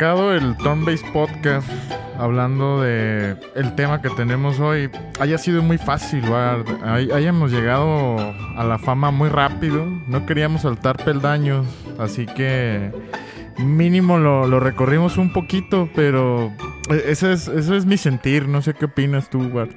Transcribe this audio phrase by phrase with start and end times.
[0.00, 1.68] el Turn Based Podcast
[2.18, 6.22] hablando de el tema que tenemos hoy haya sido muy fácil.
[6.84, 8.16] Hay- hayamos llegado
[8.56, 9.84] a la fama muy rápido.
[10.06, 11.66] No queríamos saltar peldaños,
[11.98, 12.92] así que
[13.58, 16.52] mínimo lo, lo recorrimos un poquito, pero
[17.04, 18.46] ese es, ese es mi sentir.
[18.46, 19.72] No sé qué opinas tú, Bart.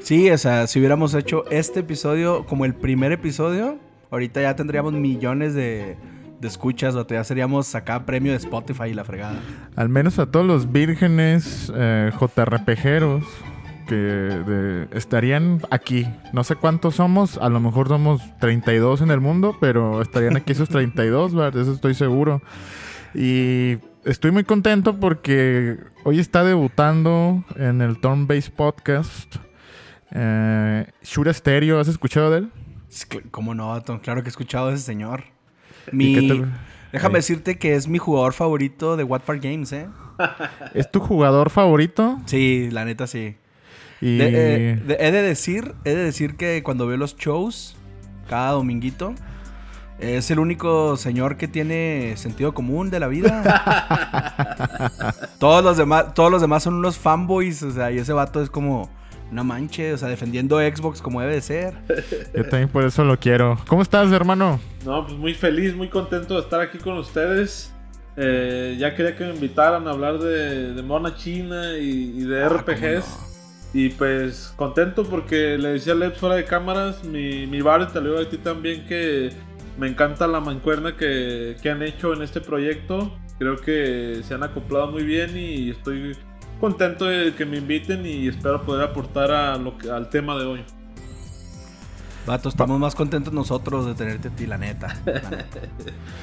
[0.00, 3.78] Sí, o sea, si hubiéramos hecho este episodio como el primer episodio,
[4.10, 5.96] ahorita ya tendríamos millones de,
[6.40, 9.38] de escuchas, o ya seríamos acá premio de Spotify y la fregada.
[9.74, 13.24] Al menos a todos los vírgenes eh, JRPGeros
[13.88, 16.06] que de- estarían aquí.
[16.32, 20.52] No sé cuántos somos, a lo mejor somos 32 en el mundo, pero estarían aquí
[20.52, 21.60] esos 32, ¿verdad?
[21.62, 22.42] Eso estoy seguro.
[23.14, 29.36] Y estoy muy contento porque hoy está debutando en el Turn Based Podcast.
[30.10, 32.50] Eh, Shura Stereo, ¿has escuchado de él?
[33.30, 34.00] ¿Cómo no, Vato?
[34.00, 35.24] Claro que he escuchado a ese señor.
[35.92, 36.28] ¿Y Mi...
[36.28, 36.44] te-
[36.92, 37.18] Déjame Ahí.
[37.18, 39.86] decirte que es mi jugador favorito de Wattpad Games, ¿eh?
[40.74, 42.18] ¿Es tu jugador favorito?
[42.26, 43.36] Sí, la neta sí.
[44.00, 44.16] Y...
[44.18, 47.76] De- eh, de- he de decir, he de decir que cuando veo los shows
[48.28, 49.14] cada dominguito,
[49.98, 53.42] es el único señor que tiene sentido común de la vida.
[55.38, 58.50] todos los demás, todos los demás son unos fanboys, o sea, y ese vato es
[58.50, 58.88] como
[59.30, 61.74] no manche, o sea, defendiendo Xbox como debe de ser.
[62.34, 63.58] Yo también por eso lo quiero.
[63.66, 64.60] ¿Cómo estás, hermano?
[64.84, 67.72] No, pues muy feliz, muy contento de estar aquí con ustedes.
[68.16, 72.44] Eh, ya quería que me invitaran a hablar de, de Mona China y, y de
[72.44, 73.18] Ah, RPGs.
[73.74, 77.92] Y pues contento porque le decía a Leps fuera de cámaras, mi, mi bar, y
[77.92, 79.30] te lo digo a ti también, que
[79.76, 83.12] me encanta la mancuerna que, que han hecho en este proyecto.
[83.38, 86.16] Creo que se han acoplado muy bien y estoy
[86.60, 90.44] contento de que me inviten y espero poder aportar a lo que- al tema de
[90.44, 90.64] hoy.
[92.26, 94.96] Vato, estamos más contentos nosotros de tenerte a ti, la neta.
[95.06, 95.60] la neta.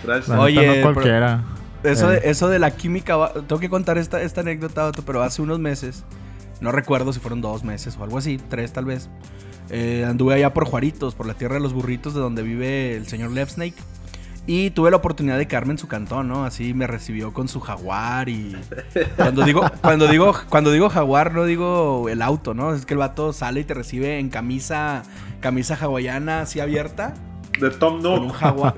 [0.03, 0.37] Gracias.
[0.37, 1.43] Oye, no cualquiera.
[1.83, 2.19] Eso, Eh.
[2.19, 5.41] de, eso de la química, va- tengo que contar esta, esta anécdota, vato, pero hace
[5.41, 6.03] unos meses,
[6.61, 9.09] no recuerdo si fueron dos meses o algo así, tres tal vez,
[9.69, 13.07] eh, anduve allá por Juaritos, por la tierra de los burritos, de donde vive el
[13.07, 13.75] señor Left Snake.
[14.45, 16.43] Y tuve la oportunidad de quedarme en su cantón, ¿no?
[16.43, 18.55] Así me recibió con su jaguar y...
[19.15, 22.73] Cuando digo, cuando digo, cuando digo jaguar, no digo el auto, ¿no?
[22.73, 25.03] Es que el vato sale y te recibe en camisa,
[25.39, 27.13] camisa hawaiana así abierta
[27.57, 28.35] De Tom con un Nook.
[28.35, 28.75] jaguar.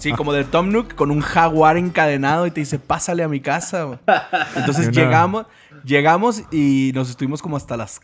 [0.00, 3.38] Sí, como de Tom Nook, con un jaguar encadenado y te dice, pásale a mi
[3.38, 3.84] casa.
[3.84, 3.98] güey".
[4.56, 5.46] Entonces llegamos,
[5.84, 8.00] llegamos y nos estuvimos como hasta las,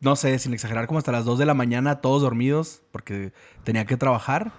[0.00, 3.32] no sé, sin exagerar, como hasta las 2 de la mañana, todos dormidos, porque
[3.62, 4.50] tenía que trabajar.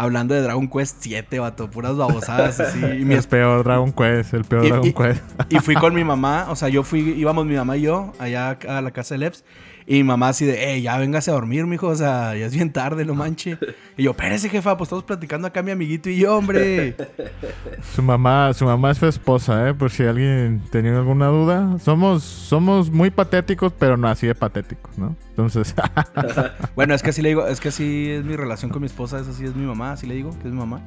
[0.00, 2.78] Hablando de Dragon Quest 7, vato, puras babosadas así.
[3.00, 5.22] Y, mi El peor Dragon Quest, el peor y- Dragon y- Quest.
[5.48, 8.56] y fui con mi mamá, o sea, yo fui, íbamos mi mamá y yo allá
[8.68, 9.44] a la casa de Leps.
[9.90, 12.54] Y mi mamá así de, hey, ya véngase a dormir, mijo, o sea, ya es
[12.54, 13.56] bien tarde, no manche.
[13.96, 16.94] Y yo, espérese, jefa, pues estamos platicando acá mi amiguito y yo, hombre.
[17.94, 19.72] Su mamá, su mamá es su esposa, ¿eh?
[19.72, 21.78] Por si alguien tenía alguna duda.
[21.78, 25.16] Somos, somos muy patéticos, pero no así de patéticos, ¿no?
[25.30, 25.74] Entonces,
[26.76, 29.18] Bueno, es que así le digo, es que así es mi relación con mi esposa,
[29.18, 30.82] esa sí es mi mamá, así le digo, que es mi mamá.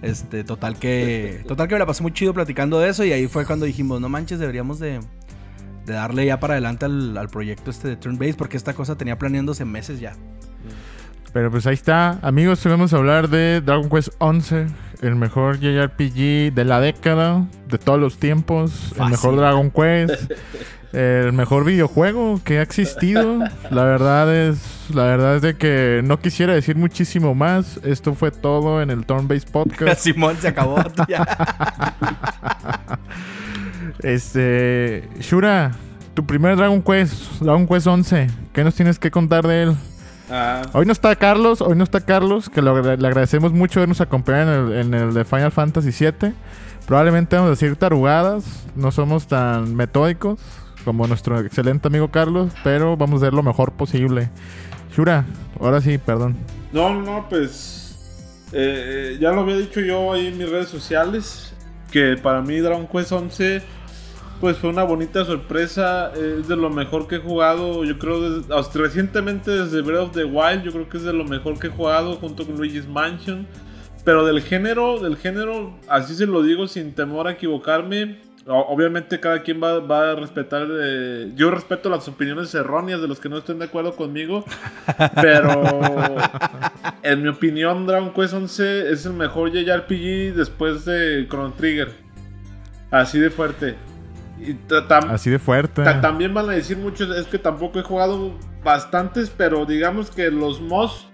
[0.00, 3.26] Este, total que, total que me la pasé muy chido platicando de eso y ahí
[3.26, 5.00] fue cuando dijimos, no manches, deberíamos de,
[5.86, 8.96] de darle ya para adelante al, al proyecto este de Turn Base porque esta cosa
[8.96, 10.14] tenía planeándose meses ya.
[11.32, 12.18] pero pues ahí está.
[12.22, 14.66] Amigos, vamos a hablar de Dragon Quest 11,
[15.00, 20.30] el mejor JRPG de la década, de todos los tiempos, el mejor Dragon Quest,
[20.92, 23.38] el mejor videojuego que ha existido.
[23.70, 27.80] La verdad es, la verdad es de que no quisiera decir muchísimo más.
[27.82, 30.02] Esto fue todo en el Turn Based Podcast.
[30.02, 30.76] Simón se acabó.
[34.00, 35.72] Este, Shura,
[36.14, 39.76] tu primer Dragon Quest, Dragon Quest 11, ¿qué nos tienes que contar de él?
[40.30, 44.00] Ah, Hoy no está Carlos, hoy no está Carlos, que lo le agradecemos mucho habernos
[44.00, 46.32] acompañado en el, en el de Final Fantasy VII.
[46.86, 48.44] Probablemente vamos a decir tarugadas,
[48.74, 50.40] no somos tan metódicos
[50.84, 54.30] como nuestro excelente amigo Carlos, pero vamos a hacer lo mejor posible.
[54.96, 55.24] Shura,
[55.60, 56.36] ahora sí, perdón.
[56.72, 57.98] No, no, pues.
[58.52, 61.54] eh, ya lo había dicho yo ahí en mis redes sociales.
[61.90, 63.62] Que para mí Dragon Quest 11.
[64.42, 66.10] Pues fue una bonita sorpresa.
[66.16, 67.84] Es de lo mejor que he jugado.
[67.84, 70.64] Yo creo desde- hasta recientemente desde Breath of the Wild.
[70.64, 73.46] Yo creo que es de lo mejor que he jugado junto con Luigi's Mansion.
[74.04, 78.18] Pero del género, del género, así se lo digo sin temor a equivocarme.
[78.44, 80.66] Obviamente cada quien va, va a respetar.
[80.68, 84.44] eh, yo respeto las opiniones erróneas de los que no estén de acuerdo conmigo.
[85.20, 85.62] Pero
[87.04, 91.92] en mi opinión, Dragon Quest 11 es el mejor JRPG después de Chrono Trigger.
[92.90, 93.76] Así de fuerte.
[94.44, 94.58] Y
[95.08, 95.82] Así de fuerte.
[95.84, 98.32] ta- también van a decir muchos, es que tampoco he jugado
[98.64, 101.08] bastantes, pero digamos que los MOS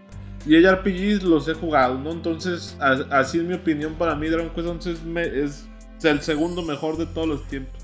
[0.47, 2.11] JRPGs los he jugado, ¿no?
[2.13, 6.63] Entonces, a- así es mi opinión para mí, Dragon Quest 11 es, me- el segundo
[6.63, 7.75] mejor de todos los tiempos.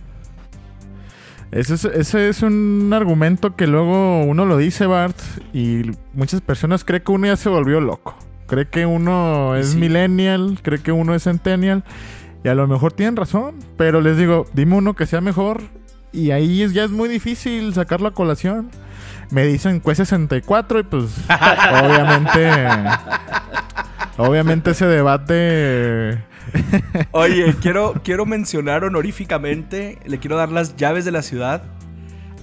[1.51, 5.17] Ese es, ese es un argumento que luego uno lo dice, Bart,
[5.53, 5.83] y
[6.13, 8.17] muchas personas creen que uno ya se volvió loco.
[8.47, 9.79] Cree que uno es Sí.
[9.79, 11.85] millennial, cree que uno es centennial,
[12.45, 15.63] y a lo mejor tienen razón, pero les digo, dime uno que sea mejor,
[16.13, 18.71] y ahí es- ya es muy difícil sacarlo a colación.
[19.31, 21.07] Me dicen Quest 64 y pues
[21.83, 22.51] obviamente
[24.19, 26.19] obviamente ese debate
[27.13, 31.63] Oye, quiero, quiero mencionar honoríficamente, le quiero dar las llaves de la ciudad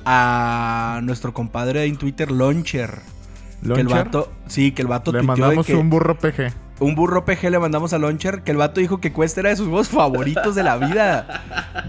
[0.05, 2.89] a nuestro compadre en Twitter, Launcher.
[3.61, 6.51] Que el Launcher, vato, sí, que el vato le de mandamos que- un burro PG.
[6.81, 9.55] Un burro PG le mandamos a Launcher, que el vato dijo que Quest era de
[9.55, 11.41] sus juegos favoritos de la vida.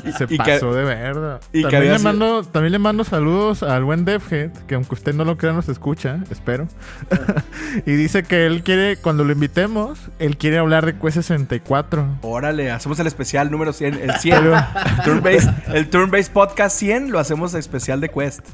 [0.04, 1.40] Y- Se y que- pasó de verdad.
[1.52, 5.14] y también, le sido- mando, también le mando saludos al buen DevHead, que aunque usted
[5.14, 6.68] no lo crea, nos escucha, espero.
[7.86, 12.18] y dice que él quiere, cuando lo invitemos, él quiere hablar de Quest 64.
[12.22, 14.36] Órale, hacemos el especial número 100, el 100.
[14.42, 14.56] Pero-
[15.04, 18.46] Turn-based- el Turn-Based Podcast 100 lo hacemos especial de Quest.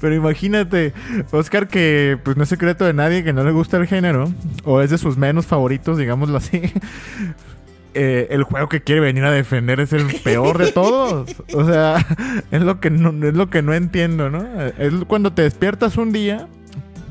[0.00, 0.92] Pero imagínate,
[1.30, 4.32] Oscar, que pues no es secreto de nadie que no le gusta el género,
[4.64, 6.62] o es de sus menos favoritos, digámoslo así.
[7.94, 11.34] eh, el juego que quiere venir a defender es el peor de todos.
[11.54, 12.06] O sea,
[12.50, 14.44] es lo que no, es lo que no entiendo, ¿no?
[14.78, 16.48] Es cuando te despiertas un día,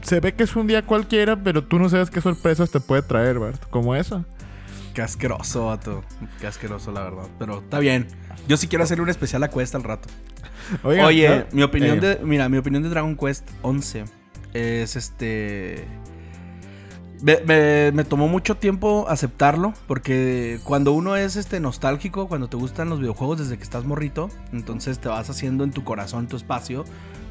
[0.02, 3.02] se ve que es un día cualquiera, pero tú no sabes qué sorpresas te puede
[3.02, 3.64] traer, Bart.
[3.70, 4.24] Como eso.
[4.94, 6.04] Qué asqueroso, vato.
[6.40, 7.28] Qué asqueroso, la verdad.
[7.38, 8.08] Pero está bien.
[8.48, 10.08] Yo sí quiero hacerle un especial a Quest al rato.
[10.84, 12.20] Oye, mi opinión eh, de.
[12.26, 14.06] Mira, mi opinión de Dragon Quest 11
[14.54, 15.84] es este.
[17.22, 19.74] Me, me- tomó mucho tiempo aceptarlo.
[19.88, 24.30] Porque cuando uno es este nostálgico, cuando te gustan los videojuegos desde que estás morrito,
[24.54, 26.86] entonces te vas haciendo en tu corazón tu espacio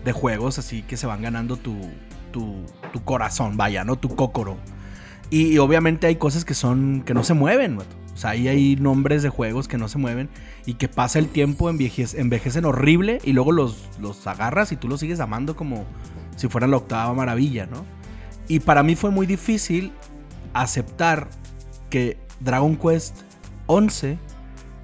[0.05, 1.77] de juegos así que se van ganando tu,
[2.31, 2.57] tu,
[2.93, 3.97] tu corazón, vaya, ¿no?
[3.97, 4.57] Tu cócoro.
[5.31, 7.03] Y, obviamente hay cosas que son.
[7.05, 7.79] que no se mueven.
[7.79, 10.29] O sea, ahí hay nombres de juegos que no se mueven
[10.67, 14.87] y que pasa el tiempo, envejece- envejecen horrible y luego los, los agarras y tú
[14.89, 15.85] los sigues amando como
[16.37, 17.85] si fueran la octava maravilla, ¿no?
[18.49, 19.93] Y para mí fue muy difícil
[20.53, 21.29] aceptar
[21.91, 23.17] que Dragon Quest
[23.67, 24.19] 11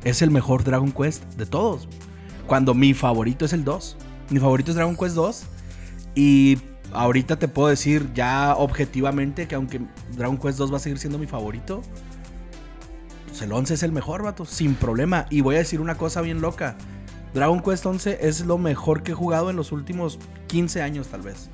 [0.05, 1.89] es el mejor Dragon Quest de todos.
[2.47, 3.97] Cuando mi favorito es el 2.
[4.31, 5.43] Mi favorito es Dragon Quest 2.
[6.15, 6.59] Y
[6.93, 9.81] ahorita te puedo decir ya objetivamente que aunque
[10.17, 11.83] Dragon Quest 2 va a seguir siendo mi favorito,
[13.29, 15.27] pues el 11 es el mejor, vato, sin problema.
[15.31, 16.77] Y voy a decir una cosa bien loca.
[17.35, 21.23] Dragon Quest 11 es lo mejor que he jugado en los últimos 15 años, tal
[21.23, 21.51] vez.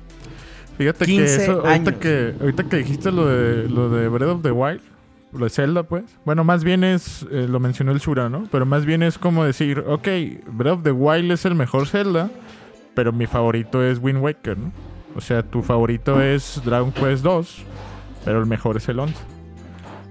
[0.77, 1.93] Fíjate que 15 eso, ahorita años.
[2.01, 4.81] que, ahorita que dijiste lo de, lo de Breath of the Wild,
[5.33, 6.03] lo de Zelda, pues.
[6.25, 8.43] Bueno, más bien es, eh, lo mencionó el Shura, ¿no?
[8.51, 10.07] Pero más bien es como decir, ok,
[10.51, 12.29] Breath of the Wild es el mejor Zelda,
[12.93, 14.71] pero mi favorito es Wind Waker, ¿no?
[15.15, 17.63] O sea, tu favorito es Dragon Quest 2,
[18.23, 19.15] pero el mejor es el 11.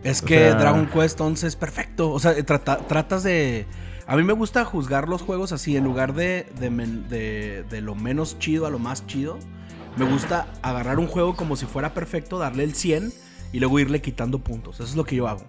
[0.03, 2.11] Es O que sea- Dragon Quest 11 es perfecto.
[2.11, 3.67] O sea, trata- tratas de...
[4.09, 8.39] A mí me gusta juzgar los juegos así, en lugar de, de- de lo menos
[8.39, 9.39] chido a lo más chido.
[9.97, 13.13] Me gusta agarrar un juego como si fuera perfecto, darle el 100
[13.53, 14.77] y luego irle quitando puntos.
[14.77, 15.45] Eso es lo que yo hago.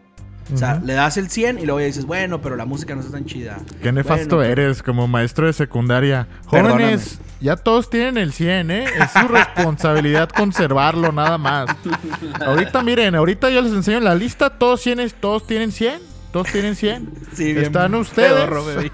[0.53, 3.01] O sea, le das el 100 y luego ya dices, bueno, pero la música no
[3.01, 3.57] está tan chida.
[3.81, 6.27] Qué nefasto Bueno, eres como maestro de secundaria.
[6.49, 6.83] Perdóname.
[6.83, 8.85] Jóvenes, ya todos tienen el 100, ¿eh?
[8.85, 11.69] Es su responsabilidad conservarlo nada más.
[12.45, 16.16] Ahorita miren, ahorita yo les enseño la lista, todos tienen, todos tienen 100.
[16.43, 17.09] Todos tienen 100.
[17.33, 18.31] Sí, bien Están ustedes.
[18.33, 18.91] pedorro, me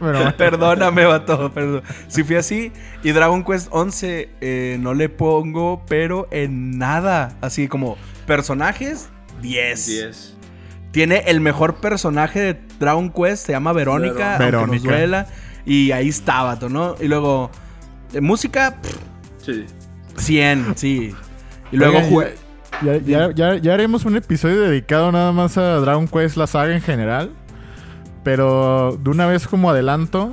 [0.00, 0.36] bueno.
[0.36, 1.82] Perdóname, vato, perdón.
[2.08, 2.72] Si fui así.
[3.02, 7.36] Y Dragon Quest 11 eh, no le pongo, pero en nada.
[7.40, 9.08] Así como personajes,
[9.42, 9.86] 10.
[9.86, 10.36] 10.
[10.92, 14.88] Tiene el mejor personaje de Dragon Quest, se llama Verónica, aunque nos Verónica.
[14.90, 15.26] duela.
[15.66, 16.94] Y ahí está, vato, ¿no?
[17.00, 17.50] Y luego,
[18.12, 18.96] de música, pff,
[19.44, 19.64] Sí.
[20.16, 21.14] 100, sí.
[21.72, 22.32] Y luego jue-
[22.84, 26.74] ya, ya, ya- ya haremos un episodio dedicado nada más a Dragon Quest, la saga
[26.74, 27.30] en general.
[28.24, 30.30] Pero de una vez como adelanto.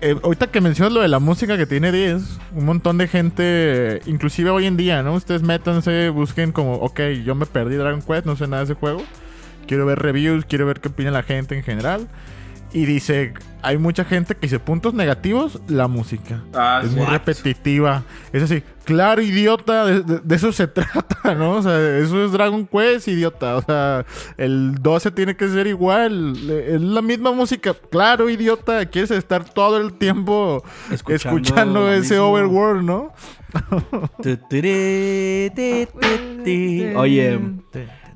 [0.00, 4.00] eh, ahorita que mencionas lo de la música que tiene 10, un montón de gente,
[4.06, 5.14] inclusive hoy en día, ¿no?
[5.14, 8.74] Ustedes métanse, busquen como, ok, yo me perdí Dragon Quest, no sé nada de ese
[8.74, 9.02] juego.
[9.68, 12.08] Quiero ver reviews, quiero ver qué opina la gente en general.
[12.74, 16.42] Y dice, hay mucha gente que dice puntos negativos, la música.
[16.54, 18.02] Ah, Es muy repetitiva.
[18.32, 21.56] Es así, claro, idiota, de, de- de eso se trata, ¿no?
[21.56, 23.56] O sea, eso es Dragon Quest, idiota.
[23.56, 24.06] O sea,
[24.38, 26.34] el 12 tiene que ser igual.
[26.50, 27.74] Es la misma música.
[27.90, 32.28] Claro, idiota, quieres estar todo el tiempo Escuchando ese mismo.
[32.30, 33.12] overworld, ¿no?
[36.96, 37.38] Oye,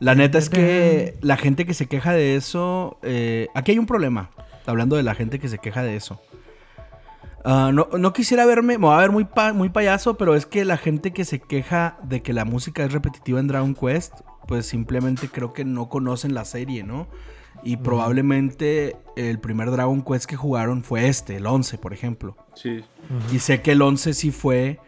[0.01, 2.99] la neta es que la gente que se queja de eso.
[3.03, 4.31] eh, aquí hay un problema.
[4.67, 6.21] Hablando de la gente que se queja de eso.
[7.45, 10.47] Ah, no, no quisiera verme, me voy a ver muy, pa- muy payaso, pero es
[10.47, 14.15] que la gente que se queja de que la música es repetitiva en Dragon Quest,
[14.49, 17.07] pues simplemente creo que no conocen la serie, ¿no?
[17.63, 22.37] Y probablemente el primer Dragon Quest que jugaron fue este, el 11, por ejemplo.
[22.55, 22.81] Sí.
[23.33, 24.81] Y sé que el 11 sí fue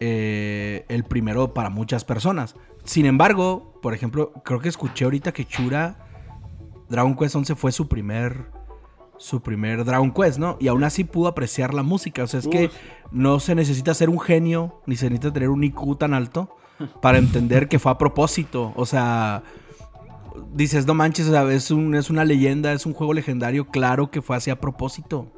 [0.00, 2.56] eh, el primero para muchas personas.
[2.84, 5.98] Sin embargo, por ejemplo, creo que escuché ahorita que Chura,
[6.88, 8.46] Dragon Quest 11 fue su primer,
[9.18, 10.56] su primer Dragon Quest, ¿no?
[10.60, 12.22] Y aún así pudo apreciar la música.
[12.22, 12.70] O sea, es que
[13.10, 16.56] no se necesita ser un genio, ni se necesita tener un IQ tan alto
[17.02, 18.72] para entender que fue a propósito.
[18.76, 19.42] O sea,
[20.54, 24.10] dices, no manches, o sea, es, un, es una leyenda, es un juego legendario, claro
[24.10, 25.32] que fue así a propósito.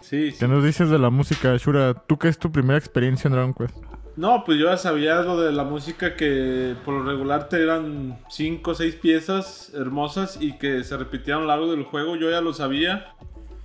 [0.00, 0.38] Sí, sí.
[0.38, 1.94] ¿Qué nos dices de la música, Shura?
[1.94, 3.76] ¿Tú qué es tu primera experiencia en Dragon Quest?
[4.16, 8.20] No, pues yo ya sabía lo de la música que por lo regular te eran
[8.28, 12.14] 5 o 6 piezas hermosas y que se repetían a lo largo del juego.
[12.16, 13.14] Yo ya lo sabía.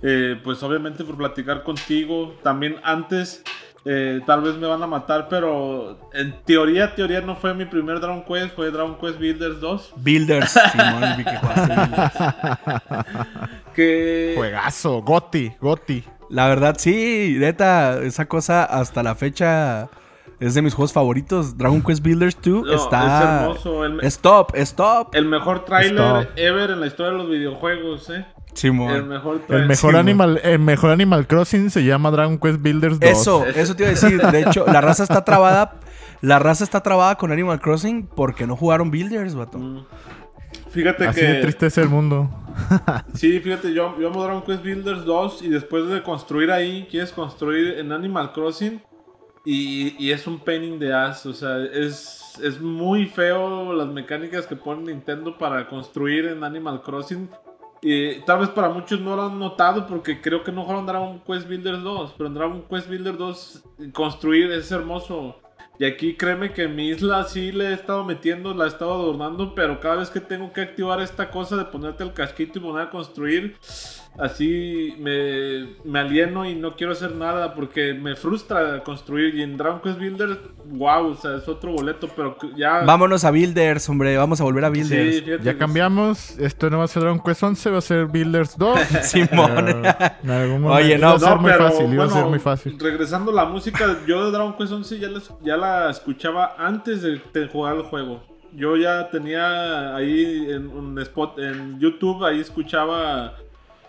[0.02, 2.34] Eh, pues obviamente por platicar contigo.
[2.42, 3.44] También antes,
[3.84, 8.00] eh, tal vez me van a matar, pero en teoría, teoría no fue mi primer
[8.00, 9.92] Dragon Quest, fue Dragon Quest Builders 2.
[9.96, 12.12] Builders, Simón, vi que jugaste Builders.
[13.74, 14.32] Que...
[14.36, 16.02] Juegazo, Goti, Goti.
[16.28, 19.88] La verdad, sí, neta, esa cosa hasta la fecha
[20.40, 21.56] es de mis juegos favoritos.
[21.56, 23.04] Dragon Quest Builders 2 No, está.
[23.04, 23.84] es hermoso.
[23.84, 25.14] El, me- Stop, stop.
[25.14, 26.38] el mejor tráiler Stop.
[26.38, 28.26] ever en la historia de los videojuegos, ¿eh?
[28.50, 29.08] El Simón.
[29.08, 33.08] mejor El mejor, Animal, el mejor Animal Crossing se llama Dragon Quest Builders 2.
[33.10, 34.20] Eso, eso te iba a decir.
[34.20, 35.74] De hecho, la raza está trabada.
[36.20, 39.58] La raza está trabada con Animal Crossing porque no jugaron Builders, vato.
[39.58, 39.84] Mm.
[40.70, 41.26] Fíjate Así que...
[41.26, 42.28] de triste es el mundo.
[43.14, 47.12] Sí, fíjate, yo, yo amo Dragon Quest Builders 2 y después de construir ahí, quieres
[47.12, 48.82] construir en Animal Crossing
[49.44, 54.46] y, es un pain in the ass, o sea, es, es muy feo las mecánicas
[54.46, 57.28] que pone Nintendo para construir en Animal Crossing.
[57.82, 61.22] Y tal vez para muchos no lo han notado porque creo que no jugaron Dragon
[61.26, 65.40] Quest Builders 2, pero en Dragon Quest Builders 2 construir es hermoso.
[65.78, 69.54] Y aquí créeme que mi isla sí le he estado metiendo, la he estado adornando,
[69.54, 72.88] pero cada vez que tengo que activar esta cosa de ponerte el casquito y poner
[72.88, 73.56] a construir,
[74.20, 79.34] así me, me alieno y no quiero hacer nada porque me frustra construir.
[79.34, 82.80] Y en Dragon Quest Builders, wow, o sea, es otro boleto, pero ya...
[82.84, 84.16] Vámonos a Builders, hombre.
[84.16, 85.22] Vamos a volver a Sí, Builders.
[85.22, 86.38] fíjate Ya cambiamos.
[86.38, 88.78] Esto no va a ser Dragon Quest 11, va a ser Builders 2.
[89.02, 89.68] Simón.
[90.22, 92.24] En algún momento Oye, no, iba a ser No, muy pero, fácil, iba a ser
[92.26, 92.76] muy fácil.
[92.78, 97.02] Regresando a la música, yo de Dragon Quest 11 ya la, ya la escuchaba antes
[97.02, 98.22] de, de jugar el juego.
[98.52, 103.34] Yo ya tenía ahí en un spot en YouTube, ahí escuchaba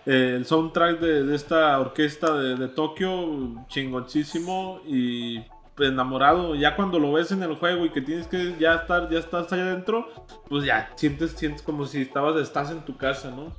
[0.06, 5.42] eh, el soundtrack de, esta orquesta de, de Tokio, chingoncísimo y
[5.78, 6.54] enamorado.
[6.54, 9.52] Ya cuando lo ves en el juego y que tienes que ya estar, ya estás
[9.52, 10.08] allá adentro,
[10.48, 13.52] pues ya sientes, sientes como si estabas, estás en tu casa, ¿no?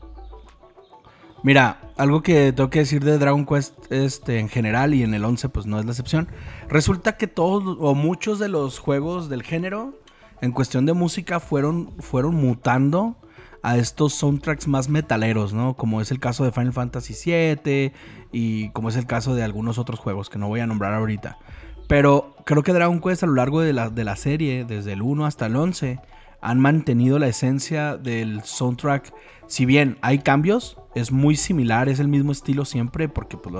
[1.43, 5.25] Mira, algo que tengo que decir de Dragon Quest este, en general y en el
[5.25, 6.29] 11 pues no es la excepción.
[6.69, 9.93] Resulta que todos o muchos de los juegos del género
[10.39, 13.17] en cuestión de música fueron, fueron mutando
[13.63, 15.75] a estos soundtracks más metaleros, ¿no?
[15.75, 17.93] Como es el caso de Final Fantasy VII
[18.31, 21.39] y como es el caso de algunos otros juegos que no voy a nombrar ahorita.
[21.87, 25.01] Pero creo que Dragon Quest a lo largo de la, de la serie, desde el
[25.01, 25.99] 1 hasta el 11,
[26.41, 29.13] han mantenido la esencia del soundtrack.
[29.47, 33.55] Si bien hay cambios, es muy similar, es el mismo estilo siempre, porque pues,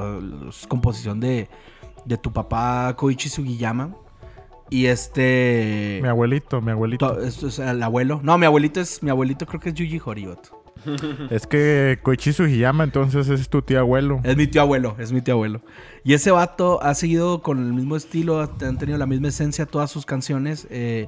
[0.49, 1.49] es composición de,
[2.03, 3.95] de tu papá Koichi Sugiyama.
[4.73, 5.99] Y este...
[6.01, 7.13] Mi abuelito, mi abuelito.
[7.15, 8.19] to- es- el abuelo.
[8.23, 9.03] No, mi abuelito es...
[9.03, 10.51] Mi abuelito creo que es Yuji Horibot.
[11.29, 14.19] Es que Koichi Sugiyama, entonces es tu tío abuelo.
[14.23, 15.61] Es mi tío abuelo, es mi tío abuelo.
[16.03, 19.65] Y ese vato ha seguido con el mismo estilo, ha- han tenido la misma esencia
[19.67, 20.67] todas sus canciones.
[20.71, 21.07] eh,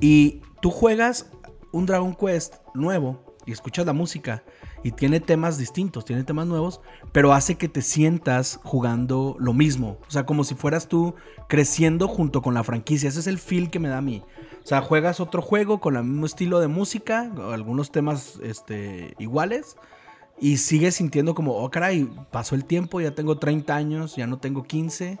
[0.00, 1.30] y tú juegas
[1.72, 4.42] un Dragon Quest nuevo y escuchas la música
[4.82, 6.80] y tiene temas distintos, tiene temas nuevos,
[7.12, 9.98] pero hace que te sientas jugando lo mismo.
[10.06, 11.14] O sea, como si fueras tú
[11.48, 13.08] creciendo junto con la franquicia.
[13.08, 14.22] Ese es el feel que me da a mí.
[14.62, 19.76] O sea, juegas otro juego con el mismo estilo de música, algunos temas este, iguales.
[20.40, 24.38] Y sigues sintiendo como, oh caray, pasó el tiempo, ya tengo 30 años, ya no
[24.38, 25.18] tengo 15.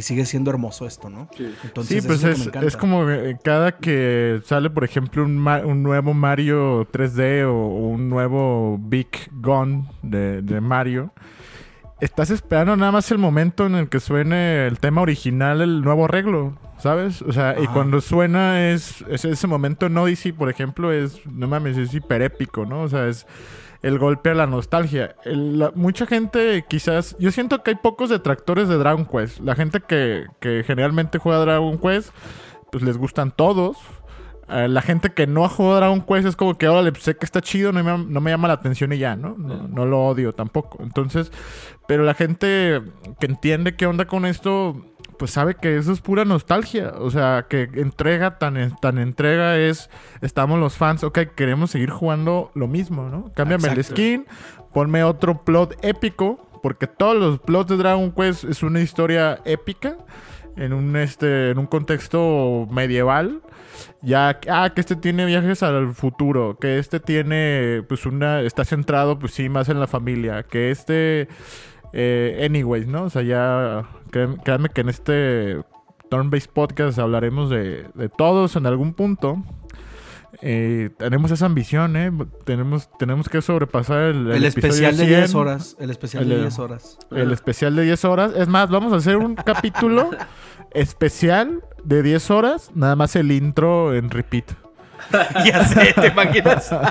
[0.00, 1.28] Y sigue siendo hermoso esto, ¿no?
[1.36, 1.54] Sí.
[1.62, 2.66] Entonces, sí, pues es, encanta.
[2.66, 7.52] es como eh, cada que sale, por ejemplo, un, ma- un nuevo Mario 3D o,
[7.52, 11.12] o un nuevo Big Gun de, de Mario.
[12.00, 16.06] Estás esperando nada más el momento en el que suene el tema original, el nuevo
[16.06, 17.20] arreglo, ¿sabes?
[17.20, 21.46] O sea, y cuando suena es, es ese momento en Odyssey, por ejemplo, es, no
[21.46, 22.80] mames, es hiper épico, ¿no?
[22.84, 23.26] O sea, es
[23.82, 25.16] el golpe a la nostalgia.
[25.24, 29.40] El- la- mucha gente quizás, yo siento que hay pocos detractores de Dragon Quest.
[29.40, 32.10] La gente que, que generalmente juega Dragon Quest,
[32.70, 33.76] pues les gustan todos.
[34.52, 37.14] eh, la gente que no ha jugado Dragon Quest es como que ahora le sé
[37.16, 39.36] que está chido, no me, no me llama la atención y ya, ¿no?
[39.38, 39.68] ¿no?
[39.68, 40.82] No lo odio tampoco.
[40.82, 41.30] Entonces,
[41.86, 42.82] pero la gente
[43.20, 44.76] que entiende qué onda con esto,
[45.20, 46.94] pues sabe que eso es pura nostalgia.
[46.96, 49.90] O sea, que entrega tan, tan entrega es,
[50.22, 53.30] estamos los fans, ok, queremos seguir jugando lo mismo, ¿no?
[53.34, 54.24] Cámbiame el skin,
[54.72, 59.98] ponme otro plot épico, porque todos los plots de Dragon Quest es una historia épica
[60.56, 63.42] en un este en un contexto medieval.
[64.00, 69.18] Ya ah que este tiene viajes al futuro, que este tiene pues una está centrado
[69.18, 71.28] pues sí más en la familia, que este
[71.92, 73.04] eh, anyways, ¿no?
[73.04, 75.62] O sea, ya créanme, que en este
[76.10, 79.42] Turn-Based Podcast hablaremos de, de todos en algún punto.
[80.42, 82.12] Eh, tenemos esa ambición, ¿eh?
[82.44, 85.76] Tenemos, tenemos que sobrepasar el, El, especial de 100, 10 horas.
[85.78, 86.98] El especial de El- 10 horas.
[87.10, 88.32] El especial de 10 horas.
[88.36, 90.10] Es más, vamos a hacer un capítulo
[90.72, 92.70] especial de 10 horas.
[92.74, 94.44] Nada más el intro en repeat.
[95.44, 96.70] ya sé, ¿te imaginas?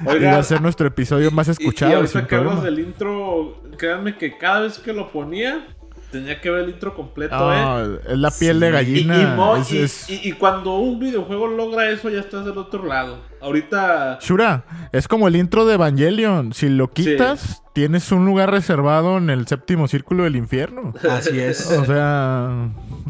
[0.00, 1.90] Y va Oiga, a ser nuestro episodio más y- escuchado.
[1.90, 5.66] Y, ahorita sin que del intro, créanme que cada vez que lo ponía,
[6.10, 7.98] tenía que ver el intro completo, Ah, ¿eh?
[8.12, 9.22] es la piel de gallina.
[9.22, 12.56] y mo- es- y- es- y- y cuando un videojuego logra eso, ya estás del
[12.58, 13.18] otro lado.
[13.40, 14.18] Ahorita.
[14.20, 16.52] Shura, es como el intro de Evangelion.
[16.52, 20.92] Si lo quitas, tienes un lugar reservado en el séptimo círculo del infierno.
[21.10, 21.70] Así es.
[21.70, 22.68] O sea,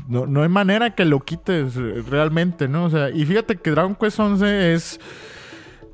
[0.08, 1.74] no, no hay manera que lo quites
[2.10, 2.84] realmente, ¿no?
[2.84, 5.00] O sea, y fíjate que Dragon Quest 11 es...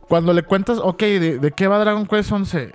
[0.08, 2.72] Cuando le cuentas, ok, ¿de, de qué va Dragon Quest 11?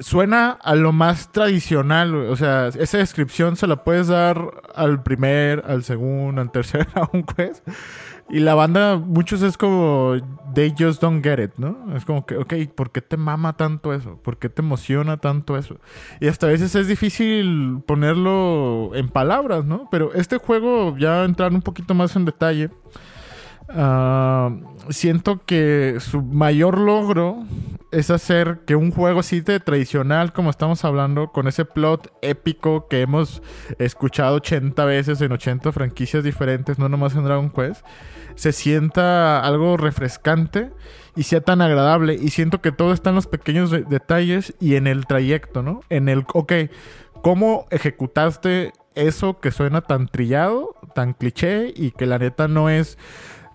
[0.00, 5.64] Suena a lo más tradicional, o sea, esa descripción se la puedes dar al primer,
[5.66, 7.66] al segundo, al tercer Dragon Quest.
[8.30, 10.14] Y la banda, muchos es como,
[10.54, 11.94] they just don't get it, ¿no?
[11.94, 14.18] Es como que, ok, ¿por qué te mama tanto eso?
[14.22, 15.76] ¿Por qué te emociona tanto eso?
[16.20, 19.88] Y hasta a veces es difícil ponerlo en palabras, ¿no?
[19.90, 22.70] Pero este juego, ya entrar un poquito más en detalle,
[23.68, 24.50] ah,
[24.90, 27.44] siento que su mayor logro
[27.90, 32.88] es hacer que un juego así de tradicional, como estamos hablando, con ese plot épico
[32.88, 33.42] que hemos
[33.78, 37.84] escuchado 80 veces en 80 franquicias diferentes, no nomás en Dragon Quest,
[38.34, 40.72] se sienta algo refrescante
[41.14, 42.14] y sea tan agradable.
[42.14, 45.82] Y siento que todo está en los pequeños de- detalles y en el trayecto, ¿no?
[45.88, 46.52] En el, ok,
[47.22, 52.98] ¿cómo ejecutaste eso que suena tan trillado, tan cliché y que la neta no es...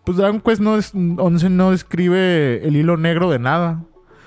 [0.03, 3.83] Pues Dragon Quest no es, 11 no describe el hilo negro de nada.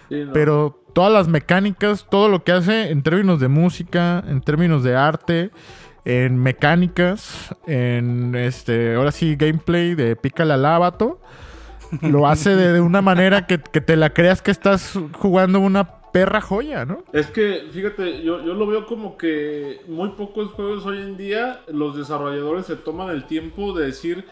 [0.09, 0.33] sí, no.
[0.33, 4.95] Pero todas las mecánicas, todo lo que hace en términos de música, en términos de
[4.97, 5.51] arte,
[6.05, 11.21] en mecánicas, en este, ahora sí, gameplay de pícale al lábato,
[12.03, 16.03] lo hace de, de una manera que, que te la creas que estás jugando una
[16.13, 17.05] perra joya, ¿no?
[17.13, 21.61] Es que, fíjate, yo, yo lo veo como que muy pocos juegos hoy en día
[21.69, 24.27] los desarrolladores se toman el tiempo de decir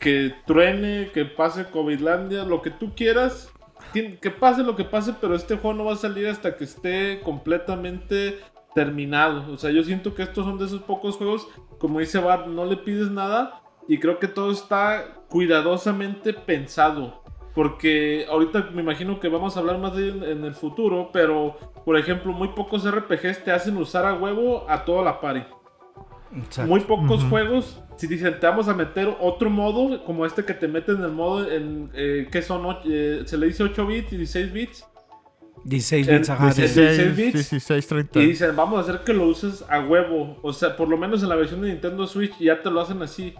[0.00, 3.52] que truene, que pase Covidlandia, lo que tú quieras,
[3.92, 7.20] que pase lo que pase, pero este juego no va a salir hasta que esté
[7.20, 8.40] completamente
[8.74, 9.52] terminado.
[9.52, 11.46] O sea, yo siento que estos son de esos pocos juegos,
[11.78, 17.22] como dice Bart, no le pides nada y creo que todo está cuidadosamente pensado.
[17.54, 21.98] Porque ahorita me imagino que vamos a hablar más de en el futuro, pero por
[21.98, 25.42] ejemplo, muy pocos RPGs te hacen usar a huevo a toda la party.
[26.36, 26.68] Exacto.
[26.70, 27.30] Muy pocos Ujú.
[27.30, 31.04] juegos, si dicen te vamos a meter otro modo, como este que te meten en
[31.04, 34.86] el modo en eh, que son, eh, se le dice 8 bits y 16 bits,
[35.64, 36.46] 16 En- bits, ajá.
[36.48, 37.32] de- 16 16, bits.
[37.50, 38.20] 16, 30.
[38.20, 40.38] y dicen vamos a hacer que lo uses a huevo.
[40.42, 43.02] O sea, por lo menos en la versión de Nintendo Switch ya te lo hacen
[43.02, 43.34] así.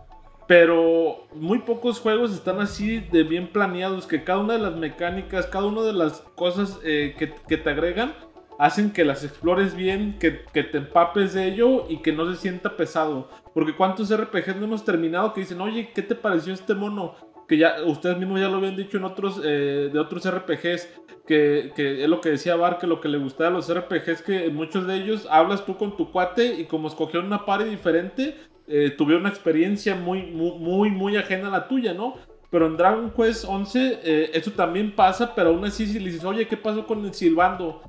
[0.46, 5.46] Pero muy pocos juegos están así de bien planeados, que cada una de las mecánicas,
[5.46, 8.12] cada una de las cosas eh, que, que te agregan,
[8.60, 12.38] hacen que las explores bien, que, que te empapes de ello y que no se
[12.38, 13.30] sienta pesado.
[13.54, 17.14] Porque cuántos RPGs no hemos terminado que dicen, oye, ¿qué te pareció este mono?
[17.48, 20.90] Que ya ustedes mismos ya lo habían dicho en otros, eh, de otros RPGs,
[21.26, 24.20] que, que es lo que decía Bar, que lo que le gustaba a los RPGs,
[24.20, 27.64] que en muchos de ellos hablas tú con tu cuate y como escogieron una party
[27.64, 28.36] diferente,
[28.68, 32.16] eh, tuvieron una experiencia muy, muy, muy, muy ajena a la tuya, ¿no?
[32.50, 36.26] Pero en Dragon Quest 11 eh, eso también pasa, pero aún así si le dices,
[36.26, 37.80] oye, ¿qué pasó con el silbando?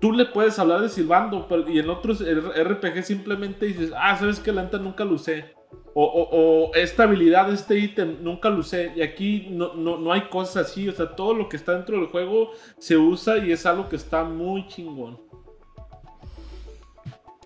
[0.00, 4.52] Tú le puedes hablar de silbando, y en otros RPG simplemente dices, ah, sabes que
[4.52, 5.56] la neta nunca lo usé.
[5.94, 8.92] O esta habilidad, este ítem, nunca lo usé.
[8.94, 10.88] Y aquí no, no, no hay cosas así.
[10.88, 13.96] O sea, todo lo que está dentro del juego se usa y es algo que
[13.96, 15.18] está muy chingón.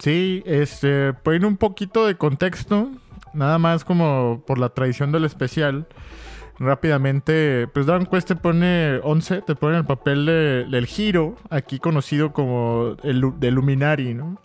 [0.03, 2.91] Sí, este, poniendo un poquito de contexto,
[3.33, 5.87] nada más como por la tradición del especial.
[6.63, 11.79] Rápidamente, pues Dragon Quest te pone 11, te pone el papel de- del giro, aquí
[11.79, 14.39] conocido como el de Luminari, ¿no?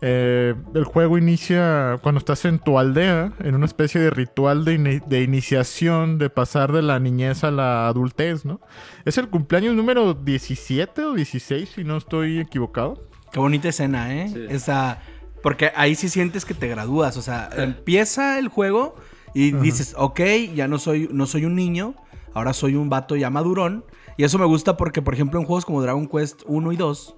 [0.00, 4.78] Eh, el juego inicia cuando estás en tu aldea, en una especie de ritual de,
[4.78, 8.60] ini- de iniciación, de pasar de la niñez a la adultez, ¿no?
[9.04, 13.02] Es el cumpleaños número 17 o 16, si no estoy equivocado.
[13.32, 14.28] Qué bonita escena, ¿eh?
[14.32, 14.46] Sí.
[14.48, 15.00] Esa.
[15.42, 17.16] Porque ahí sí sientes que te gradúas.
[17.16, 18.94] O sea, empieza el juego
[19.34, 20.20] y dices, ok,
[20.54, 21.94] ya no soy, no soy un niño,
[22.34, 23.84] ahora soy un vato ya madurón.
[24.16, 27.16] Y eso me gusta porque, por ejemplo, en juegos como Dragon Quest 1 y 2,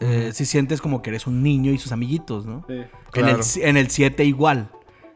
[0.00, 2.64] eh, sí sientes como que eres un niño y sus amiguitos, ¿no?
[2.68, 2.74] Sí.
[2.74, 3.38] En, Claro.
[3.38, 4.70] el, en el 7 igual.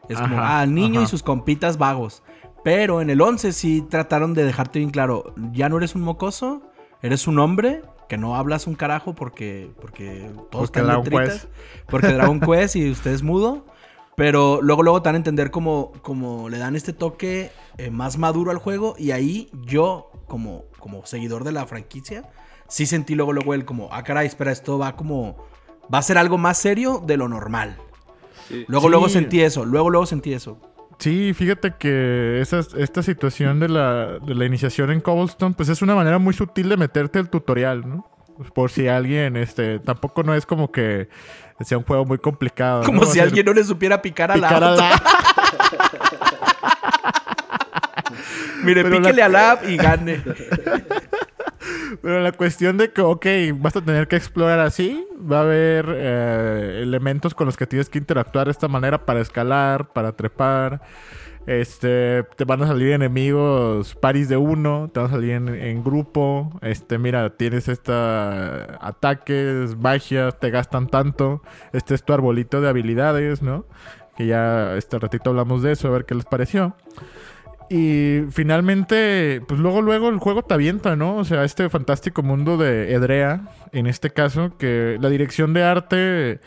[0.07, 2.23] Es como, ah, niño y sus compitas vagos.
[2.63, 6.61] Pero en el 11 sí trataron de dejarte bien claro, ya no eres un mocoso,
[7.01, 11.41] eres un hombre que no hablas un carajo porque porque todos Porque están Dragon letritas,
[11.45, 11.49] Quest.
[11.89, 13.65] porque Dragon Quest y usted es mudo,
[14.19, 18.17] pero luego luego te dan a entender como como le dan este toque eh, más
[18.17, 22.29] maduro al juego y ahí yo como como seguidor de la franquicia
[22.67, 25.37] sí sentí luego luego el como, ah caray, espera, esto va como
[25.93, 27.77] va a ser algo más serio de lo normal.
[28.47, 28.65] Sí.
[28.67, 28.91] Luego, Sí.
[28.91, 29.65] luego sentí eso.
[29.65, 30.59] Luego, luego sentí eso.
[30.99, 35.81] Sí, fíjate que esa, esta situación de la, de la iniciación en Cobblestone, pues es
[35.81, 38.05] una manera muy sutil de meterte el tutorial, ¿no?
[38.53, 41.09] Por si alguien, este, tampoco no es como que
[41.65, 42.83] sea un juego muy complicado.
[42.83, 45.01] Como si alguien no le supiera picar a la a la-
[48.63, 50.21] Mire, Pero la- píquele a la app y gane.
[52.01, 55.85] Pero la cuestión de que, ok, vas a tener que explorar así, va a haber
[55.89, 60.81] eh, elementos con los que tienes que interactuar de esta manera para escalar, para trepar.
[61.45, 66.51] Este, te van a salir enemigos paris de uno, te van a salir en, grupo.
[66.61, 71.41] Este, mira, tienes esta ataques, magias, te gastan tanto.
[71.73, 73.65] Este es tu arbolito de habilidades, ¿no?
[74.15, 76.75] Que ya este ratito hablamos de eso, a ver qué les pareció.
[77.69, 81.17] Y finalmente, pues luego, luego el juego te avienta, ¿no?
[81.17, 86.39] O sea, este fantástico mundo de Edrea, en este caso, que la dirección de arte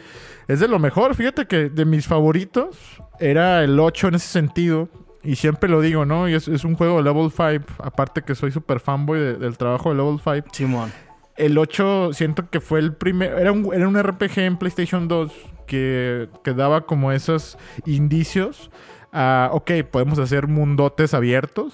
[0.49, 1.15] es de lo mejor.
[1.15, 4.89] Fíjate que de mis favoritos era el 8 en ese sentido.
[5.25, 6.29] Y siempre lo digo, ¿no?
[6.29, 7.65] Y es, es un juego de Level 5.
[7.85, 10.49] Aparte que soy súper fanboy de- del trabajo de Level 5.
[10.53, 10.93] Simón.
[11.37, 13.33] El 8 siento que fue el primer...
[13.39, 15.33] Era un, era un RPG en PlayStation 2
[15.67, 17.57] que, que daba como esos
[17.87, 18.71] indicios.
[19.13, 21.73] a, ok, podemos hacer mundotes abiertos,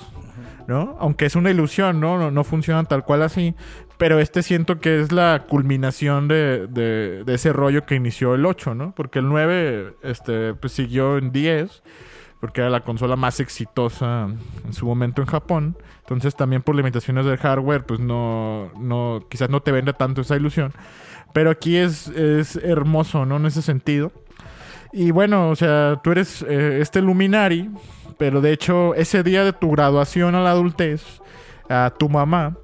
[0.66, 0.96] ¿no?
[1.00, 2.18] Aunque es una ilusión, ¿no?
[2.18, 3.54] No, no funcionan tal cual así.
[3.98, 8.74] Pero este siento que es la culminación de, de- ese rollo que inició el 8,
[8.74, 8.94] ¿no?
[8.94, 11.82] Porque el 9 este, pues, siguió en 10
[12.40, 14.28] porque era la consola más exitosa
[14.64, 15.76] en su momento en Japón.
[16.02, 20.36] Entonces también por limitaciones del hardware, pues no, no quizás no te vende tanto esa
[20.36, 20.72] ilusión.
[21.32, 23.38] Pero aquí es, es hermoso, ¿no?
[23.38, 24.12] En ese sentido.
[24.92, 27.70] Y bueno, o sea, tú eres eh, este Luminari,
[28.18, 31.20] pero de hecho ese día de tu graduación a la adultez,
[31.68, 32.56] a tu mamá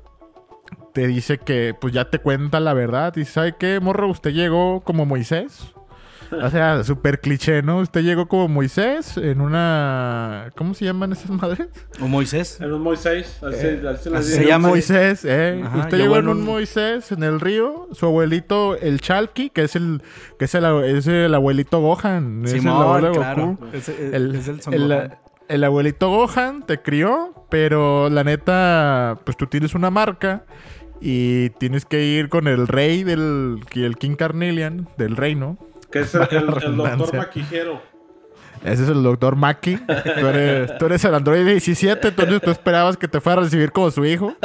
[0.94, 3.14] te dice que pues ya te cuenta la verdad.
[3.16, 4.08] Y ¿sabe qué, morro?
[4.08, 5.72] Usted llegó como Moisés.
[6.42, 7.78] O sea, súper cliché, ¿no?
[7.78, 10.50] Usted llegó como Moisés en una...
[10.56, 11.68] ¿Cómo se llaman esas madres?
[12.00, 12.60] O Moisés.
[12.60, 14.68] En un Moisés, así, Eh, así se así llama.
[14.68, 15.60] un Moisés, ¿eh?
[15.64, 17.88] Ajá, Usted llegó en un un- Moisés en el río.
[17.92, 20.02] Su abuelito, el Chalky, que es el,
[20.38, 22.42] que es el, es el abuelito Gohan.
[22.46, 23.46] es el abuelo de claro.
[23.60, 23.66] Goku.
[23.76, 25.18] Es, es- El, es el Son el- Gohan.
[25.48, 30.44] el abuelito Gohan te crió, pero la neta, pues tú tienes una marca
[31.00, 35.58] y tienes que ir con el rey del el King Carnelian, del reino.
[35.90, 37.94] Que es el, el- el doctor maquijero.
[38.64, 39.76] Ese es el doctor Maki.
[39.76, 43.70] Tú eres, tú eres el Android 17, entonces tú esperabas que te fuera a recibir
[43.72, 44.34] como su hijo.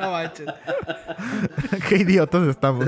[0.00, 0.46] No manches.
[1.88, 2.86] Qué idiotas estamos.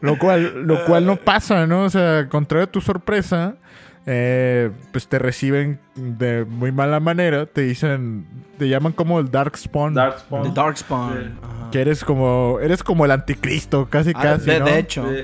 [0.00, 1.84] lo cual, lo cual no pasa, ¿no?
[1.84, 3.56] O sea, contrario a tu sorpresa,
[4.06, 7.46] eh, pues te reciben de muy mala manera.
[7.46, 8.26] Te dicen,
[8.58, 9.94] te llaman como el Dark Spawn.
[9.94, 10.42] Darkspawn.
[10.42, 11.12] The Darkspawn.
[11.14, 11.46] Sí.
[11.70, 14.46] Que eres como, eres como el anticristo, casi, Ah, casi.
[14.46, 14.66] de, ¿no?
[14.66, 15.08] de hecho.
[15.08, 15.14] Sí.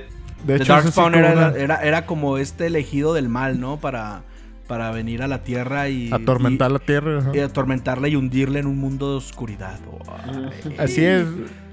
[0.44, 3.78] De The hecho, Darkspawn era, una- era, era como este elegido del mal, ¿no?
[3.78, 4.22] Para,
[4.68, 6.12] para venir a la tierra y...
[6.12, 7.18] atormentar y- la tierra.
[7.18, 7.30] ajá.
[7.34, 9.78] y atormentarla y hundirla en un mundo de oscuridad.
[10.64, 10.76] Ay.
[10.78, 11.26] Así es.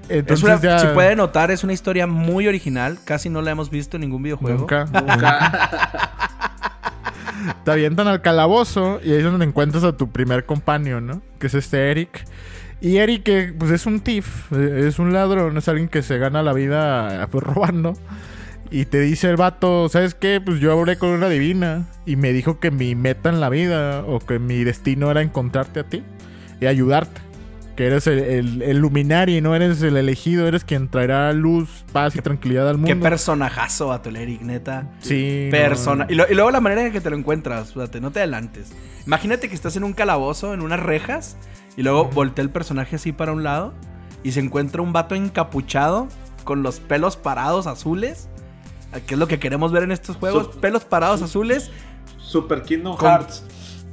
[0.08, 0.78] Es Entonces una- ya...
[0.80, 2.98] Si puede notar, es una historia muy original.
[3.04, 4.58] Casi no la hemos visto en ningún videojuego.
[4.58, 4.86] Nunca.
[7.64, 11.22] Te avientan al calabozo y ahí es donde encuentras a tu primer compañero, ¿no?
[11.38, 12.24] Que es este Eric.
[12.80, 16.42] Y Eric, pues es un thief, eh, es un ladrón, es alguien que se gana
[16.42, 17.94] la vida eh, pues, robando.
[18.70, 20.40] Y te dice el vato, ¿sabes qué?
[20.44, 24.04] Pues yo hablé con una divina y me dijo que mi meta en la vida
[24.04, 26.02] o que mi destino era encontrarte a ti
[26.60, 27.20] y ayudarte.
[27.76, 32.16] Que eres el, el, el luminari, no eres el elegido, eres quien traerá luz, paz
[32.16, 32.88] y tranquilidad al mundo.
[32.88, 34.88] Qué personajazo, vato, el Eric, neta.
[35.00, 35.48] Sí.
[35.50, 36.06] Persona.
[36.06, 36.10] no.
[36.12, 38.72] Y, lo- y luego la manera en que te lo encuentras, fíjate, no te adelantes.
[39.06, 41.36] Imagínate que estás en un calabozo, en unas rejas,
[41.76, 43.74] y luego voltea el personaje así para un lado
[44.24, 46.08] y se encuentra un vato encapuchado
[46.44, 48.28] con los pelos parados azules.
[49.06, 50.48] Que es lo que queremos ver en estos juegos.
[50.54, 51.70] Su- pelos parados azules.
[52.18, 53.44] Super Kingdom Con- Hearts.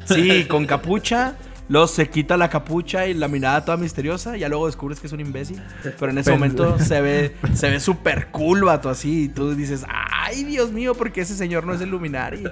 [0.05, 1.35] Sí, con capucha.
[1.69, 4.35] Luego se quita la capucha y la mirada toda misteriosa.
[4.35, 5.61] Ya luego descubres que es un imbécil.
[5.83, 9.23] Pero en ese momento se ve, se ve súper cool, vato, así.
[9.23, 12.43] Y tú dices, ay, Dios mío, porque ese señor no es el Luminari.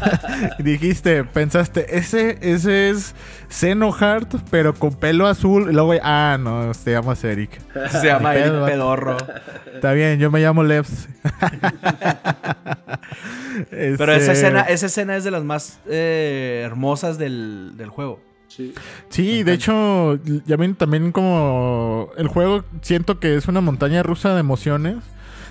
[0.58, 3.14] Dijiste, pensaste, ese, ese es
[3.50, 5.68] Xenoheart, pero con pelo azul.
[5.70, 7.60] Y luego, ah, no, te llamas Eric.
[7.90, 8.66] Se llama Eric pedo.
[8.66, 9.16] Pedorro.
[9.74, 11.08] Está bien, yo me llamo Levs.
[13.70, 18.20] Pero Este, esa escena, esa escena es de las más eh, hermosas del, del juego.
[18.56, 18.74] Sí.
[19.08, 24.34] Sí, de hecho, ya ven también como el juego siento que es una montaña rusa
[24.34, 24.96] de emociones.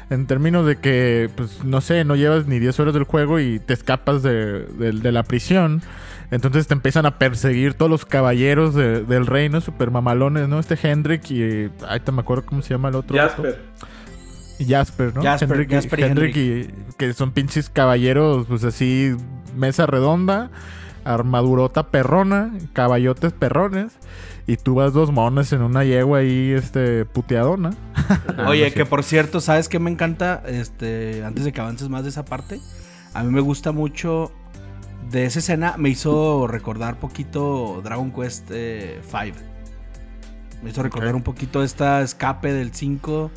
[0.10, 3.60] En términos de que, pues, no sé, no llevas ni 10 horas del juego y
[3.60, 5.82] te escapas de, de- de la prisión.
[6.32, 10.60] Entonces te empiezan a perseguir todos los caballeros de- del reino, super mamalones, ¿no?
[10.60, 11.70] Este Hendrik y...
[11.88, 13.18] Ay, te me acuerdo cómo se llama el otro.
[13.18, 13.62] Jasper.
[14.68, 15.24] Jasper, ¿no?
[15.24, 19.16] Jasper, Hendrik, y- Jasper y Hendrik y- que son pinches caballeros, pues así,
[19.58, 20.52] mesa redonda,
[21.04, 23.94] armadurota perrona, caballotes perrones.
[24.48, 27.72] Y tú vas dos monas en una yegua ahí, este, puteadona.
[28.48, 30.42] Oye, que por cierto, ¿sabes qué me encanta?
[30.46, 32.60] Este, antes de que avances más de esa parte,
[33.14, 34.32] a mí me gusta mucho
[35.10, 39.34] de esa escena, me hizo recordar poquito Dragon Quest eh, V.
[40.64, 43.32] Me hizo recordar un poquito esta escape del 5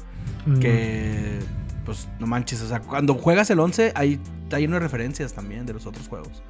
[0.47, 0.59] Mm.
[0.59, 1.39] que
[1.85, 5.73] pues no manches, o sea, cuando juegas el 11 hay lleno de referencias también de
[5.73, 6.43] los otros juegos.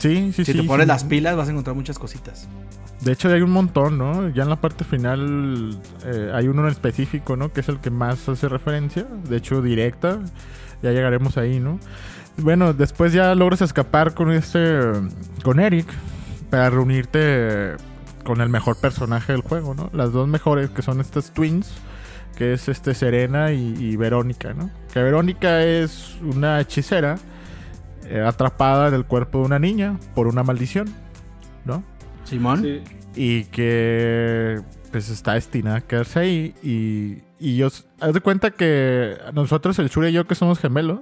[0.00, 0.58] Sí, sí, si sí.
[0.58, 0.88] te pones sí.
[0.88, 2.48] las pilas vas a encontrar muchas cositas.
[3.02, 4.28] De hecho, hay un montón, ¿no?
[4.30, 7.52] Ya en la parte final eh, hay uno en específico, ¿no?
[7.52, 9.06] Que es el que más hace referencia.
[9.28, 10.18] De hecho, directa.
[10.82, 11.78] Ya llegaremos ahí, ¿no?
[12.36, 14.80] Bueno, después ya logras escapar con este.
[15.42, 15.86] con Eric.
[16.50, 17.76] Para reunirte
[18.24, 19.88] con el mejor personaje del juego, ¿no?
[19.92, 21.70] Las dos mejores, que son estas twins.
[22.36, 24.70] Que es este Serena y, y Verónica, ¿no?
[24.92, 27.16] Que Verónica es una hechicera.
[28.10, 30.88] Eh, atrapada en el cuerpo de una niña por una maldición,
[31.64, 31.84] ¿no?
[32.24, 32.62] Simón.
[32.62, 32.82] Sí.
[33.14, 37.68] y que pues está destinada a quedarse ahí y, y yo
[38.00, 41.00] haz de cuenta que nosotros el Shura y yo que somos gemelos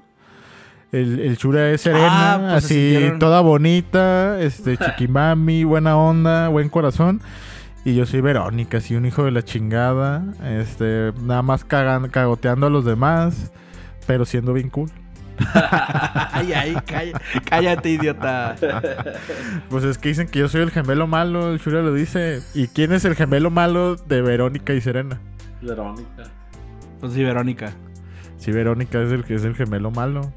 [0.93, 6.49] el, el Shura es serena Ah, pues se así toda bonita este chiquimami buena onda
[6.49, 7.21] buen corazón
[7.85, 12.67] y yo soy Verónica así un hijo de la chingada este nada más cagan, cagoteando
[12.67, 13.51] a los demás
[14.07, 14.91] pero siendo bien cool
[16.33, 18.57] ay, ay, cállate, cállate, idiota.
[19.69, 22.69] pues es que dicen que yo soy el gemelo malo el Shura lo dice y
[22.69, 25.21] quién es el gemelo malo de Verónica y Serena
[25.61, 26.25] Verónica.
[27.01, 27.73] Pues sí, Verónica.
[28.39, 30.33] Sí, Verónica es el que es el gemelo malo.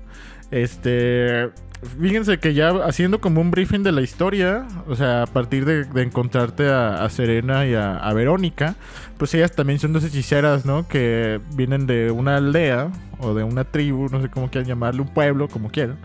[0.49, 1.51] Este.
[1.99, 5.85] Fíjense que ya haciendo como un briefing de la historia, o sea, a partir de,
[5.85, 8.75] de encontrarte a, a Serena y a, a Verónica,
[9.17, 10.87] pues ellas también son dos hechiceras, ¿no?
[10.87, 15.07] Que vienen de una aldea o de una tribu, no sé cómo quieran llamarle, un
[15.07, 15.97] pueblo, como quieran,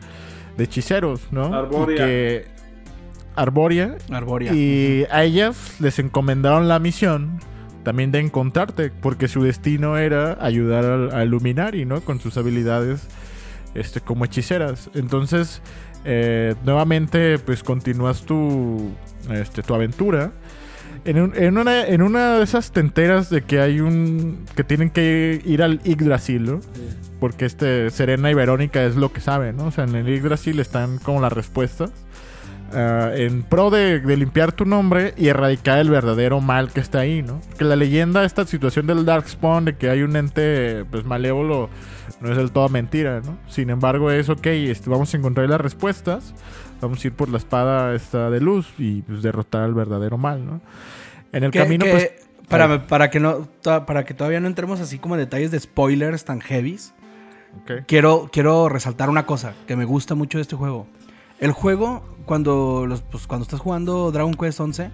[0.56, 1.54] de hechiceros, ¿no?
[1.54, 1.94] Arboria.
[1.94, 2.46] Y que,
[3.34, 3.96] Arboria.
[4.10, 4.54] Arboria.
[4.54, 7.38] Y a ellas les encomendaron la misión
[7.82, 12.00] también de encontrarte, porque su destino era ayudar al, al Luminari, ¿no?
[12.00, 13.06] Con sus habilidades
[13.78, 14.90] este, como hechiceras.
[14.94, 15.60] Entonces,
[16.04, 18.90] eh, nuevamente, pues continúas tu,
[19.30, 20.32] este, tu aventura.
[21.04, 24.44] En, un- en una, en una de esas tenteras de que hay un...
[24.56, 26.60] que tienen que ir al Yggdrasil, ¿no?
[27.20, 29.66] Porque este Serena y Verónica es lo que saben, ¿no?
[29.66, 31.90] O sea, en el Yggdrasil están como las respuestas.
[32.72, 37.00] ah, en pro de, de limpiar tu nombre y erradicar el verdadero mal que está
[37.00, 37.40] ahí, ¿no?
[37.56, 41.70] Que la leyenda, esta situación del Darkspawn, de que hay un ente pues malévolo,
[42.20, 43.36] no es del todo mentira, ¿no?
[43.48, 46.34] Sin embargo, es ok, este, vamos a encontrar las respuestas,
[46.80, 50.44] vamos a ir por la espada esta de luz y pues, derrotar al verdadero mal,
[50.44, 50.60] ¿no?
[51.32, 52.10] En el Que- camino, que- pues.
[52.48, 56.24] para, para, que no, para que todavía no entremos así como en detalles de spoilers
[56.24, 56.94] tan heavies,
[57.86, 60.86] quiero, quiero resaltar una cosa que me gusta mucho de este juego.
[61.38, 64.90] El juego, cuando, los, pues, cuando estás jugando Dragon Quest 11,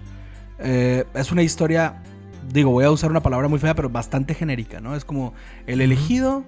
[0.59, 2.03] eh, es una historia,
[2.51, 4.95] digo, voy a usar una palabra muy fea, pero bastante genérica, ¿no?
[4.95, 5.33] Es como
[5.67, 6.43] el elegido,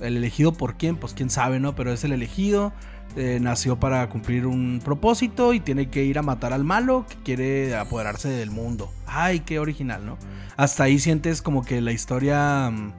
[0.00, 1.74] el elegido por quién, pues quién sabe, ¿no?
[1.74, 2.72] Pero es el elegido,
[3.16, 7.16] eh, nació para cumplir un propósito y tiene que ir a matar al malo que
[7.24, 8.92] quiere apoderarse del mundo.
[9.06, 10.18] Ay, qué original, ¿no?
[10.56, 12.92] Hasta ahí sientes como que la historia, mm,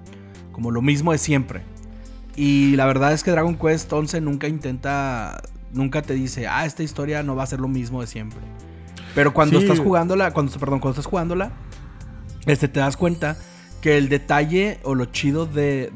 [0.52, 1.62] como lo mismo de siempre.
[2.36, 6.84] Y la verdad es que Dragon Quest 11 nunca intenta, nunca te dice, ah, esta
[6.84, 8.40] historia no va a ser lo mismo de siempre.
[9.14, 9.66] Pero cuando Sí.
[9.66, 11.52] estás jugándola, cuando, perdón, cuando estás jugándola,
[12.46, 13.38] este, te das cuenta
[13.86, 15.92] que el detalle o lo chido de,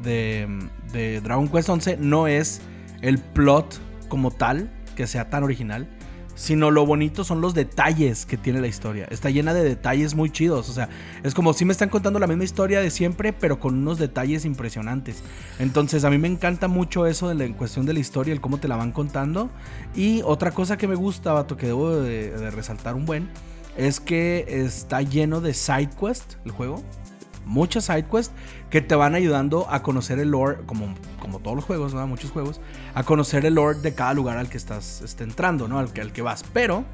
[0.92, 2.60] de, Dragon Quest 11 no es
[3.02, 5.88] el plot como tal, que sea tan original,
[6.36, 9.08] sino lo bonito son los detalles que tiene la historia.
[9.10, 10.68] Está llena de detalles muy chidos.
[10.68, 10.88] O sea,
[11.24, 14.44] es como si me están contando la misma historia de siempre, pero con unos detalles
[14.44, 15.24] impresionantes.
[15.58, 18.40] Entonces, a mí me encanta mucho eso de la, en cuestión de la historia, el
[18.40, 19.50] cómo te la van contando.
[19.96, 23.28] Y otra cosa que me gusta, vato, que debo de, de resaltar un buen,
[23.76, 26.84] es que está lleno de side quest el juego.
[27.50, 28.32] Muchas side quests
[28.70, 32.06] que te van ayudando a conocer el lore, como, como todos los juegos, ¿no?
[32.06, 32.60] Muchos juegos,
[32.94, 35.80] a conocer el lore de cada lugar al que estás este, entrando, ¿no?
[35.80, 36.44] Al que, al que vas.
[36.52, 36.84] Pero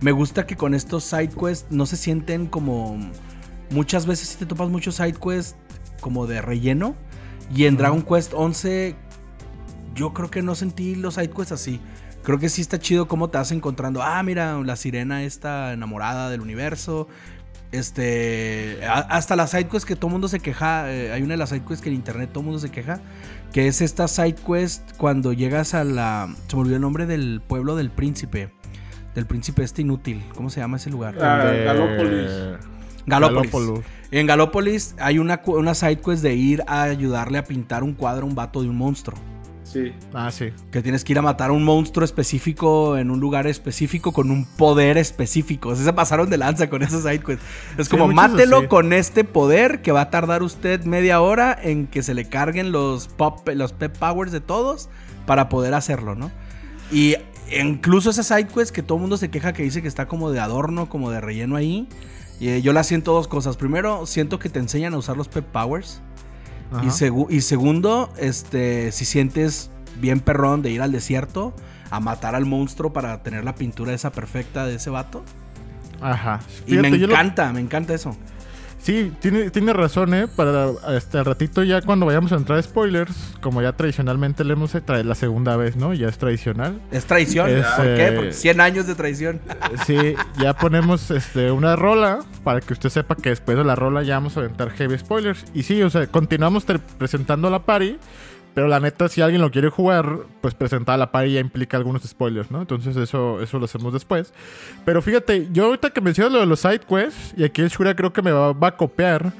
[0.00, 2.98] me gusta que con estos side quests no se sienten como.
[3.70, 5.54] Muchas veces si te topas muchos side quests
[6.00, 6.96] como de relleno.
[7.54, 8.96] Y en Dragon Quest 11
[9.94, 11.80] yo creo que no sentí los side quests así.
[12.24, 14.02] Creo que sí está chido cómo te vas encontrando.
[14.02, 17.06] Ah, mira, la sirena está enamorada del universo.
[17.78, 18.78] Este.
[18.86, 20.90] a- hasta las sidequests que todo el mundo se queja.
[20.92, 23.00] eh, hay una de las sidequests que en internet todo el mundo se queja.
[23.52, 26.34] Que es esta sidequest cuando llegas a la.
[26.48, 28.50] Se me olvidó el nombre del pueblo del príncipe.
[29.14, 30.24] Del príncipe este inútil.
[30.34, 31.14] ¿Cómo se llama ese lugar?
[31.22, 32.30] Ah, De- Galópolis.
[33.06, 33.50] Galópolis.
[33.52, 33.84] Galópolis.
[34.10, 38.28] En Galópolis hay una, una sidequest de ir a ayudarle a pintar un cuadro a
[38.28, 39.18] un vato de un monstruo.
[39.74, 39.92] Sí.
[40.12, 40.52] Ah, sí.
[40.70, 44.30] Que tienes que ir a matar a un monstruo específico en un lugar específico con
[44.30, 45.70] un poder específico.
[45.70, 47.44] O sea, se pasaron de lanza con esos sidequests.
[47.76, 48.66] Es Sí, como, mátelo así.
[48.68, 52.70] con este poder que va a tardar usted media hora en que se le carguen
[52.70, 54.88] los, pop, los pep powers de todos
[55.26, 56.30] para poder hacerlo, ¿no?
[56.92, 57.16] Y
[57.60, 60.38] incluso esas sidequests que todo el mundo se queja que dice que está como de
[60.38, 61.88] adorno, como de relleno ahí.
[62.38, 63.56] Y eh, yo la siento dos cosas.
[63.56, 66.00] Primero, siento que te enseñan a usar los pep powers.
[66.82, 66.88] Y, Ajá.
[66.90, 71.54] segu- y segundo, este, si sientes bien perrón de ir al desierto
[71.90, 75.22] a matar al monstruo para tener la pintura esa perfecta de ese vato.
[76.00, 76.40] Ajá.
[76.66, 78.16] Y me lo- encanta, me encanta eso.
[78.84, 80.28] Sí, tiene, tiene razón, ¿eh?
[80.28, 84.52] Para este al ratito ya cuando vayamos a entrar a spoilers, como ya tradicionalmente le
[84.52, 85.94] hemos trae la segunda vez, ¿no?
[85.94, 86.78] Ya es tradicional.
[86.90, 87.48] Es traición.
[87.48, 88.06] Es, ¿Por qué?
[88.08, 89.40] eh, Porque 100 años de traición.
[89.86, 94.02] Sí, ya ponemos este, una rola para que usted sepa que después de la rola
[94.02, 95.46] ya vamos a aventar heavy spoilers.
[95.54, 96.66] Y sí, o sea, continuamos
[96.98, 97.96] presentando la party,
[98.54, 102.02] pero la neta, si alguien lo quiere jugar, pues presentar la party ya implica algunos
[102.04, 102.60] spoilers, ¿no?
[102.60, 104.32] Entonces eso, eso lo hacemos después.
[104.84, 107.96] Pero fíjate, yo ahorita que mencionas lo de los side quests, y aquí el Shura
[107.96, 109.32] creo que me va, a copiar.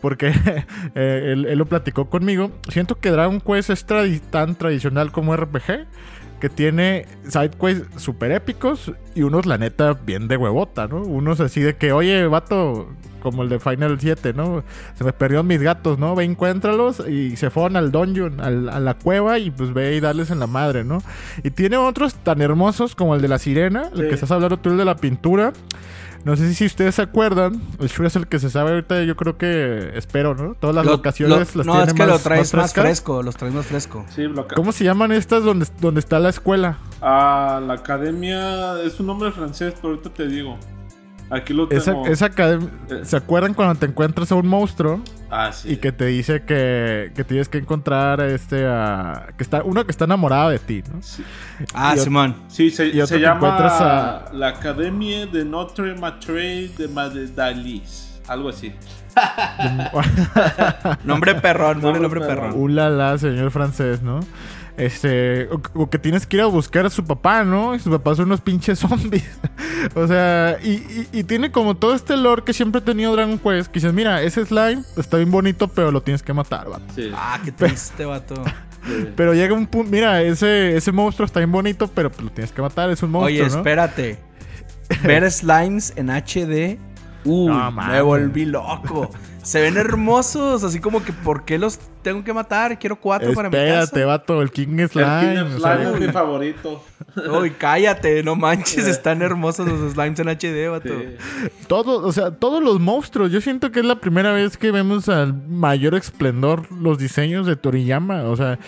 [0.00, 0.28] Porque
[0.94, 2.52] eh, él, él lo platicó conmigo.
[2.68, 5.86] Siento que Dragon Quest es tradi- tan tradicional como RPG
[6.40, 10.98] que tiene sidequests super épicos y unos, la neta, bien de huevota, ¿no?
[11.02, 12.88] Unos así de que, oye, vato,
[13.20, 14.62] como el de Final 7, ¿no?
[14.94, 16.14] Se me perdieron mis gatos, ¿no?
[16.14, 20.00] Ve, encuéntralos y se fueron al dungeon, al- a la cueva y pues ve y
[20.00, 21.02] darles en la madre, ¿no?
[21.42, 24.08] Y tiene otros tan hermosos como el de la sirena, el Sí.
[24.08, 25.52] que estás hablando tú, el de la pintura.
[26.24, 29.16] No sé si ustedes se acuerdan, el Shura es el que se sabe ahorita, yo
[29.16, 30.54] creo que espero, ¿no?
[30.54, 33.22] Todas las Lo- locaciones lo- las no, tiene es que más, lo traes más, fresco,
[33.22, 34.04] los traes más fresco.
[34.14, 36.78] Sí, bloca- ¿Cómo se llaman estas donde, donde está la escuela?
[37.00, 40.58] Ah, la academia es un nombre francés, pero ahorita te digo.
[41.30, 42.06] Aquí lo tengo.
[42.06, 42.58] Esa, esa Eh.
[43.04, 45.72] ¿Se acuerdan cuando te encuentras a un monstruo Ah, sí.
[45.72, 49.84] y que te dice que, que tienes que encontrar a este a, que está uno
[49.84, 51.02] que está enamorado de ti, ¿no?
[51.02, 51.22] Sí,
[51.74, 52.34] Ah, Simón.
[52.48, 57.82] Sí, se, Y otro se llama encuentras a- la Academia de Notre Matre de Madrid.
[58.26, 58.72] Algo así.
[61.04, 62.36] Nombre perrón, nombre, nombre perrón.
[62.50, 62.60] perrón.
[62.60, 64.20] Ulala, señor francés, ¿no?
[64.78, 67.74] Este, o, o que tienes que ir a buscar a su papá, ¿no?
[67.74, 69.28] Y sus papás son unos pinches zombies.
[69.94, 73.38] o sea, y, y- y tiene como todo este lore que siempre ha tenido Dragon
[73.38, 73.68] Quest.
[73.72, 76.84] Que dices, mira, ese slime está bien bonito, pero lo tienes que matar, vato.
[76.94, 77.10] Sí.
[77.14, 78.34] Ah, qué triste, vato.
[79.16, 82.52] Pero llega un punto, mira, ese, ese monstruo está bien bonito, pero pues, lo tienes
[82.52, 83.58] que matar, es un monstruo, Oye, ¿no?
[83.58, 84.18] espérate.
[85.02, 86.78] Ver slimes en HD.
[87.24, 89.10] Uy, No, me volví loco.
[89.48, 92.78] Se ven hermosos, así como que ¿por qué los tengo que matar?
[92.78, 94.04] Quiero cuatro para mi Espérate, casa.
[94.04, 95.20] vato, el King El Slime.
[95.20, 96.84] King o sea, Slime es mi favorito.
[97.40, 100.90] Uy, cállate, no manches, están hermosos los slimes en HD, vato.
[100.90, 101.48] Sí.
[101.66, 103.32] todo, o sea, todos los monstruos.
[103.32, 107.56] Yo siento que es la primera vez que vemos al mayor esplendor los diseños de
[107.56, 108.24] Toriyama.
[108.24, 108.58] O sea,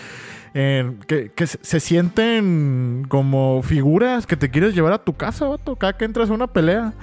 [0.55, 5.45] eh, que, que se, se sienten como figuras que te quieres llevar a tu casa,
[5.45, 5.75] vato.
[5.75, 6.93] Cada que entras a una pelea.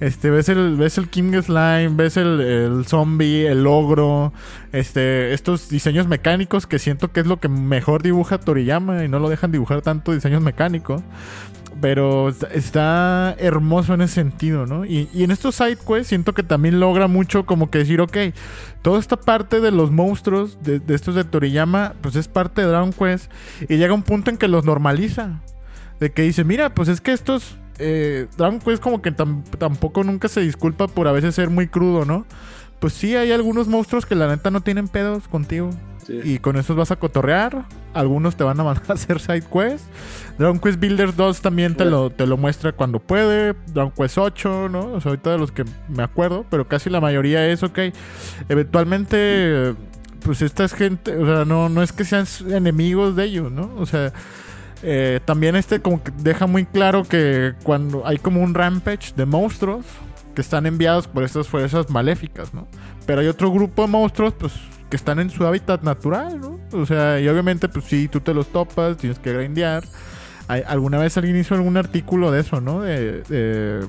[0.00, 4.32] Este, ves el, ves el King Slime, ves el, el zombie, el ogro,
[4.72, 9.18] este, estos diseños mecánicos que siento que es lo que mejor dibuja Toriyama y no
[9.18, 11.02] lo dejan dibujar tanto diseños mecánicos.
[11.80, 14.84] Pero está- hermoso en ese sentido, ¿no?
[14.84, 18.16] Y, y en estos side quests siento que también logra mucho como que decir, ok,
[18.82, 22.68] toda esta parte de los monstruos, de, de estos de Toriyama, pues es parte de
[22.68, 23.30] Dragon Quest.
[23.68, 25.40] Y llega un punto en que los normaliza.
[26.00, 27.56] De que dice, mira, pues es que estos...
[27.78, 31.68] eh, Dragon Quest como que tam- tampoco nunca se disculpa por a veces ser muy
[31.68, 32.26] crudo, ¿no?
[32.80, 35.70] Pues sí, hay algunos monstruos que la neta no tienen pedos contigo.
[36.06, 36.20] Sí.
[36.24, 37.66] Y con esos vas a cotorrear.
[37.92, 39.84] algunos te van a mandar a hacer side quest.
[40.38, 43.54] Dragon Quest Builders 2 también te lo, te lo muestra cuando puede.
[43.74, 44.92] Dragon Quest 8, ¿no?
[44.92, 47.78] O sea, ahorita de los que me acuerdo, pero casi la mayoría es, ok.
[48.48, 49.74] Eventualmente,
[50.24, 53.70] pues esta es gente, o sea, no, no es que sean enemigos de ellos, ¿no?
[53.78, 54.12] O sea,
[54.82, 59.26] eh, también este como que deja muy claro que cuando hay como un rampage de
[59.26, 59.84] monstruos
[60.34, 62.68] que están enviados por estas fuerzas maléficas, ¿no?
[63.06, 64.52] Pero hay otro grupo de monstruos, pues,
[64.88, 66.60] que están en su hábitat natural, ¿no?
[66.72, 69.84] O sea, y obviamente, pues sí, tú te los topas, tienes que grindear.
[70.46, 72.80] Alguna vez alguien hizo algún artículo de eso, ¿no?
[72.80, 73.86] De, de,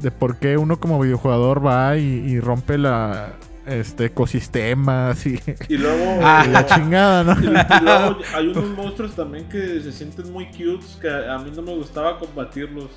[0.00, 3.34] de por qué uno como videojugador va y rompe la
[3.66, 5.38] este ecosistemas y,
[5.68, 6.46] Y luego, Ah.
[6.50, 7.32] la chingada, ¿no?
[7.40, 11.38] y, y luego hay unos monstruos también que se sienten muy cute que a, a
[11.38, 12.90] mí no me gustaba combatirlos.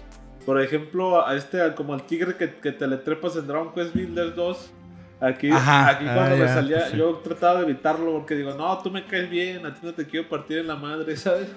[0.45, 3.93] Por ejemplo, a este, como al tigre que, que te le trepas en Dragon Quest
[3.93, 4.72] Builders 2.
[5.22, 5.88] Aquí, Ajá.
[5.91, 6.97] aquí cuando Ah, me ya, salía, pues sí.
[6.97, 10.05] yo trataba de evitarlo porque digo, no, tú me caes bien, a ti no te
[10.05, 11.47] quiero partir en la madre, ¿sabes?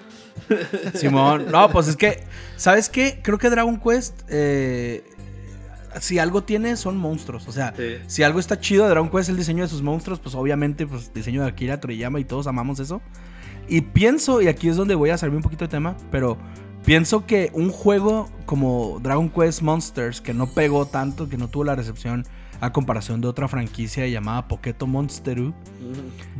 [0.93, 2.23] Simón, no, pues es que,
[2.55, 3.19] ¿sabes qué?
[3.21, 5.03] Creo que Dragon Quest, eh,
[6.01, 7.47] si algo tiene, son monstruos.
[7.47, 7.97] O sea, Sí.
[8.07, 11.13] si algo está chido de Dragon Quest, el diseño de sus monstruos, pues obviamente, pues
[11.13, 13.01] diseño de Akira Toriyama y todos amamos eso.
[13.69, 16.37] Y pienso, y aquí es donde voy a salirme un poquito de tema, pero
[16.85, 21.65] pienso que un juego como Dragon Quest Monsters, que no pegó tanto, que no tuvo
[21.65, 22.25] la recepción
[22.61, 25.53] a comparación de otra franquicia llamada Poketo Monsteru,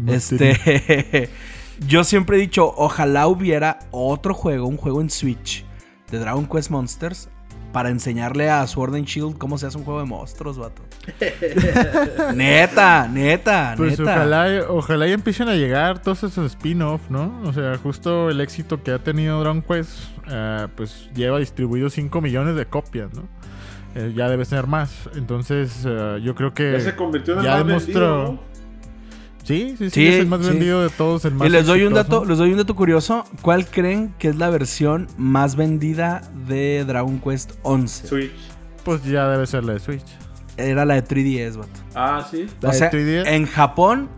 [0.08, 1.30] este,
[1.88, 5.66] yo siempre he dicho, ojalá hubiera otro juego, un juego en Switch
[6.12, 7.30] de Dragon Quest Monsters
[7.74, 10.82] para enseñarle a Sword and Shield cómo se hace un juego de monstruos, vato.
[12.34, 14.16] neta, neta, Pues neta.
[14.16, 17.42] ojalá, ojalá y empiecen a llegar todos esos spin-off, ¿no?
[17.44, 20.00] O sea, justo el éxito que ha tenido Dragon Quest,
[20.30, 23.24] eh, pues lleva distribuido 5 millones de copias, ¿no?
[23.96, 25.10] Eh, ya debe ser más.
[25.16, 28.18] Entonces, eh, yo creo que Ya se convirtió en el ya más demostró.
[28.18, 28.47] vendido, ¿no?
[29.48, 30.50] Sí, sí, sí, Sí, es el más sí.
[30.50, 33.24] vendido de todos, el más Y les doy un dato, les doy un dato curioso.
[33.42, 38.08] ¿Cuál creen que es la versión más vendida de Dragon Quest 11?
[38.08, 38.32] Switch.
[38.84, 40.04] Pues ya debe ser la de Switch.
[40.58, 41.80] Era la de 3DS, vato.
[41.96, 42.48] Ah, sí.
[42.62, 43.28] ¿La O de sea, 3DS?
[43.28, 44.10] en Japón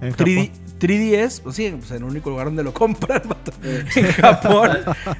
[0.00, 0.62] En 3D, Japón.
[0.80, 3.52] 3DS, pues sí, pues en el único lugar donde lo compran, vato.
[3.62, 4.70] En Japón,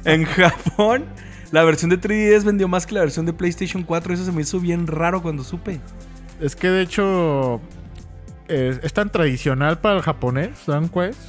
[0.03, 1.05] en Japón,
[1.51, 4.13] la versión de 3DS vendió más que la versión de PlayStation 4.
[4.13, 5.79] Eso se me hizo bien raro cuando supe.
[6.41, 7.61] Es que de hecho
[8.47, 11.19] es, es tan tradicional para el japonés, Dragon Quest,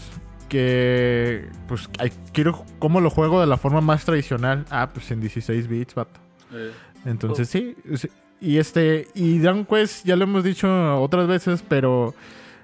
[0.48, 1.88] que pues
[2.32, 4.64] quiero cómo lo juego de la forma más tradicional.
[4.70, 6.20] Ah, pues en 16 bits, vato.
[6.52, 6.70] Eh,
[7.04, 8.08] Entonces sí, sí.
[8.40, 12.14] y este y Dragon Quest ya lo hemos dicho otras veces, pero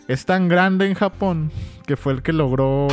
[0.08, 1.50] es tan grande en Japón
[1.86, 2.86] que fue el que logró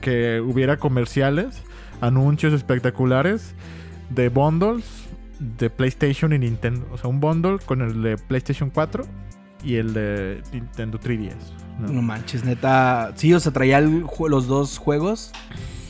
[0.00, 1.62] que hubiera comerciales,
[2.00, 3.54] anuncios espectaculares
[4.10, 4.84] de bundles
[5.40, 9.04] de PlayStation y Nintendo, o sea, un bundle con el de PlayStation 4
[9.64, 11.34] y el de Nintendo 3DS.
[11.78, 11.88] ¿no?
[11.88, 13.12] No manches, neta.
[13.16, 15.32] Sí, o sea, traía el los dos juegos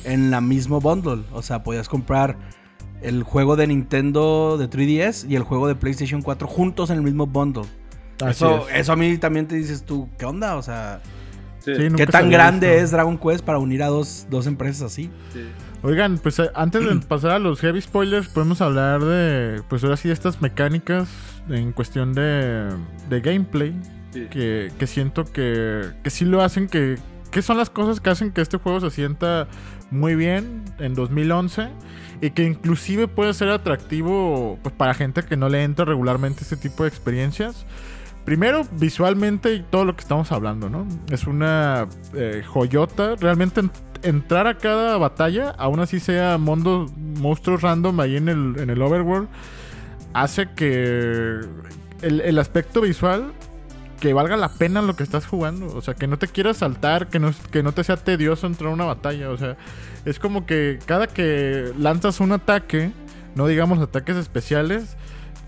[0.05, 1.25] en la mismo bundle.
[1.33, 2.37] O sea, podías comprar
[3.03, 7.03] el juego de Nintendo de 3DS y el juego de PlayStation 4 juntos en el
[7.03, 7.64] mismo bundle.
[8.20, 8.81] Así Eso, es.
[8.81, 10.57] eso a mí también te dices tú, ¿qué onda?
[10.57, 11.03] O sea,
[11.61, 12.85] sí, ¿qué tan grande visto.
[12.85, 15.11] es Dragon Quest para unir a dos, dos empresas así?
[15.83, 19.97] Oigan, pues eh, antes de pasar a los heavy spoilers, podemos hablar de, pues ahora
[19.97, 21.09] sí, estas mecánicas
[21.49, 22.70] en cuestión de,
[23.09, 23.74] de gameplay,
[24.12, 24.26] sí.
[24.30, 26.97] que, que siento que, que sí lo hacen, que,
[27.30, 29.47] que son las cosas que hacen que este juego se sienta
[29.90, 31.68] muy bien en 2011
[32.20, 36.57] y que inclusive puede ser atractivo pues, para gente que no le entra regularmente este
[36.57, 37.66] tipo de experiencias.
[38.24, 40.86] Primero, visualmente y todo lo que estamos hablando, ¿no?
[41.11, 43.16] Es una eh, joyota.
[43.16, 43.70] Realmente en-
[44.03, 48.80] entrar a cada batalla, aún así sea mundo, monstruos random ahí en el, en el
[48.80, 49.28] overworld,
[50.15, 51.41] hace que
[52.03, 53.33] el, el aspecto visual
[54.05, 55.75] que valga la pena lo que estás jugando.
[55.75, 58.71] O sea, que no te quieras saltar, que no, que no te sea tedioso entrar
[58.71, 59.31] a una batalla.
[59.31, 59.57] O sea,
[60.05, 62.93] es como que cada que lanzas un ataque,
[63.35, 64.97] no digamos ataques especiales,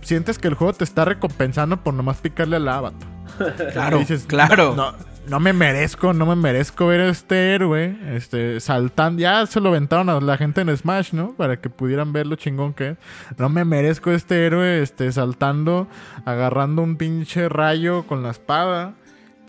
[0.01, 3.09] sientes que el juego te está recompensando por nomás picarle al avatar.
[3.75, 4.75] Claro, dices, claro.
[4.75, 4.95] No,
[5.29, 9.21] no me merezco, no me merezco ver a este héroe este, saltando.
[9.21, 11.35] Ya se lo aventaron a la gente en Smash, ¿no?
[11.35, 12.97] Para que pudieran ver lo chingón que es.
[13.39, 15.89] No me merezco este héroe este, saltando,
[16.25, 18.95] agarrando un pinche rayo con la espada.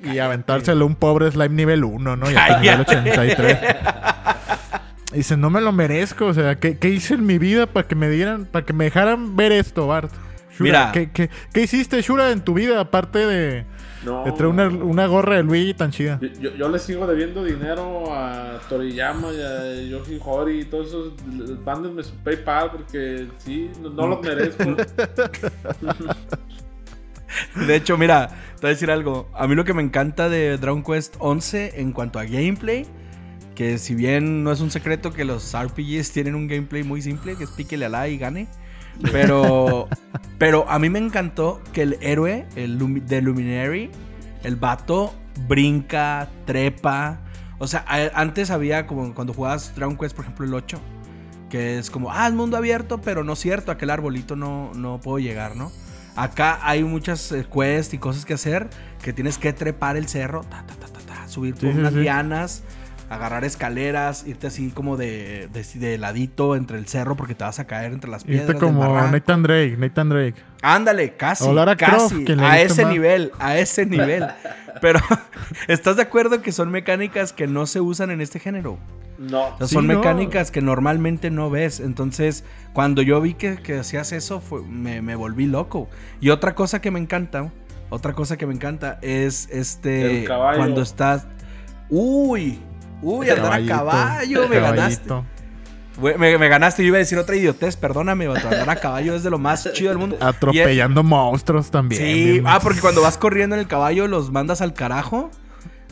[0.04, 2.30] Y aventárselo a un pobre slime nivel 1, ¿no?
[2.30, 3.58] Y hasta nivel 83.
[5.14, 6.28] Y dice, no me lo merezco.
[6.28, 8.84] O sea, ¿qué, qué hice en mi vida para que me dieran, para que me
[8.84, 10.12] dejaran ver esto, Bart?
[10.52, 10.92] Shura, Mira.
[10.92, 12.80] ¿qué, qué, qué hiciste, Shura, en tu vida?
[12.80, 13.66] Aparte de,
[14.08, 16.18] No, una, una gorra de Luigi tan chida.
[16.22, 20.88] Yo, yo, yo le sigo debiendo dinero a Toriyama y a Yoshi Hori y todos
[20.88, 21.14] esos.
[21.66, 24.64] Mándenme su PayPal porque sí, no, no los merezco.
[27.68, 29.30] De hecho, mira, te voy a decir algo.
[29.34, 32.86] A mí lo que me encanta de Dragon Quest 11 en cuanto a gameplay
[33.54, 37.36] Que si bien no es un secreto que los RPGs tienen un gameplay muy simple,
[37.36, 38.48] que es píquele a la y gane.
[39.12, 39.88] Pero,
[40.38, 43.92] pero a mí me encantó que el héroe, el Lumi- de Luminary,
[44.44, 45.14] el vato
[45.48, 47.20] brinca, trepa.
[47.60, 50.80] O sea, antes había como cuando jugabas Dragon Quest, por ejemplo, el 8,
[51.50, 55.00] que es como, ah, es mundo abierto, pero no es cierto, aquel arbolito no, no
[55.00, 55.72] puedo llegar, ¿no?
[56.16, 58.70] Acá hay muchas eh, quests y cosas que hacer
[59.04, 61.78] que tienes que trepar el cerro, ta, ta, ta, ta, ta, subir por Sí, sí,
[61.80, 62.00] unas sí.
[62.00, 62.64] lianas,
[63.10, 67.60] agarrar escaleras, irte así como de, de, de ladito entre el cerro porque te vas
[67.60, 68.48] a caer entre las piedras.
[68.50, 68.84] Irte como.
[69.10, 70.36] Nathan Drake, Nathan Drake.
[70.62, 71.46] Ándale, casi.
[71.46, 72.10] O Lara casi.
[72.10, 72.92] Croft, que le a ese más.
[72.92, 74.26] nivel, a ese nivel.
[74.82, 75.00] Pero,
[75.68, 78.78] ¿estás de acuerdo que son mecánicas que no se usan en este género?
[79.18, 79.48] No.
[79.48, 79.96] O sea, Sí, son no.
[79.96, 81.80] mecánicas que normalmente no ves.
[81.80, 82.44] Entonces,
[82.74, 85.90] cuando yo vi que, que hacías eso, fue- me, me volví loco.
[86.22, 87.52] Y otra cosa que me encanta,
[87.90, 90.20] otra cosa que me encanta es este.
[90.22, 90.58] El caballo.
[90.60, 91.26] Cuando estás.
[91.90, 92.60] Uy,
[93.02, 95.14] uy, andar a caballo, me ganaste.
[96.00, 98.48] Me, me ganaste, yo iba a decir otra idiotez, perdóname, vato.
[98.48, 100.18] Andar a caballo es de lo más chido del mundo.
[100.20, 102.02] Atropellando monstruos también.
[102.02, 105.32] Sí, ah, porque cuando vas corriendo en el caballo los mandas al carajo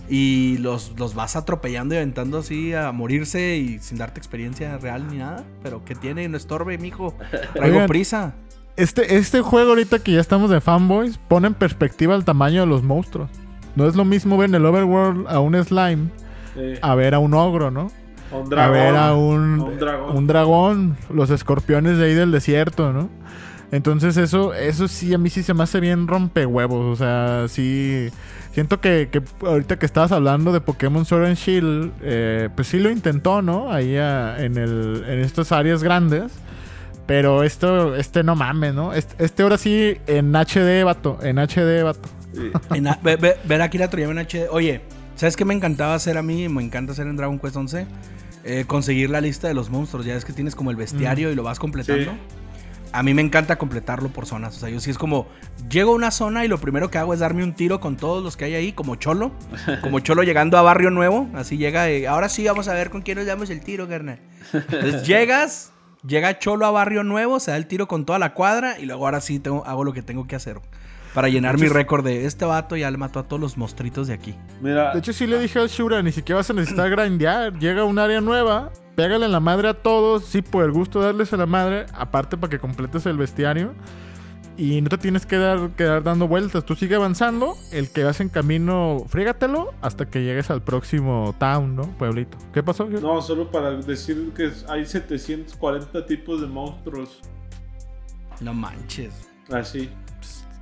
[0.08, 5.08] y los, los vas atropellando y aventando así a morirse y sin darte experiencia real
[5.08, 5.44] ni nada.
[5.64, 7.16] Pero que tiene, no estorbe, mijo.
[7.54, 7.88] Traigo Oigan.
[7.88, 8.36] prisa.
[8.78, 12.68] Este, este juego ahorita que ya estamos de fanboys pone en perspectiva el tamaño de
[12.68, 13.30] los monstruos.
[13.76, 16.10] No es lo mismo ver en el overworld a un slime
[16.58, 17.92] Eh, a ver a un ogro, ¿no?
[18.32, 18.74] a un a dragón.
[18.74, 20.18] ver a un, a un dragón.
[20.18, 23.10] un dragón, los escorpiones de ahí del desierto, ¿no?
[23.72, 26.86] Entonces eso, eso sí, a mí sí se me hace bien rompehuevos.
[26.86, 28.10] O sea, sí.
[28.52, 32.80] Siento que, que ahorita que estabas hablando de Pokémon Sword and Shield, eh, pues sí
[32.80, 33.72] lo intentó, ¿no?
[33.74, 36.32] Ahí a- en, el, en estas áreas grandes.
[37.06, 38.94] Pero esto, este no mames, ¿no?
[38.94, 41.20] Este, este ahora sí en HD, vato.
[41.22, 42.08] En HD, vato.
[42.34, 42.52] Sí.
[42.74, 44.48] En a- ve- ve- ver aquí la Toriyama en HD.
[44.52, 44.82] Oye,
[45.16, 46.48] ¿sabes qué me encantaba hacer a mí?
[46.50, 47.88] Me encanta hacer en Dragon Quest 11.
[48.44, 50.06] Eh, conseguir la lista de los monstruos.
[50.06, 52.12] Ya es que tienes como el bestiario y lo vas completando.
[52.12, 52.18] Sí.
[52.92, 54.56] A mí me encanta completarlo por zonas.
[54.56, 55.28] O sea, yo sí es como,
[55.70, 58.24] llego a una zona y lo primero que hago es darme un tiro con todos
[58.24, 59.32] los que hay ahí, como cholo.
[59.82, 61.28] Como cholo llegando a Barrio Nuevo.
[61.34, 64.20] Así llega, y, ahora sí vamos a ver con quién nos damos el tiro, carnal.
[64.54, 65.74] Entonces llegas,
[66.08, 69.06] llega cholo a Barrio Nuevo, se da el tiro con toda la cuadra y luego
[69.06, 70.62] ahora sí tengo, hago lo que tengo que hacer.
[71.16, 74.14] Para llenar mi récord de este vato ya le mató a todos los mostritos de
[74.14, 74.36] aquí.
[74.62, 77.58] Mira, De hecho, sí le dije al Shura, ni siquiera vas a necesitar grindear.
[77.58, 81.00] Llega a un área nueva, pégale en la madre a todos, sí, por el gusto
[81.00, 83.74] de darles a la madre, aparte para que completes el bestiario.
[84.58, 86.66] Y no te tienes que dar, quedar dando vueltas.
[86.66, 91.78] Tú sigue avanzando, el que vas en camino, frígatelo hasta que llegues al próximo town,
[91.78, 91.84] ¿no?
[91.98, 92.38] Pueblito.
[92.54, 92.90] ¿Qué pasó?
[92.90, 93.00] Shura?
[93.00, 97.22] no, solo para decir que hay 740 tipos de monstruos.
[98.42, 99.30] No manches.
[99.50, 99.90] Así.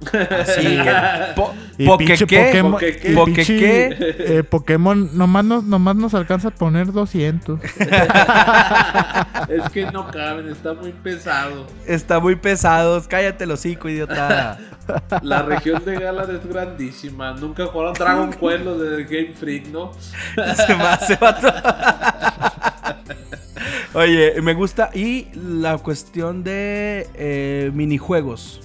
[0.08, 0.78] Así.
[1.36, 2.46] po, Y ¿Poque pinche qué?
[2.46, 3.12] Pokémon, ¿Poque qué?
[3.12, 4.16] y ¿Poque pinche, qué?
[4.20, 7.60] eh, Pokémon nomás nos, nomás nos alcanza a poner 200.
[9.50, 11.68] es que no caben, está muy pesado.
[11.86, 13.08] Está muy pesados.
[13.08, 14.58] Cállate el hocico, idiota.
[15.22, 17.34] La región de Galar es grandísima.
[17.34, 19.92] Nunca jugaron Dragon Quest los de Game Freak, ¿no?
[20.56, 21.48] Se me hace vato.
[23.94, 24.90] Oye, me gusta.
[24.94, 28.62] Y la cuestión de eh, minijuegos.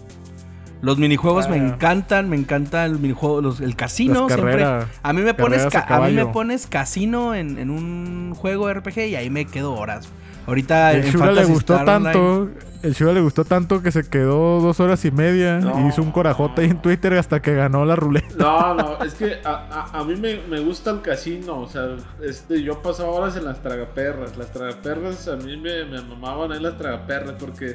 [0.81, 1.51] Los minijuegos Ah.
[1.51, 4.27] me encantan, me encanta el minijuego, los- el casino.
[4.29, 4.53] Las siempre.
[4.59, 8.35] carreras, A mí me pones, a ca- a mí me pones casino en, en un
[8.37, 10.09] juego RPG y ahí me quedo horas.
[10.47, 12.19] Ahorita El en Shura le gustó Star tanto.
[12.43, 15.81] Online- El Shura le gustó tanto que se quedó dos horas y media No.
[15.85, 18.29] y hizo un corajote ahí en Twitter hasta que ganó la ruleta.
[18.39, 19.51] No, no, es que a,
[19.93, 21.59] a- a mí me, me gusta el casino.
[21.59, 21.89] O sea,
[22.23, 24.37] este, yo pasaba horas en las tragaperras.
[24.37, 27.75] Las tragaperras a mí me, me mamaban ahí las tragaperras porque.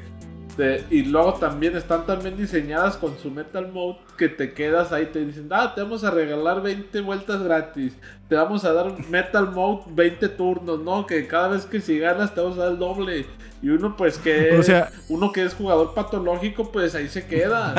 [0.56, 5.08] Te- y luego también están también diseñadas con su Metal Mode que te quedas ahí,
[5.08, 7.94] te dicen, ah, te vamos a regalar 20 vueltas gratis,
[8.28, 11.06] te vamos a dar Metal Mode 20 turnos, ¿no?
[11.06, 13.26] Que cada vez que si ganas te vamos a dar el doble.
[13.62, 17.74] Y uno pues que O sea- uno que es jugador patológico, pues ahí se queda.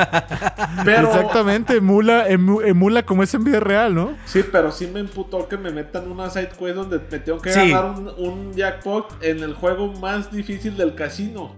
[0.83, 4.17] Pero Exactamente, emula, emu- emula como es en vida real, ¿no?
[4.25, 7.51] Sí, pero sí me emputó que me metan una side quest donde me tengo que
[7.51, 7.69] Sí.
[7.71, 11.53] ganar un, un jackpot en el juego más difícil del casino.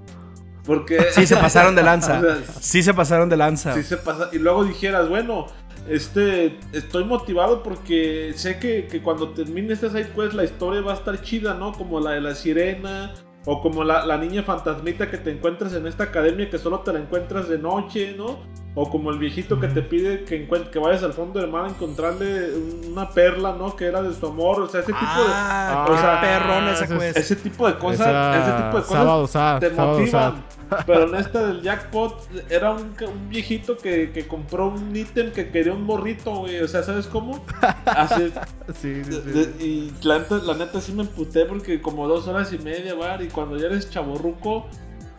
[0.68, 1.00] Porque.
[1.12, 2.20] Sí se pasaron de lanza.
[2.20, 3.74] O sea, Sí se pasaron de lanza.
[3.74, 4.30] sí se pasa.
[4.34, 5.48] Y luego dijeras, bueno,
[5.90, 6.60] este.
[6.74, 10.96] Estoy motivado porque sé que, que cuando termine esta side quest la historia va a
[10.96, 11.72] estar chida, ¿no?
[11.72, 13.14] Como la de la sirena.
[13.50, 16.92] O como la, la niña fantasmita que te encuentras en esta academia que solo te
[16.92, 18.40] la encuentras de noche, ¿no?
[18.80, 21.66] O como el viejito que te pide que, encuent- que vayas al fondo del mar
[21.66, 22.52] a encontrarle
[22.92, 23.76] una perla, ¿no?
[23.76, 24.62] Que era de su amor.
[24.62, 25.92] O sea, ese tipo Ah, de.
[25.92, 26.98] qué o sea, perrón esa ese es- de.
[27.00, 27.18] quest.
[27.18, 28.02] Ese tipo de cosas.
[28.08, 28.88] Esa- Ese tipo de cosas.
[28.98, 30.44] sábado te sábado motivan.
[30.86, 35.50] Pero en esta del jackpot era un, un viejito que, que compró un ítem que
[35.50, 36.60] quería un morrito, güey.
[36.62, 37.44] O sea, ¿sabes cómo?
[37.86, 38.32] Así,
[38.80, 42.54] Sí, sí, de- y la neta, la neta sí me emputé porque como dos horas
[42.54, 44.68] y media, bar, y cuando ya eres chaborruco,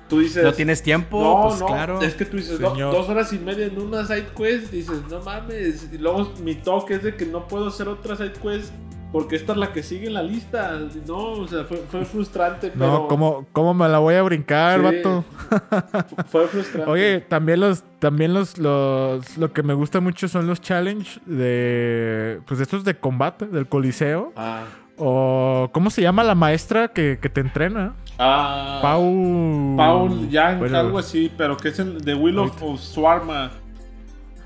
[0.08, 0.42] tú dices...
[0.44, 2.02] No tienes tiempo, No, pues no, claro.
[2.02, 5.88] es que tú dices dos horas y media en una side quest, dices, no mames,
[5.92, 8.72] y luego mi toque es de que no puedo hacer otra side quest
[9.10, 12.70] porque esta es la que sigue en la lista, no, o sea, fue, fue frustrante,
[12.70, 12.86] pero...
[12.92, 14.84] No, ¿cómo, ¿cómo me la voy a brincar, Sí.
[14.84, 15.24] vato?
[16.30, 16.90] Fue frustrante.
[16.90, 22.40] Oye, también los, también los, los, lo que me gusta mucho son los challenge de,
[22.46, 24.34] pues estos de combate, del coliseo.
[24.36, 24.64] Ah,
[24.98, 27.94] O, ¿cómo se llama la maestra que, que te entrena?
[28.18, 29.74] Ah, Pau...
[29.76, 33.50] Paul Young, Bueno, algo así, pero que es el de Will of, of Swarma.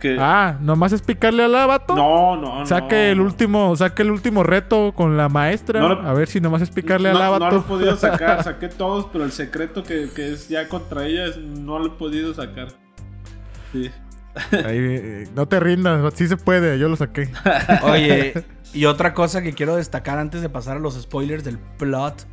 [0.00, 0.16] Que...
[0.18, 1.94] Ah, nomás es picarle al vato.
[1.94, 2.66] no, no, no.
[2.66, 5.78] Saque el último, saque el último reto con la maestra.
[5.80, 7.54] No lo- a ver si nomás es picarle no, al no vato.
[7.54, 11.26] lo he podido sacar, saqué todos, pero el secreto que, que es ya contra ella
[11.26, 12.68] es- no lo he podido sacar.
[13.72, 13.90] Sí.
[14.64, 17.30] Ahí, eh, no te rindas, sí se puede, yo lo saqué.
[17.82, 18.44] Oye,
[18.74, 22.26] y otra cosa que quiero destacar antes de pasar a los spoilers del plot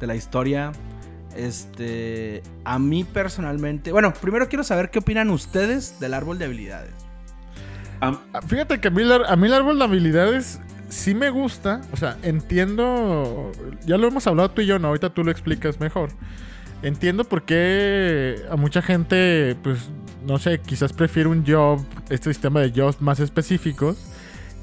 [0.00, 0.72] de la historia.
[1.36, 6.94] Este, a mí personalmente, bueno, primero quiero saber qué opinan ustedes del árbol de habilidades.
[8.00, 11.80] Ah, Fíjate que a mí, a mí el árbol de habilidades sí me gusta.
[11.92, 13.52] O sea, entiendo.
[13.86, 14.88] Ya lo hemos hablado tú y yo, ¿no?
[14.88, 16.10] Ahorita tú lo explicas mejor.
[16.82, 19.88] Entiendo por qué a mucha gente, pues,
[20.26, 21.80] no sé, quizás prefiere un job,
[22.10, 23.96] este sistema de jobs más específicos.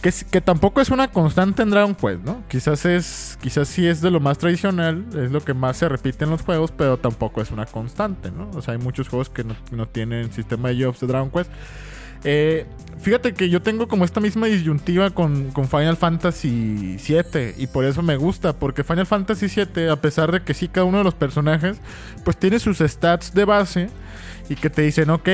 [0.04, 2.44] Que, tampoco es una constante en Dragon Quest, ¿no?
[2.50, 3.38] Quizás es.
[3.42, 6.42] Quizás sí es de lo más tradicional, es lo que más se repite en los
[6.42, 8.52] juegos, pero tampoco es una constante, ¿no?
[8.54, 11.50] O sea, hay muchos juegos que no, no tienen sistema de jobs de Dragon Quest.
[12.26, 12.66] Eh,
[13.00, 17.86] fíjate que yo tengo como esta misma disyuntiva con, con Final Fantasy VII y por
[17.86, 21.06] eso me gusta, porque Final Fantasy VII, a pesar de que sí cada uno de
[21.06, 21.78] los personajes,
[22.26, 23.90] pues tiene sus stats de base
[24.50, 25.30] y que te dicen, ok,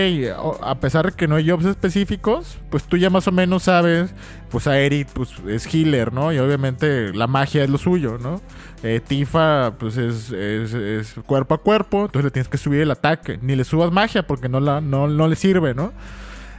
[0.61, 4.13] a pesar de que no hay jobs específicos, pues tú ya más o menos sabes,
[4.49, 6.31] pues Aerith pues, es healer, ¿no?
[6.31, 8.41] Y obviamente la magia es lo suyo, ¿no?
[8.83, 12.91] Eh, Tifa pues es, es- es cuerpo a cuerpo, entonces le tienes que subir el
[12.91, 15.91] ataque, ni le subas magia porque no, la, no, no le sirve, ¿no?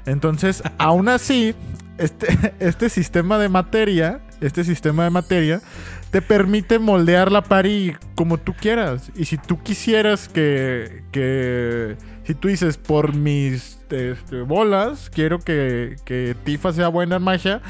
[0.07, 1.55] Entonces, aún así,
[1.99, 2.27] este,
[2.61, 5.61] este sistema de materia, este sistema de materia,
[6.11, 9.13] te permite moldear la pari como tú quieras.
[9.15, 15.97] Y si tú quisieras que, que si tú dices, por mis este, bolas, quiero que,
[16.05, 17.61] que Tifa sea buena en magia,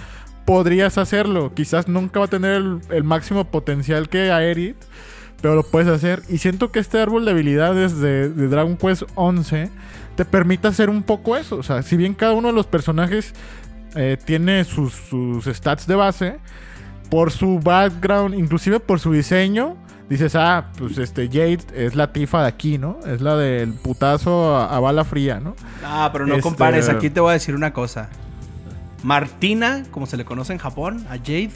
[0.45, 1.55] podrías hacerlo.
[1.55, 4.77] Quizás nunca va a tener el, máximo potencial que Aerith,
[5.41, 6.23] pero lo puedes hacer.
[6.29, 9.71] Y siento que este árbol de habilidades de, Dragon Quest 11
[10.17, 11.57] te permite hacer un poco eso.
[11.57, 13.33] O sea, si bien cada uno de los personajes
[13.95, 16.39] eh, tiene sus stats de base,
[17.11, 19.77] por su background, inclusive por su diseño,
[20.11, 22.99] dices, ah, pues este Jade es la tifa de aquí, ¿no?
[23.07, 25.55] Es la del putazo a, a bala fría, ¿no?
[25.85, 26.89] Ah, pero no Este- compares.
[26.91, 28.11] Aquí te voy a decir una cosa.
[29.03, 31.51] Martina, como se le conoce en Japón, a Jade,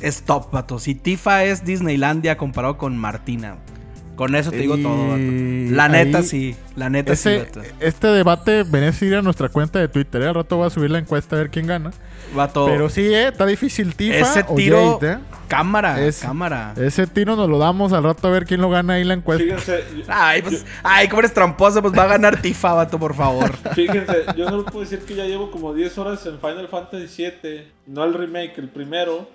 [0.00, 0.78] es top, vato.
[0.78, 3.56] Si Tifa es Disneylandia comparado con Martina.
[4.16, 5.74] Con eso te digo Y todo, vato.
[5.74, 6.56] La neta ahí- sí.
[6.76, 7.62] La neta sí, vato.
[7.80, 10.22] este debate merece ir a nuestra cuenta de Twitter.
[10.22, 10.28] ¿eh?
[10.28, 11.90] Al rato voy a subir la encuesta a ver quién gana.
[12.34, 13.28] Vato, Pero sí, ¿eh?
[13.28, 15.18] está difícil Tifa ese o tiro, Jade, ¿eh?
[15.48, 16.74] cámara, Es- cámara.
[16.76, 19.44] Ese tiro nos lo damos al rato a ver quién lo gana ahí la encuesta.
[19.44, 23.52] Fíjense, Ay, pues, ay, cómo eres tramposo, pues va a ganar Tifa, vato, por favor.
[23.74, 27.68] Fíjense, yo solo puedo decir que ya llevo como 10 horas en Final Fantasy VII,
[27.88, 29.28] no el remake, el primero.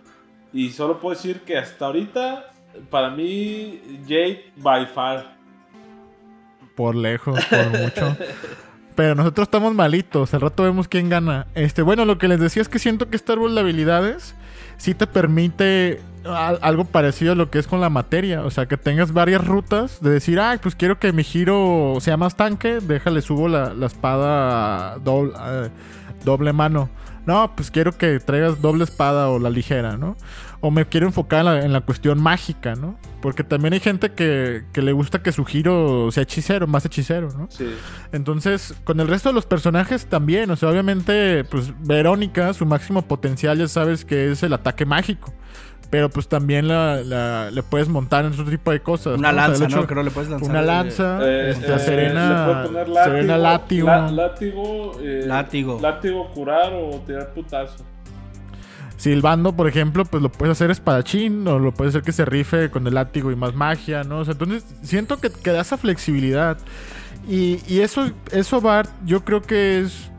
[0.52, 2.46] Y solo puedo decir que hasta ahorita,
[2.90, 5.38] para mí, Jade by far.
[6.76, 8.16] Por lejos, por mucho.
[8.96, 10.34] Pero nosotros estamos malitos.
[10.34, 11.48] Al rato vemos quién gana.
[11.56, 14.36] Este, bueno, lo que les decía es que siento que este árbol de habilidades
[14.78, 18.44] sí te permite algo parecido a lo que es con la materia.
[18.44, 22.18] O sea, que tengas varias rutas de decir, ay, pues quiero que mi giro sea
[22.18, 22.80] más tanque.
[22.82, 25.70] Déjale, subo la, la espada doble, eh,
[26.26, 26.90] doble mano.
[27.26, 30.18] No, pues quiero que traigas doble espada o la ligera, ¿no?
[30.62, 32.98] O me quiero enfocar en la, en la cuestión mágica, ¿no?
[33.22, 37.30] Porque también hay gente que, que le gusta que su giro sea hechicero, más hechicero,
[37.38, 37.48] ¿no?
[37.50, 37.66] Sí.
[38.12, 43.02] Entonces, con el resto de los personajes también, o sea, obviamente, pues Verónica, su máximo
[43.04, 45.34] potencial ya sabes que es el ataque mágico.
[45.92, 49.18] Pero pues también la, la- le puedes montar en otro tipo de cosas.
[49.18, 49.38] Una ¿no?
[49.38, 49.88] O sea, lanza, hecho- ¿no?
[49.88, 50.50] Creo que le puedes lanzar.
[50.50, 53.88] Una lanza, Eh, este, eh, Serena, le poner Serena látigo.
[53.88, 55.80] lá- látigo, eh, Látigo.
[55.82, 57.84] látigo, curar o tirar putazo.
[59.00, 62.70] Silbando, por ejemplo, pues lo puedes hacer espadachín o lo puedes hacer que se rife
[62.70, 64.20] con el látigo y más magia, ¿no?
[64.20, 66.58] O sea, entonces siento que, que da esa flexibilidad.
[67.26, 70.12] Y, y eso, eso va, yo creo que es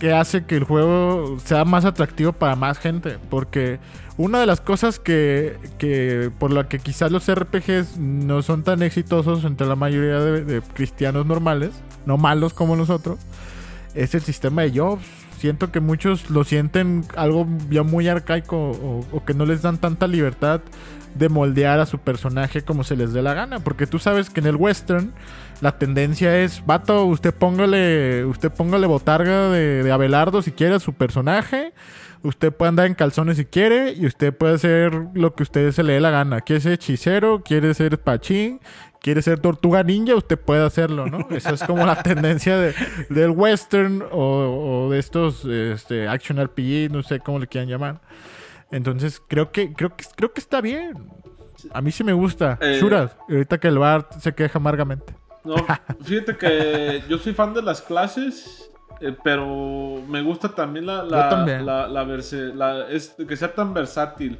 [0.00, 3.18] que hace que el juego sea más atractivo para más gente.
[3.28, 3.78] Porque
[4.16, 8.82] una de las cosas que, que por la que quizás los RPGs no son tan
[8.82, 11.70] exitosos entre la mayoría de cristianos normales,
[12.06, 13.20] no malos como nosotros,
[13.94, 15.19] es el sistema de jobs.
[15.40, 18.72] Siento que muchos lo sienten algo ya muy arcaico
[19.10, 20.60] o, que no les dan tanta libertad
[21.14, 23.60] de moldear a su personaje como se les dé la gana.
[23.60, 25.14] Porque tú sabes que en el western
[25.62, 30.92] la tendencia es, vato, usted póngale, usted póngale botarga de, Abelardo si quiere a su
[30.92, 31.72] personaje.
[32.22, 35.82] Usted puede andar en calzones si quiere y usted puede hacer lo que usted se
[35.82, 36.42] le dé la gana.
[36.42, 38.60] Quiere ser hechicero, quiere ser espachín,
[39.00, 41.26] quiere ser tortuga ninja, usted puede hacerlo, ¿no?
[41.30, 42.74] Esa es como la tendencia de-
[43.08, 48.00] del western o, o de estos este, action RPG, no sé cómo le quieran llamar.
[48.70, 50.92] Entonces creo que creo que creo que está bien.
[51.72, 52.58] A mí sí me gusta.
[52.60, 52.78] Eh.
[52.80, 55.14] Shuras, ahorita que el bar se queja amargamente.
[55.44, 55.54] No,
[56.04, 58.70] fíjate que yo soy fan de las clases,
[59.00, 61.66] eh, pero me gusta también la, la, también.
[61.66, 64.38] la, la verse- la- es- que sea tan versátil.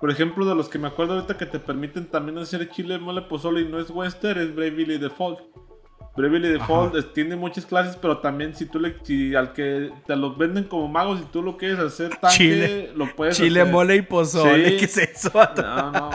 [0.00, 3.22] Por ejemplo, de los que me acuerdo ahorita que te permiten también hacer chile, mole,
[3.22, 5.40] pozole y no es western, es Bravely Default.
[6.16, 10.16] Bravely Default es- tiene muchas clases, pero también si tú le, si al que te
[10.16, 12.90] los venden como magos, si tú lo quieres hacer tanque, Chile.
[12.96, 13.72] lo puedes Chile, hacer.
[13.72, 14.70] mole y pozole.
[14.70, 14.76] Sí.
[14.78, 15.30] ¿Qué es eso?
[15.56, 16.10] No, no,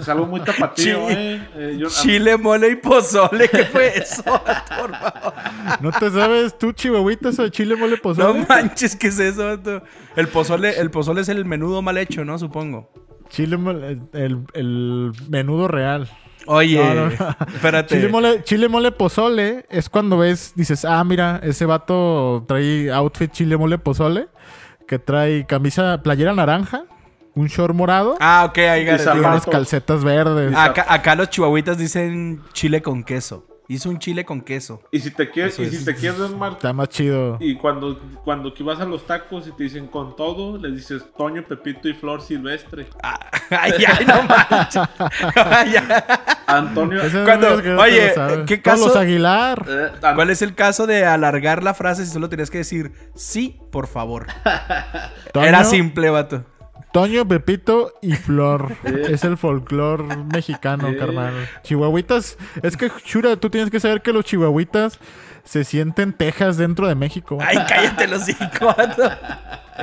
[0.00, 1.34] es algo muy tapatío, Chile.
[1.34, 1.48] eh.
[1.56, 3.48] Eh, yo- a- Chile, mole y pozole.
[3.48, 4.22] ¿Qué fue eso?
[4.24, 4.62] vato?
[4.80, 5.32] Por favor.
[5.80, 8.46] ¿No te sabes tú, chihuahuitas o chile mole No pozole?
[8.48, 9.58] manches, ¿qué es eso?
[10.14, 12.38] El pozole, el pozole es el menudo mal hecho, ¿no?
[12.38, 12.92] Supongo.
[13.30, 16.08] Chile mole, el, el menudo real.
[16.46, 17.36] Oye, No, no, no.
[17.54, 17.94] espérate.
[17.96, 23.30] Chile mole, chile mole pozole es cuando ves, dices, ah, mira, ese vato trae outfit
[23.30, 24.28] chile mole pozole,
[24.88, 26.84] que trae camisa, playera naranja,
[27.34, 30.52] un short morado Ah, ok, ahí Y unas calcetas verdes.
[30.56, 33.46] Acá, acá los chihuahuitas dicen chile con queso.
[33.72, 34.82] Hizo un chile con queso.
[34.90, 35.78] y si te quieres, y es.
[35.78, 37.36] si te quieres ver mar- Está más chido.
[37.38, 41.04] Y cuando, cuando que vas a los tacos y te dicen con todo, les dices
[41.16, 42.88] Toño, Pepito y Flor Silvestre.
[43.00, 44.82] Ah, ay, ay, no manches.
[45.36, 45.74] Ay.
[46.48, 47.00] Antonio.
[47.24, 48.44] Cuando- que oye, lo.
[48.44, 49.64] ¿qué caso- los Aguilar.
[49.68, 52.92] eh, an- ¿Cuál es el caso de alargar la frase si solo tenías que decir
[53.14, 54.26] sí, por favor?
[55.34, 56.44] Era simple, vato.
[56.92, 58.76] Toño, Pepito y Flor.
[58.84, 58.94] Sí.
[59.08, 60.96] Es el folclore mexicano, Sí.
[60.96, 61.32] carnal.
[61.62, 62.36] Chihuahuitas.
[62.62, 64.98] Es que, Chura, tú tienes que saber que los chihuahuitas
[65.44, 67.38] se sienten Texas dentro de México.
[67.40, 69.02] Ay, cállate los hijos, vato.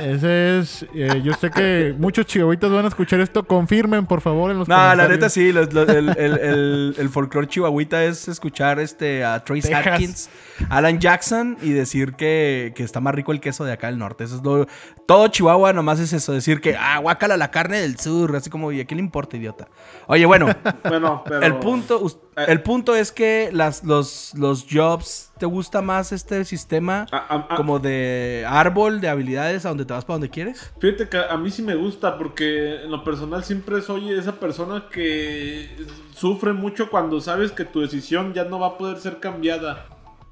[0.00, 0.86] Ese es.
[0.94, 3.44] eh, yo sé que muchos chihuahuitas van a escuchar esto.
[3.46, 7.08] Confirmen, por favor, en los No, la neta sí, los- los- el, el, el, el
[7.08, 9.86] folclore chihuahuita es escuchar este, a Trace Texas.
[9.86, 10.30] Atkins,
[10.70, 14.24] Alan Jackson y decir que, que está más rico el queso de acá del norte.
[14.24, 14.66] Eso es lo-
[15.06, 18.72] todo Chihuahua nomás es eso, decir que, ah, guácala la carne del sur, así como,
[18.72, 19.68] ¿y a qué le importa, idiota?
[20.10, 20.46] Oye, bueno,
[20.84, 21.42] bueno, pero.
[21.42, 22.02] el punto,
[22.36, 22.44] Eh.
[22.48, 27.46] el punto es que las, los, los jobs, ¿te gusta más este sistema A- a-
[27.50, 30.72] a- como de árbol de habilidades a donde te vas para donde quieres?
[30.80, 34.86] Fíjate que a mí sí me gusta porque en lo personal siempre soy esa persona
[34.90, 35.68] que
[36.14, 39.86] sufre mucho cuando sabes que tu decisión ya no va a poder ser cambiada.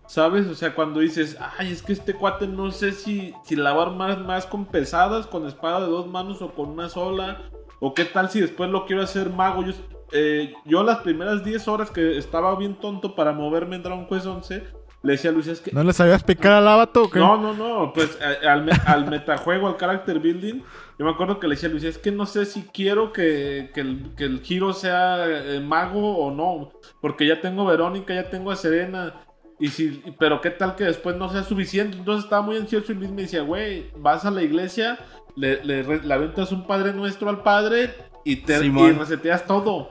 [0.09, 0.47] ¿Sabes?
[0.47, 3.83] O sea, cuando dices, ay, es que este cuate no sé si, si la va
[3.83, 7.43] a armar más con pesadas, con espada de dos manos o con una sola.
[7.81, 9.63] O qué tal si después lo quiero hacer mago.
[9.65, 9.73] Yo,
[10.13, 14.27] eh, yo las primeras 10 horas que estaba bien tonto para moverme en Dragon Quest
[14.27, 14.63] 11,
[15.03, 17.19] le decía a Luis, es que ¿No le sabías picar al abato o qué?
[17.21, 20.63] no, no, no, pues a- al, me- al metajuego, al character building,
[20.99, 23.71] yo me acuerdo que le decía a Luis, es que no sé si quiero que,
[23.75, 26.71] que el, que el giro sea eh, mago o no,
[27.01, 29.15] porque ya tengo a Verónica, ya tengo a Serena,
[29.61, 32.97] y si, pero qué tal que después no sea suficiente, entonces estaba muy ansioso y
[32.97, 34.99] Luis me decía, güey, vas a la iglesia,
[35.37, 39.91] le, le, le aventas un Padre Nuestro al Padre y, te, y reseteas todo.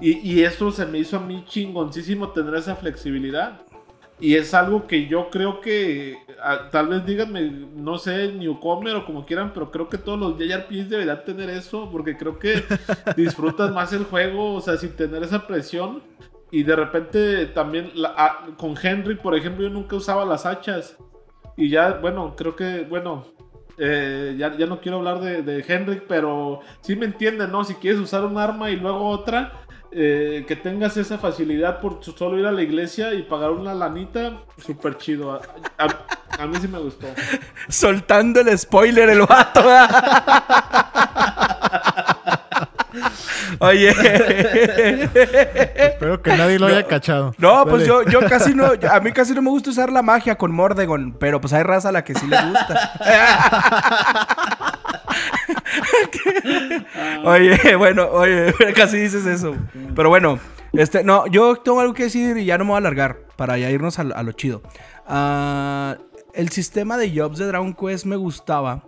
[0.00, 3.60] Y, y eso se me hizo a mí chingoncísimo tener esa flexibilidad.
[4.18, 6.16] Y es algo que yo creo que,
[6.72, 10.88] tal vez díganme, no sé, Newcomer o como quieran, pero creo que todos los JRPGs
[10.88, 12.64] deberían tener eso, porque creo que
[13.16, 16.02] disfrutas más el juego, o sea, sin tener esa presión.
[16.50, 20.96] Y de repente también la- con Henry, por ejemplo, yo nunca usaba las hachas.
[21.54, 23.26] Y ya, bueno, creo que, bueno,
[23.78, 27.64] eh, ya, ya no quiero hablar de, de Henry, pero sí me entienden, ¿no?
[27.64, 29.52] Si quieres usar un arma y luego otra,
[29.92, 34.40] eh, que tengas esa facilidad por solo ir a la iglesia y pagar una lanita,
[34.58, 35.32] súper chido.
[35.32, 35.40] A,
[35.78, 36.06] a-
[36.38, 37.06] a mí sí me gustó.
[37.68, 39.62] Soltando el spoiler el vato.
[43.60, 43.90] Oye.
[45.76, 47.34] Espero que nadie lo haya cachado.
[47.38, 50.36] No, pues yo, yo casi no, a mí casi no me gusta usar la magia
[50.36, 52.92] con Mordegon, pero pues hay raza a la que sí le gusta.
[57.24, 59.54] oye, bueno, oye, casi dices eso.
[59.94, 60.38] Pero bueno,
[60.72, 63.56] Este, no, yo tengo algo que decir y ya no me voy a alargar para
[63.56, 64.62] ya irnos a, lo- a lo chido.
[65.06, 65.96] Ah,
[66.34, 68.82] el sistema de jobs de Dragon Quest me gustaba,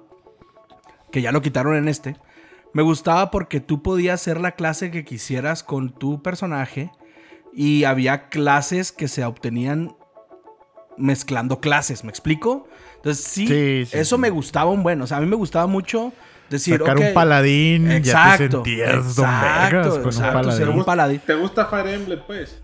[1.11, 2.16] que ya lo quitaron en este.
[2.79, 6.93] Me gustaba porque tú podías hacer la clase que quisieras con tu personaje
[7.53, 9.97] y había clases que se obtenían
[10.97, 12.68] mezclando clases, ¿me explico?
[12.95, 14.22] Entonces sí, Sí, sí, eso sí.
[14.22, 16.12] me gustaba un buen, o sea, a mí me gustaba mucho
[16.51, 20.53] decir, Sacar un paladín, ya te Exacto, don exacto, con exacto, un paladín.
[20.57, 21.20] ser un paladín.
[21.26, 22.62] ¿Te gusta Fire Emblem, pues?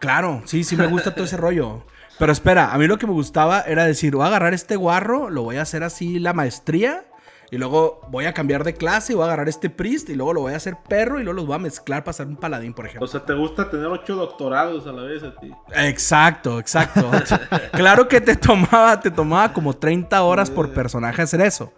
[0.00, 1.84] Claro, sí, sí me gusta todo ese rollo.
[2.18, 5.30] Pero espera, a mí lo que me gustaba era decir, voy a agarrar este guarro,
[5.30, 7.04] lo voy a hacer así la maestría,
[7.50, 10.32] y luego voy a cambiar de clase, y voy a agarrar este priest, y luego
[10.34, 12.72] lo voy a hacer perro, y luego los voy a mezclar para hacer un paladín,
[12.74, 13.08] por O ejemplo.
[13.08, 15.50] sea, ¿te gusta tener ocho doctorados a la vez a ti?
[15.74, 17.10] Exacto, exacto.
[17.72, 21.72] claro que te tomaba, te tomaba como 30 horas por personaje hacer eso.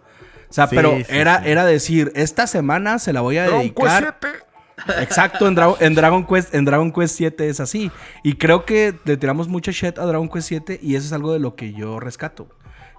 [0.49, 1.49] O sea, Sí, pero sí, era, sí.
[1.49, 4.03] era decir, esta semana se la voy a Dragon dedicar.
[4.19, 4.43] Quest siete.
[5.01, 7.91] Exacto, en, Dra- en Dragon Quest, en Dragon Quest 7 es así.
[8.23, 11.31] Y creo que le tiramos mucha shit a Dragon Quest 7 y eso es algo
[11.31, 12.47] de lo que yo rescato.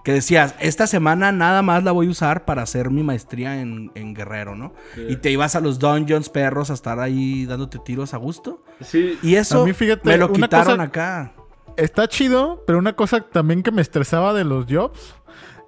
[0.05, 3.91] Que decías, esta semana nada más la voy a usar para hacer mi maestría en,
[3.95, 4.73] en guerrero, ¿no?
[5.09, 8.63] Y te ibas a los dungeons perros a estar ahí dándote tiros a gusto.
[8.81, 9.17] Sí.
[9.23, 11.33] Y eso A mí, fíjate, me lo quitaron cosa- acá.
[11.75, 15.15] Está chido, pero una cosa también que me estresaba de los jobs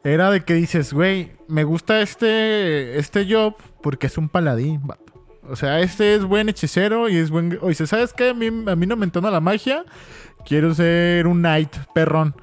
[0.04, 5.04] era de que dices, güey, me gusta este, este job porque es un paladín, vato.
[5.50, 7.58] O sea, este es buen hechicero y es buen...
[7.62, 8.30] O dice, ¿sabes qué?
[8.30, 9.84] A mí, a mí no me entona la magia.
[10.46, 12.36] Quiero ser un knight perrón.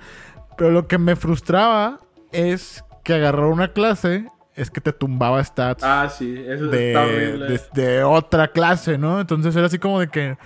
[0.57, 2.01] Pero lo que me frustraba
[2.33, 7.03] es que agarrar una clase es que te tumbaba stats Ah, sí, eso de, está
[7.03, 7.47] horrible.
[7.75, 9.21] de- de otra clase, ¿no?
[9.21, 10.37] Entonces era así como de que,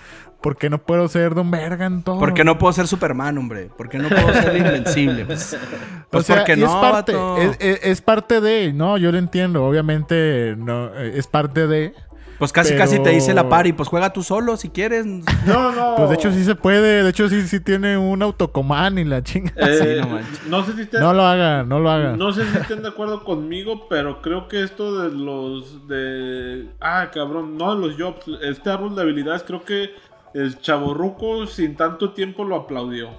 [0.41, 2.17] ¿por qué no puedo ser Don Verga en todo?
[2.17, 3.69] ¿Por qué no puedo ser Superman, hombre?
[3.77, 5.25] ¿Por qué no puedo ser invencible?
[5.25, 5.55] Pues,
[6.09, 7.13] pues o sea, porque no, es parte,
[7.59, 11.93] es- es parte de, no, yo lo entiendo, obviamente no, eh, es parte de.
[12.39, 15.05] Pues casi pero- casi te dice la pari, pues juega tú solo si quieres.
[15.05, 15.95] No, no.
[15.97, 19.21] Pues de hecho sí se puede, de hecho sí, sí tiene un autocomán y la
[19.23, 19.51] chinga.
[19.57, 20.47] Eh, Sí, no manches.
[20.47, 22.15] no sé si te- No lo haga, no lo haga.
[22.15, 27.11] No sé si estén de acuerdo conmigo, pero creo que esto de los de ah,
[27.13, 29.89] cabrón, no de los jobs, este árbol de habilidades creo que
[30.33, 33.09] el chaborruco sin tanto tiempo lo aplaudió.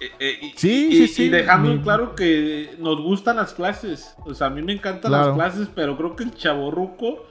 [0.00, 1.28] Eh, eh, y- Sí, y, sí, y sí.
[1.28, 4.14] dejando en Mi- claro que nos gustan las clases.
[4.26, 5.26] O sea, a mí me encantan Claro.
[5.28, 7.24] las clases, pero creo que el chaborruco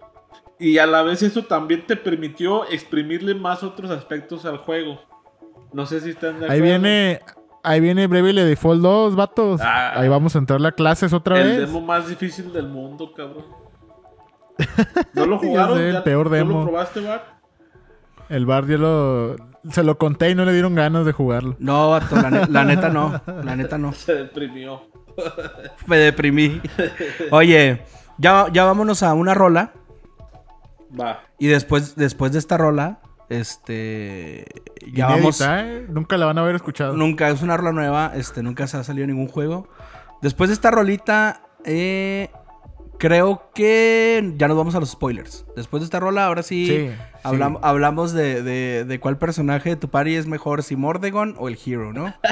[0.60, 5.00] y a la vez eso también te permitió exprimirle más otros aspectos al juego.
[5.74, 6.54] No sé si están de acuerdo.
[6.54, 7.22] Ahí viene,
[7.64, 9.62] ahí viene Bravely Default 2, vatos.
[9.64, 9.94] Ah.
[10.00, 11.60] Ahí vamos a entrar a clases otra el vez.
[11.60, 13.46] demo más difícil del mundo, cabrón.
[15.14, 15.78] ¿No lo Ya jugaron?
[15.78, 16.60] sé, el ¿Ya- peor ¿No demo.
[16.60, 17.40] lo probaste, Bar?
[18.30, 19.36] El bar ya lo,
[19.72, 21.56] se lo conté y no le dieron ganas de jugarlo.
[21.60, 23.20] No, vato, la, ne- la neta no.
[23.44, 23.92] La neta no.
[23.94, 24.84] Se deprimió.
[25.88, 26.62] Me deprimí.
[27.32, 27.84] Oye,
[28.18, 29.74] ya, ya vámonos a una rola.
[30.98, 31.22] Va.
[31.38, 34.46] Y después, después de esta rola, este.
[34.92, 35.42] Ya Inédita, vamos.
[35.42, 35.86] ¿eh?
[35.90, 36.94] Nunca la van a haber escuchado.
[36.96, 38.12] Nunca, es una rola nueva.
[38.16, 39.68] Este, nunca se ha salido ningún juego.
[40.22, 42.30] Después de esta rolita, eh,
[42.98, 45.46] creo que ya nos vamos a los spoilers.
[45.56, 46.90] Después de esta rola, ahora sí, Sí,
[47.24, 47.60] hablam- sí.
[47.62, 51.58] hablamos de, de- de cuál personaje de tu party es mejor, si Mordegon o el
[51.66, 52.14] Hero, ¿no?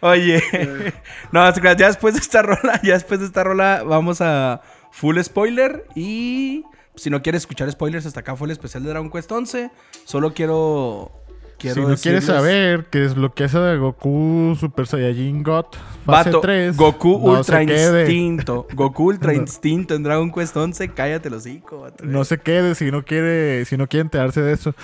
[0.00, 0.42] Oye,
[1.32, 4.60] no, ya después de esta rola, ya después de esta rola, vamos a
[4.94, 6.64] full spoiler y
[6.94, 9.70] si no quieres escuchar spoilers, hasta acá fue el especial de Dragon Quest 11.
[10.04, 11.10] Solo quiero...
[11.58, 15.66] quiero si no quieres saber que desbloqueas a Goku Super Saiyajin God
[16.06, 18.68] fase Vato, 3, Goku no Ultra se quede, Instinto.
[18.72, 19.40] Goku Ultra No.
[19.40, 20.88] Instinto en Dragon Quest 11.
[20.90, 21.88] Cállate los hocico.
[22.04, 24.76] No se quede si no quiere, si no quiere enterarse de eso.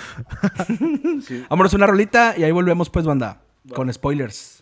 [1.49, 3.41] Vámonos una rolita y ahí volvemos pues, banda.
[3.73, 4.61] Con spoilers.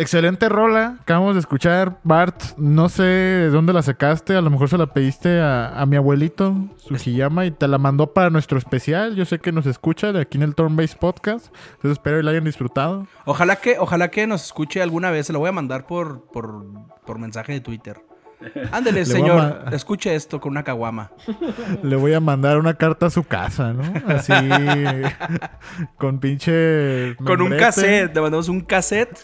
[0.00, 0.96] Excelente rola.
[1.00, 1.98] Acabamos de escuchar.
[2.02, 4.34] Bart, no sé de dónde la sacaste.
[4.34, 8.12] A lo mejor se la pediste a, a mi abuelito, Sujiyama, y te la mandó
[8.12, 9.14] para nuestro especial.
[9.14, 11.46] Yo sé que nos escucha de aquí en el Turn Base Podcast.
[11.76, 13.06] Entonces espero que la hayan disfrutado.
[13.24, 15.26] Ojalá que, ojalá que nos escuche alguna vez.
[15.26, 16.64] Se lo voy a mandar por, por,
[17.04, 18.02] por mensaje de Twitter.
[18.72, 19.64] Ándele, señor.
[19.72, 21.12] Escuche esto con una caguama.
[21.82, 23.82] Le voy a mandar una carta a su casa, ¿no?
[24.06, 24.32] Así.
[25.96, 27.16] con pinche.
[27.16, 28.14] Con un cassette.
[28.14, 29.18] Le mandamos un cassette.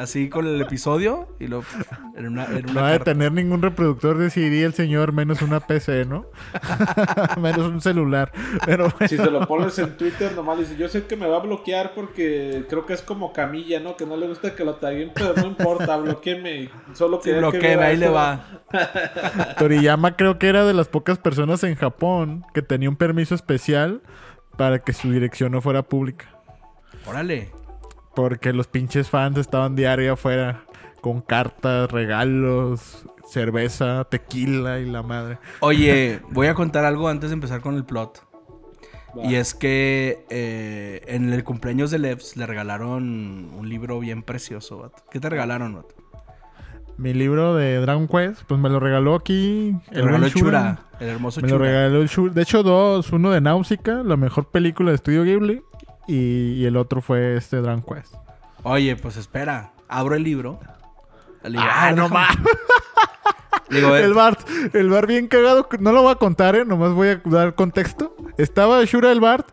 [0.00, 1.28] Así con el episodio.
[1.38, 1.62] Y lo.
[2.16, 5.42] En una, en una No ha de tener ningún reproductor de CD el señor, menos
[5.42, 6.24] una PC, ¿no?
[7.38, 8.32] menos un celular.
[8.64, 9.08] Pero bueno.
[9.08, 11.92] Si se lo pones en Twitter, nomás dice, yo sé que me va a bloquear
[11.94, 13.94] porque creo que es como Camilla, ¿no?
[13.94, 16.70] Que no le gusta que lo taguen, pero no importa, bloqueeme.
[16.94, 18.62] Solo Sí, que bloqueeme, ahí le va.
[19.58, 24.00] Toriyama creo que era de las pocas personas en Japón que tenía un permiso especial
[24.56, 26.26] para que su dirección no fuera pública.
[27.06, 27.59] Órale.
[28.14, 30.64] Porque los pinches fans estaban diario afuera
[31.00, 35.38] con cartas, regalos, cerveza, tequila y la madre.
[35.60, 38.26] Oye, voy a contar algo antes de empezar con el plot.
[39.24, 44.78] Y es que eh, en el cumpleaños de Levs le regalaron un libro bien precioso,
[44.78, 45.02] vato.
[45.10, 45.94] ¿Qué te regalaron, vato?
[46.96, 49.74] Mi libro de Dragon Quest, pues me lo regaló aquí.
[49.90, 51.66] Te lo regaló el Chura, el hermoso Me lo Chura.
[51.66, 52.34] regaló el Shura.
[52.34, 53.10] De hecho, dos.
[53.10, 55.62] Uno de Náusica, la mejor película de estudio Ghibli.
[56.10, 58.14] Y, y el otro fue este Dragon Quest.
[58.64, 59.70] Oye, pues espera.
[59.88, 60.58] Abro el libro.
[61.44, 62.06] Le digo, Ah, no
[63.70, 64.40] eh, El Bart,
[64.74, 65.68] el Bart bien cagado.
[65.78, 66.64] No lo voy a contar, ¿eh?
[66.64, 68.16] Nomás voy a dar contexto.
[68.38, 69.48] Estaba Shura el Bart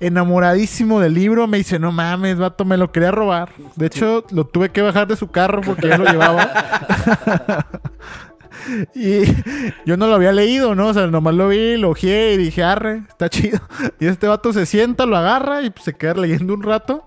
[0.00, 1.46] enamoradísimo del libro.
[1.46, 3.50] Me dice, no mames, vato, me lo quería robar.
[3.76, 7.66] De hecho, lo tuve que bajar de su carro porque ya lo llevaba.
[8.94, 9.22] y
[9.84, 10.88] yo no lo había leído, ¿no?
[10.88, 13.58] O sea, nomás lo vi, lo ojeé y dije, arre, está chido.
[14.00, 17.04] Y este vato se sienta, lo agarra y pues, se queda leyendo un rato.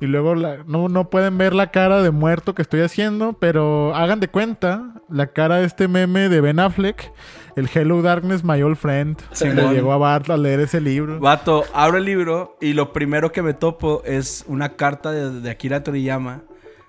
[0.00, 3.94] Y luego la- no, no pueden ver la cara de muerto que estoy haciendo, pero
[3.94, 7.12] hagan de cuenta la cara de este meme de Ben Affleck,
[7.54, 9.16] el Hello Darkness, My Old Friend.
[9.38, 11.20] que le llegó a Bart a leer ese libro.
[11.20, 15.50] Vato, abro el libro y lo primero que me topo es una carta de, de
[15.50, 16.42] Akira Toriyama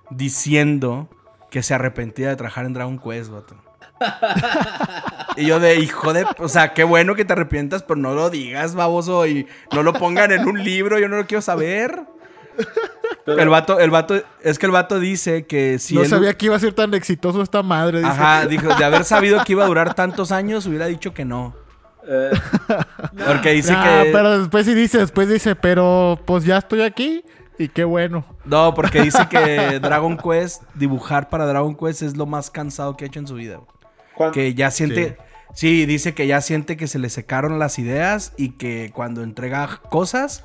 [0.10, 1.08] diciendo
[1.52, 3.56] que se arrepentía de trabajar en Dragon Quest, vato.
[5.36, 6.26] Y yo de hijo de...
[6.38, 9.94] O sea, qué bueno que te arrepientas, pero no lo digas, baboso, y no lo
[9.94, 12.02] pongan en un libro, yo no lo quiero saber.
[13.26, 16.38] Pero- El vato, el vato, es que el vato dice que si no él- sabía
[16.38, 18.00] que iba a ser tan exitoso esta madre.
[18.00, 18.12] dice.
[18.12, 21.56] Ajá, dijo, de haber sabido que iba a durar tantos años, hubiera dicho que no.
[22.08, 22.30] Eh,
[23.28, 24.12] Porque dice Ah, que...
[24.12, 27.24] pero después sí dice, después dice, pero pues ya estoy aquí
[27.58, 28.24] y qué bueno.
[28.46, 33.06] No, porque dice que Dragon Quest, dibujar para Dragon Quest es lo más cansado que
[33.06, 33.60] ha hecho en su vida.
[34.34, 35.18] Que ya siente.
[35.54, 35.86] Sí.
[35.86, 40.44] dice que ya siente que se le secaron las ideas y que cuando entrega cosas,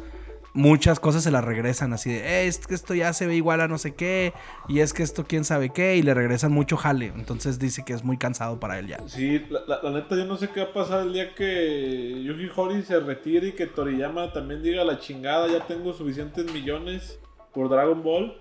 [0.53, 3.61] muchas cosas se las regresan así de, "Eh, es que esto ya se ve igual
[3.63, 4.33] a no sé qué,
[4.69, 7.07] y es que esto quién sabe qué, y le regresan mucho jale.
[7.17, 8.99] Entonces dice que es muy cansado para él ya.
[9.07, 12.23] Sí, la, la- la neta yo no sé qué va a pasar el día que
[12.25, 17.19] Yuji Horii se retire y que Toriyama también diga la chingada, ya tengo suficientes millones
[17.55, 18.41] por Dragon Ball.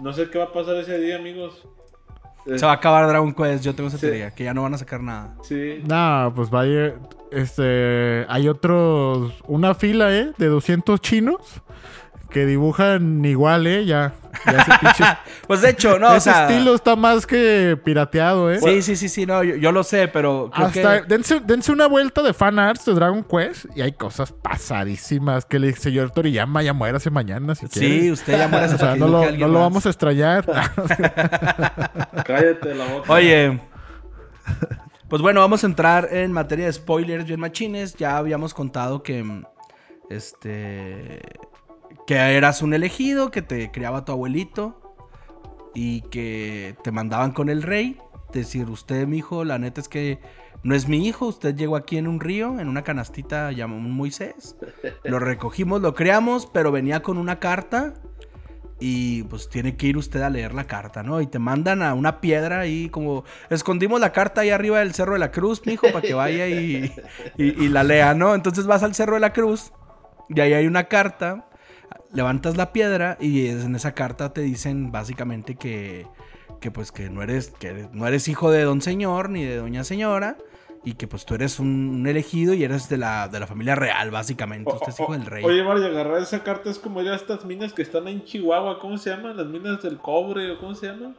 [0.00, 1.64] No sé qué va a pasar ese día, amigos.
[2.48, 4.06] Eh, Se va a acabar Dragon Quest, yo tengo esa Sí.
[4.06, 5.34] teoría, que ya no van a sacar nada.
[5.42, 5.82] Sí.
[5.86, 6.94] No, pues vaya,
[7.30, 10.32] este, hay otros, una fila, ¿eh?
[10.38, 11.62] De 200 chinos
[12.30, 13.84] que dibujan igual, ¿eh?
[13.86, 14.14] Ya,
[14.46, 15.20] ya.
[15.46, 16.46] Pues de hecho, no, o ese sea.
[16.46, 18.60] estilo está más que pirateado, ¿eh?
[18.60, 21.06] Sí, sí, sí, sí, no, yo, yo lo sé, pero creo Hasta, que...
[21.08, 25.56] dense, dense una vuelta de fan arts de Dragon Quest y hay cosas pasadísimas que
[25.56, 28.12] el señor Toriyama ya muérase mañana si Sí, quiere.
[28.12, 30.44] usted ya muere O sea, no lo, no lo vamos a extrañar.
[32.26, 33.12] Cállate la boca.
[33.12, 33.60] Oye.
[35.08, 37.94] Pues bueno, vamos a entrar en materia de spoilers bien machines.
[37.96, 39.42] Ya habíamos contado que.
[40.10, 41.22] Este.
[42.06, 44.80] Que eras un elegido, que te criaba tu abuelito.
[45.74, 47.98] Y que te mandaban con el rey.
[48.32, 50.20] Decir, usted, mi hijo, la neta es que
[50.62, 51.26] no es mi hijo.
[51.26, 54.56] Usted llegó aquí en un río, en una canastita llamada Moisés.
[55.04, 57.94] Lo recogimos, lo creamos, pero venía con una carta.
[58.80, 61.20] Y pues tiene que ir usted a leer la carta, ¿no?
[61.20, 63.24] Y te mandan a una piedra ahí como...
[63.50, 66.92] Escondimos la carta ahí arriba del Cerro de la Cruz, mijo, para que vaya y,
[67.36, 68.36] y, y la lea, ¿no?
[68.36, 69.72] Entonces vas al Cerro de la Cruz
[70.28, 71.47] y ahí hay una carta,
[72.12, 76.06] levantas la piedra y en esa carta te dicen básicamente que,
[76.60, 79.84] que pues que no eres, que no eres hijo de don señor ni de doña
[79.84, 80.36] señora
[80.84, 83.74] y que pues tú eres un, un elegido y eres de la, de la familia
[83.74, 84.72] real, básicamente.
[84.72, 85.44] Usted es hijo del rey.
[85.44, 88.78] Oye, Mario, agarrar esa carta es como ir a estas minas que están en Chihuahua.
[88.78, 89.36] ¿Cómo se llaman?
[89.36, 91.16] Las minas del cobre o cómo se llaman.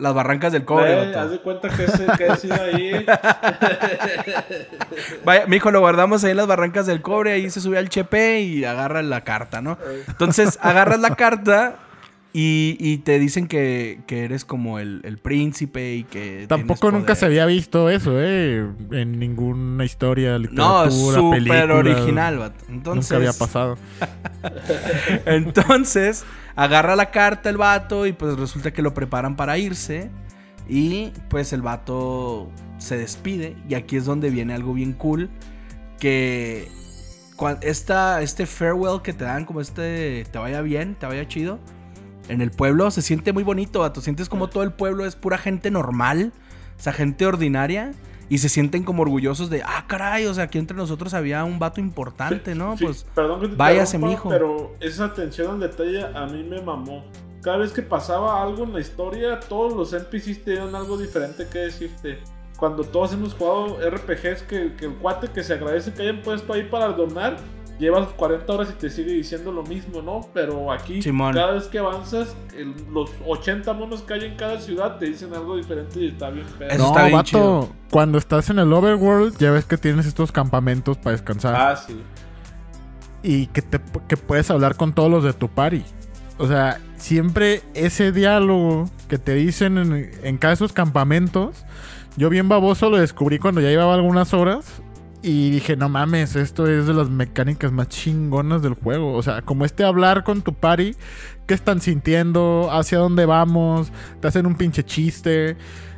[0.00, 1.14] Las barrancas del cobre.
[1.14, 3.06] Haz de cuenta que es, que es ir ahí.
[5.24, 7.88] Vaya, mi hijo lo guardamos ahí en las barrancas del cobre, ahí se sube al
[7.88, 9.78] chepe y agarra la carta, ¿no?
[10.08, 11.76] Entonces agarras la carta
[12.32, 16.46] Y, y te dicen que, que eres como el, el príncipe y que.
[16.48, 18.64] Tampoco nunca se había visto eso, ¿eh?
[18.92, 21.74] En ninguna historia, literatura, No, película.
[21.74, 22.64] original, vato.
[22.68, 23.78] Entonces, Nunca había pasado.
[25.26, 26.24] Entonces,
[26.60, 30.10] agarra la carta el vato y pues resulta que lo preparan para irse.
[30.68, 33.56] Y pues el vato se despide.
[33.66, 35.30] Y aquí es donde viene algo bien cool.
[35.98, 36.68] Que
[37.62, 41.58] esta, este farewell que te dan, como este, te vaya bien, te vaya chido.
[42.28, 44.02] En el pueblo se siente muy bonito, vato.
[44.02, 46.32] Sientes como todo el pueblo es pura gente normal.
[46.78, 47.92] O sea, gente ordinaria.
[48.30, 51.58] Y se sienten como orgullosos de, ah, caray, o sea, aquí entre nosotros había un
[51.58, 52.76] vato importante, ¿no?
[52.76, 54.28] Sí, pues perdón que te váyase, mijo.
[54.28, 57.04] Pero esa atención al detalle a mí me mamó.
[57.42, 61.58] Cada vez que pasaba algo en la historia, todos los NPCs tenían algo diferente que
[61.58, 62.18] decirte.
[62.56, 66.52] Cuando todos hemos jugado RPGs, que, que el cuate que se agradece que hayan puesto
[66.52, 67.36] ahí para donar,
[67.80, 70.20] llevas 40 horas y te sigue diciendo lo mismo, ¿no?
[70.32, 71.34] Pero aquí, Simón.
[71.34, 75.34] cada vez que avanzas, el- los 80 monos que hay en cada ciudad te dicen
[75.34, 76.68] algo diferente y está bien pedo.
[76.70, 77.68] Eso no, está bien vato, chido.
[77.90, 81.56] cuando estás en el overworld, ya ves que tienes estos campamentos para descansar.
[81.56, 82.00] Ah, sí.
[83.22, 85.82] y que, te, que puedes hablar con todos los de tu party.
[86.38, 91.64] O sea, siempre ese diálogo que te dicen en, en cada de esos campamentos,
[92.16, 94.80] yo bien baboso lo descubrí cuando ya llevaba algunas horas
[95.22, 99.14] y dije, no mames, esto es de las mecánicas más chingonas del juego.
[99.14, 100.94] O sea, como este hablar con tu party,
[101.46, 105.56] qué están sintiendo, hacia dónde vamos, te hacen un pinche chiste.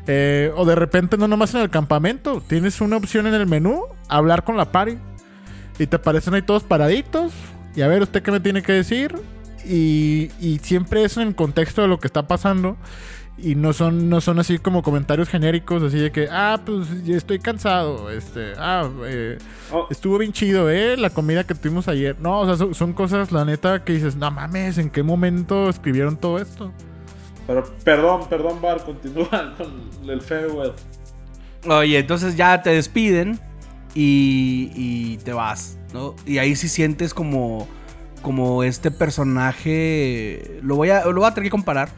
[0.08, 3.84] eh, o de repente no nomás en el campamento, tienes una opción en el menú,
[4.08, 4.98] hablar con la party.
[5.78, 7.32] Y te parecen ahí todos paraditos.
[7.74, 9.14] Y a ver, ¿usted qué me tiene que decir?
[9.64, 12.76] Y, y siempre es en el contexto de lo que está pasando.
[13.38, 17.16] Y no son, no son así como comentarios genéricos, así de que, ah, pues ya
[17.16, 18.10] estoy cansado.
[18.10, 19.38] Este, ah, eh,
[19.72, 20.96] Oh, estuvo bien chido, ¿eh?
[20.98, 22.20] La comida que tuvimos ayer.
[22.20, 25.68] No, o sea, son, son cosas, la neta, que dices, no mames, ¿en qué momento
[25.70, 26.72] escribieron todo esto?
[27.46, 30.72] pero perdón, perdón, Bar, continúa con el farewell.
[31.68, 33.38] Oye, entonces ya te despiden
[33.94, 36.14] y, y te vas, ¿no?
[36.26, 37.68] Y ahí sí sientes como,
[38.20, 40.60] como este personaje.
[40.62, 41.90] Lo voy, a, lo voy a tener que comparar.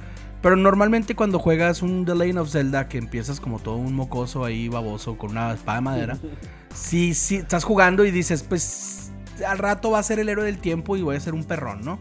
[0.44, 4.44] Pero normalmente cuando juegas un The Legend of Zelda, que empiezas como todo un mocoso
[4.44, 6.18] ahí baboso con una espada de madera,
[6.74, 9.10] sí, sí, estás jugando y dices, pues
[9.48, 11.82] al rato va a ser el héroe del tiempo y voy a ser un perrón,
[11.82, 11.98] ¿no?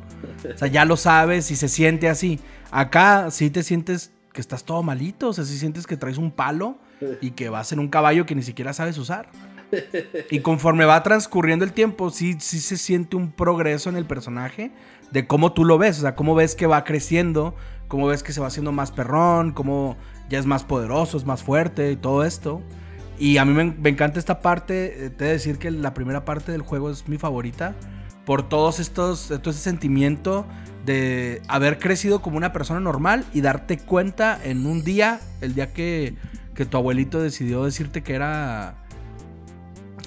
[0.54, 2.42] O sea, ya lo sabes y se siente así.
[2.70, 6.30] Acá sí te sientes que estás todo malito, o sea, sí sientes que traes un
[6.30, 6.80] palo
[7.22, 9.30] y que vas en un caballo que ni siquiera sabes usar.
[10.30, 14.72] Y conforme va transcurriendo el tiempo, sí, sí se siente un progreso en el personaje
[15.12, 17.56] de cómo tú lo ves, o sea, cómo ves que va creciendo,
[17.94, 19.98] cómo ves que se va haciendo más perrón, cómo
[20.28, 22.60] ya es más poderoso, es más fuerte y todo esto.
[23.20, 26.26] Y a mí me, encanta esta parte, eh, te he de decir que la primera
[26.26, 27.76] parte del juego es mi favorita,
[28.26, 30.48] por todos estos, todo ese sentimiento
[30.88, 35.72] de haber crecido como una persona normal y darte cuenta en un día, el día
[35.72, 36.16] que,
[36.56, 38.74] que tu abuelito decidió decirte que era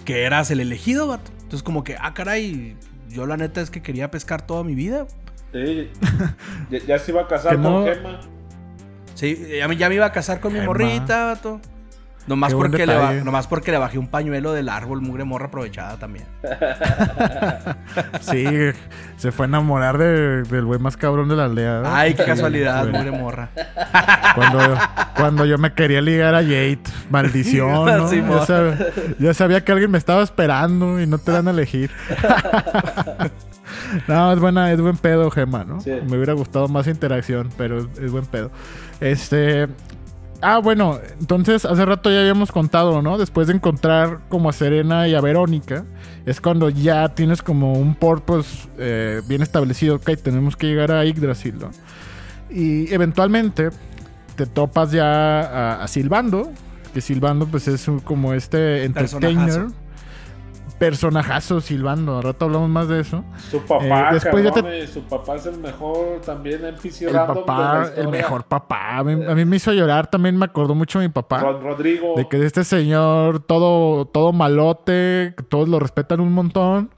[0.04, 1.30] que eras el elegido, vato.
[1.36, 2.76] Entonces como que, ah, caray,
[3.08, 5.06] yo la neta es que quería pescar toda mi vida.
[5.64, 5.90] Sí,
[6.70, 8.20] ya, ya se iba a casar Que con no- Gema.
[9.14, 10.72] Sí, ya me, ya me iba a casar con mi Gemma.
[10.72, 11.60] morrita, vato.
[12.26, 15.96] Nomás Qué porque, le nomás porque le bajé un pañuelo del árbol, mugre morra aprovechada
[15.96, 16.26] también.
[18.20, 18.44] Sí,
[19.16, 21.82] se fue a enamorar de- del güey más cabrón de la aldea.
[21.86, 22.92] Ay, qué casualidad, Güey.
[22.94, 23.48] mugre morra.
[24.34, 24.58] Cuando,
[25.14, 26.80] cucuando yo me quería ligar a Jade,
[27.10, 28.08] maldición, ¿no?
[28.08, 28.86] Sí, ya, sabía,
[29.20, 31.90] ya sabía que alguien me estaba esperando y no te dan a elegir.
[34.08, 35.80] no, es buena, es buen pedo, Gema, ¿no?
[35.80, 35.90] Sí.
[36.08, 38.50] Me hubiera gustado más interacción, pero es, es buen pedo.
[39.00, 39.66] Este.
[40.42, 43.16] Ah, bueno, entonces hace rato ya habíamos contado, ¿no?
[43.16, 45.84] Después de encontrar como a Serena y a Verónica,
[46.26, 49.96] es cuando ya tienes como un purpose eh, bien establecido.
[49.96, 51.70] Ok, tenemos que llegar a Yggdrasil, ¿no?
[52.50, 53.70] Y eventualmente
[54.36, 56.52] te topas ya a, a Silbando,
[56.92, 59.36] que Silbando pues es un- como este entertainer.
[59.46, 59.85] Personajazo.
[60.78, 63.24] Personajazo Silbando, al rato hablamos más de eso.
[63.50, 67.12] Su papá, Eh, después ya te- cabrones, su papá es el mejor también NPC El
[67.14, 68.98] de papá, el mejor papá.
[68.98, 71.40] A mí, a mí me hizo llorar, también me acordó mucho de mi papá.
[71.40, 72.14] Rod- Rodrigo.
[72.16, 76.90] De que este señor todo, todo malote, todos lo respetan un montón.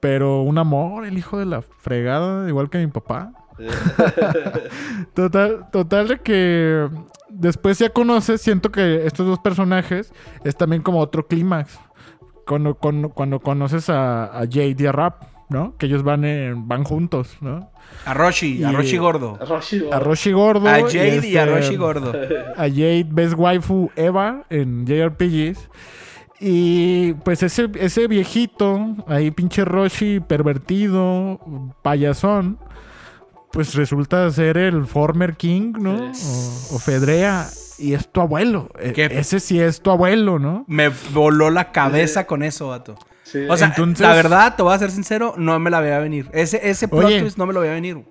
[0.00, 3.30] Pero un amor, el hijo de la fregada, igual que mi papá.
[5.14, 6.88] Total, total de que
[7.30, 10.12] después ya conoces, siento que estos dos personajes
[10.44, 11.78] es también como otro clímax.
[12.46, 15.76] Cuando, cuando, cuando conoces a, a Jade y a Rap, ¿no?
[15.78, 17.70] Que ellos van, en- van juntos, ¿no?
[18.06, 19.38] A Roshi, a Roshi gordo.
[19.46, 20.68] Roshi, A Roshi Gordo.
[20.68, 22.12] A Jade y a este, Roshi gordo.
[22.56, 25.68] a Jade Best Waifu Eva en JRPGs.
[26.40, 31.38] Y pues ese, ese viejito, ahí pinche Roshi pervertido,
[31.82, 32.58] payasón,
[33.52, 35.94] pues resulta ser el former king, ¿no?
[36.10, 37.46] O, o Fedrea.
[37.78, 38.68] Y es tu abuelo.
[38.78, 39.06] E- ¿Qué?
[39.06, 40.64] Ese sí es tu abuelo, ¿no?
[40.68, 42.94] Me voló la cabeza con eso, vato.
[43.24, 43.40] Sí.
[43.48, 46.28] O sea, Entonces- la verdad, te voy a ser sincero, no me la veía venir.
[46.32, 47.20] Ese, ese plot Oye.
[47.20, 48.04] twist no me lo veía venir.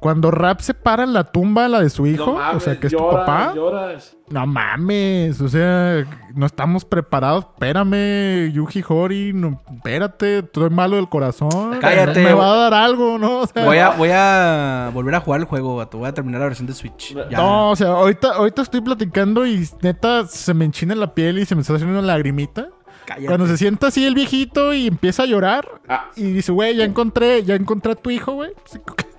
[0.00, 2.80] Cuando Rap se para en la tumba, la de su hijo, No mames, o sea,
[2.80, 3.52] que es tu papá.
[3.54, 4.16] lloras.
[4.30, 7.44] No mames, o sea, no estamos preparados.
[7.52, 11.76] Espérame, Yuji Hori, no, espérate, estoy malo del corazón.
[11.80, 12.24] Cállate.
[12.24, 13.40] Me va a dar algo, ¿no?
[13.40, 15.98] O sea, Voy a, voy a volver a jugar el juego, vato.
[15.98, 17.14] Voy a terminar la versión de Switch.
[17.28, 17.36] Ya.
[17.36, 21.44] No, o sea, ahorita, ahorita estoy platicando y neta se me enchina la piel y
[21.44, 22.68] se me está haciendo una lagrimita.
[23.04, 23.26] Cállate.
[23.26, 26.06] Cuando se sienta así el viejito y empieza a llorar Ah.
[26.16, 28.52] y dice, güey, ya encontré, ya encontré a tu hijo, güey.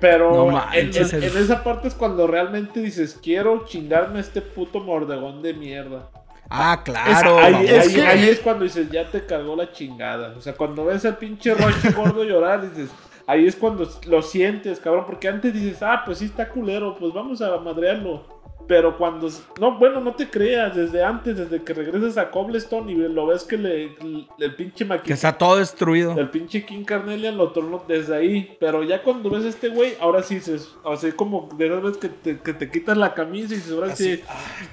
[0.00, 4.20] Pero No en, manches, en- el- en esa parte es cuando realmente dices, quiero chingarme
[4.20, 6.08] este puto mordegón de mierda.
[6.50, 7.38] Ah, claro.
[7.38, 10.34] ahí, es ahí- que- ahí es cuando dices, ya te cargó la chingada.
[10.36, 12.90] O sea, cuando ves al pinche Rochi gordo llorar, dices,
[13.26, 15.04] ahí es cuando lo sientes, cabrón.
[15.06, 18.37] Porque antes dices, ah, pues sí está culero, pues vamos a madrearlo.
[18.68, 19.28] Pero cuando.
[19.58, 20.76] No, bueno, no te creas.
[20.76, 23.96] Desde antes, desde que regresas a Cobblestone y lo ves que le,
[24.38, 25.14] el pinche Que maquinista.
[25.28, 26.12] está todo destruido.
[26.18, 28.56] El pinche King Carnelian lo tornó desde ahí.
[28.60, 30.74] Pero ya cuando ves a este güey, ahora sí dices.
[30.84, 33.96] Así como de esas veces que te, que te quitas la camisa y dices, ahora
[33.96, 34.22] sí.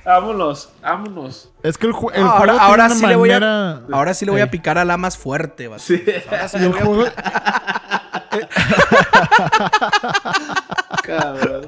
[0.03, 1.53] Vámonos, vámonos.
[1.63, 3.81] Es que el, ju- el No, juego ahora, tiene ahora una sí le voy a,
[3.93, 5.81] ahora sí le voy a picar a la más fuerte, vato.
[5.81, 6.03] Sí.
[6.29, 8.31] Ahora sí le voy a-
[11.05, 11.67] Cabrón.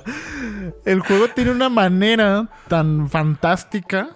[0.86, 4.10] el juego tiene una manera tan fantástica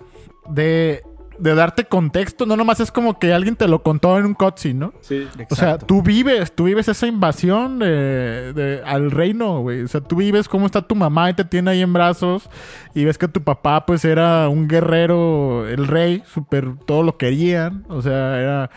[0.50, 1.04] de,
[1.40, 2.46] de darte contexto.
[2.46, 4.94] No nomás es como que alguien te lo contó en un cutscene, ¿no?
[5.02, 5.28] Sí.
[5.28, 5.86] O sea, Exacto.
[5.86, 9.84] tú vives, tú vives esa invasión de, de- al reino, güey.
[9.84, 12.50] O sea, tú vives cómo está tu mamá y te tiene ahí en brazos
[12.94, 17.86] y ves que tu papá pues era un guerrero, el rey, súper, todo lo querían.
[17.90, 18.70] O sea, era...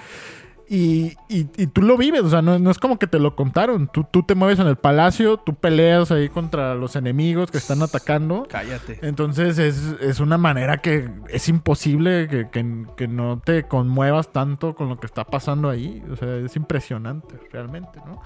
[0.67, 3.37] Y, y- y tú lo vives, o sea, no, no es como que te lo
[3.37, 3.89] contaron.
[3.93, 7.83] Tú, tú te mueves en el palacio, tú peleas ahí contra los enemigos que están
[7.83, 8.47] atacando.
[8.49, 8.99] Cállate.
[9.03, 14.75] Entonces es, es una manera que es imposible que, que- que no te conmuevas tanto
[14.75, 16.03] con lo que está pasando ahí.
[16.11, 18.23] O sea, es impresionante realmente, ¿no?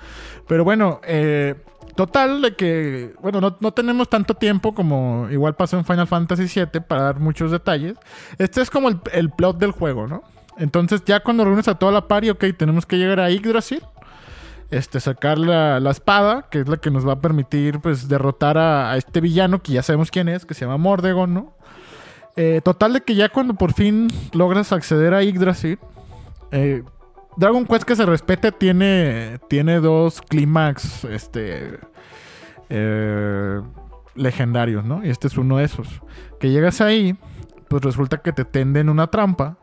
[0.47, 1.57] Pero bueno, eh,
[1.97, 6.45] total de que, bueno, no, no tenemos tanto tiempo como igual pasó en Final Fantasy
[6.45, 7.97] VII para dar muchos detalles.
[8.39, 10.23] Este es como el, el plot del juego, ¿no?
[10.59, 13.83] Entonces ya cuando reúnes a toda la party, ok, tenemos que llegar a Yggdrasil
[14.71, 18.59] este, sacar la, la espada, que es la que nos va a permitir pues derrotar
[18.59, 21.55] a, a este villano que ya sabemos quién es, que se llama Mordegon, ¿no?
[22.37, 25.79] Eh, total de que ya cuando por fin logras acceder a Yggdrasil,
[26.53, 26.83] eh,
[27.37, 31.81] Dragon Quest que se respete tiene, tiene dos clímax este,
[32.69, 33.61] eh,
[34.15, 35.05] legendarios, ¿no?
[35.05, 36.01] Y este es uno de esos.
[36.39, 37.17] Que llegas ahí,
[37.69, 39.57] pues resulta que te tenden una trampa.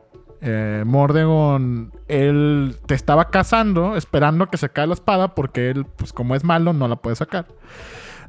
[0.47, 6.13] Eh, Mordegon, él te estaba cazando, esperando que se caiga la espada, porque él, pues
[6.13, 7.47] como es malo, no la puede sacar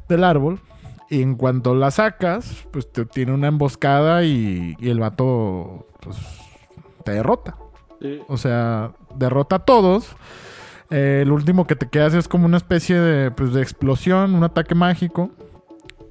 [0.08, 0.60] del árbol.
[1.10, 6.16] Y en cuanto la sacas, pues te tiene una emboscada y, y el vato, pues,
[7.04, 7.56] te derrota.
[8.00, 8.20] Sí.
[8.28, 10.16] O sea, derrota a todos.
[10.88, 14.42] Eh, el último que te quedas es como una especie de, pues, de explosión, un
[14.42, 15.30] ataque mágico.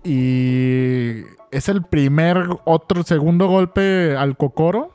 [0.04, 4.95] Y es el primer, otro, segundo golpe al Kokoro.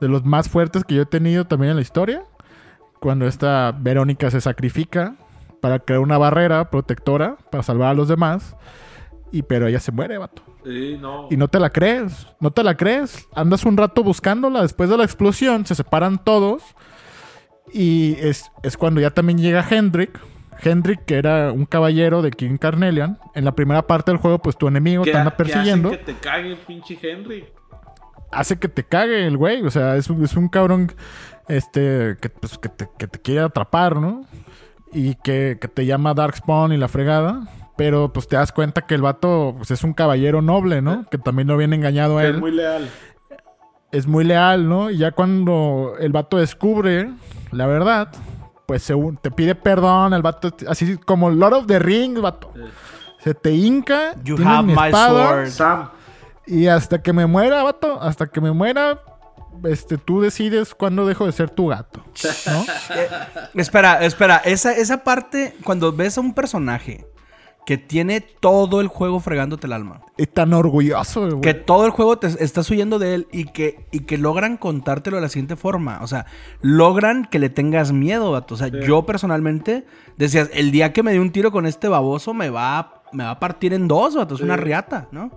[0.00, 2.22] De los más fuertes que yo he tenido también en la historia.
[3.00, 5.14] Cuando esta Verónica se sacrifica
[5.60, 8.56] para crear una barrera protectora para salvar a los demás.
[9.32, 10.42] Y pero ella se muere, vato.
[10.64, 11.28] Sí, no.
[11.30, 13.26] Y no te la crees, no te la crees.
[13.34, 16.62] Andas un rato buscándola después de la explosión, se separan todos.
[17.72, 20.18] Y es, es cuando ya también llega Hendrik.
[20.62, 23.18] Hendrik, que era un caballero de King Carnelian.
[23.34, 25.52] En la primera parte del juego, pues tu enemigo ¿Qué te anda ha- qué hacen
[25.54, 25.90] persiguiendo.
[25.90, 27.44] que te cague el pinche Henry.
[28.36, 29.62] Hace que te cague el güey.
[29.62, 30.92] O sea, es un, es un cabrón
[31.48, 34.24] este, que, pues, que, te, que te quiere atrapar, ¿no?
[34.92, 37.48] Y que, que te llama Darkspawn y la fregada.
[37.76, 41.06] Pero pues te das cuenta que el vato pues, es un caballero noble, ¿no?
[41.10, 42.90] Que también lo viene engañado a él es muy leal.
[43.92, 44.90] es muy leal, ¿no?
[44.90, 47.10] Y ya cuando el vato descubre
[47.52, 48.08] la verdad,
[48.66, 52.52] pues se te pide perdón, el vato, así como Lord of the Rings, vato.
[52.54, 52.62] Sí.
[53.18, 55.46] Se te hinca, You tienes have mi my espada, sword.
[55.48, 55.88] Sam.
[56.46, 59.00] Y hasta que me muera, vato, hasta que me muera,
[59.64, 62.02] este, tú decides cuándo dejo de ser tu gato,
[62.46, 62.64] ¿no?
[63.60, 64.36] Espera, espera.
[64.44, 67.06] Esa, esa parte, cuando ves a un personaje
[67.64, 70.02] que tiene todo el juego fregándote el alma.
[70.16, 71.40] Y tan orgulloso, güey.
[71.40, 75.16] Que todo el juego te estás huyendo de él y que, y que logran contártelo
[75.16, 75.98] de la siguiente forma.
[76.02, 76.26] O sea,
[76.60, 78.54] logran que le tengas miedo, vato.
[78.54, 78.76] O sea, Sí.
[78.86, 79.84] yo personalmente
[80.16, 83.24] decías, el día que me dé un tiro con este baboso me va, a- me
[83.24, 84.36] va a partir en dos, vato.
[84.36, 85.32] Es una riata, ¿no?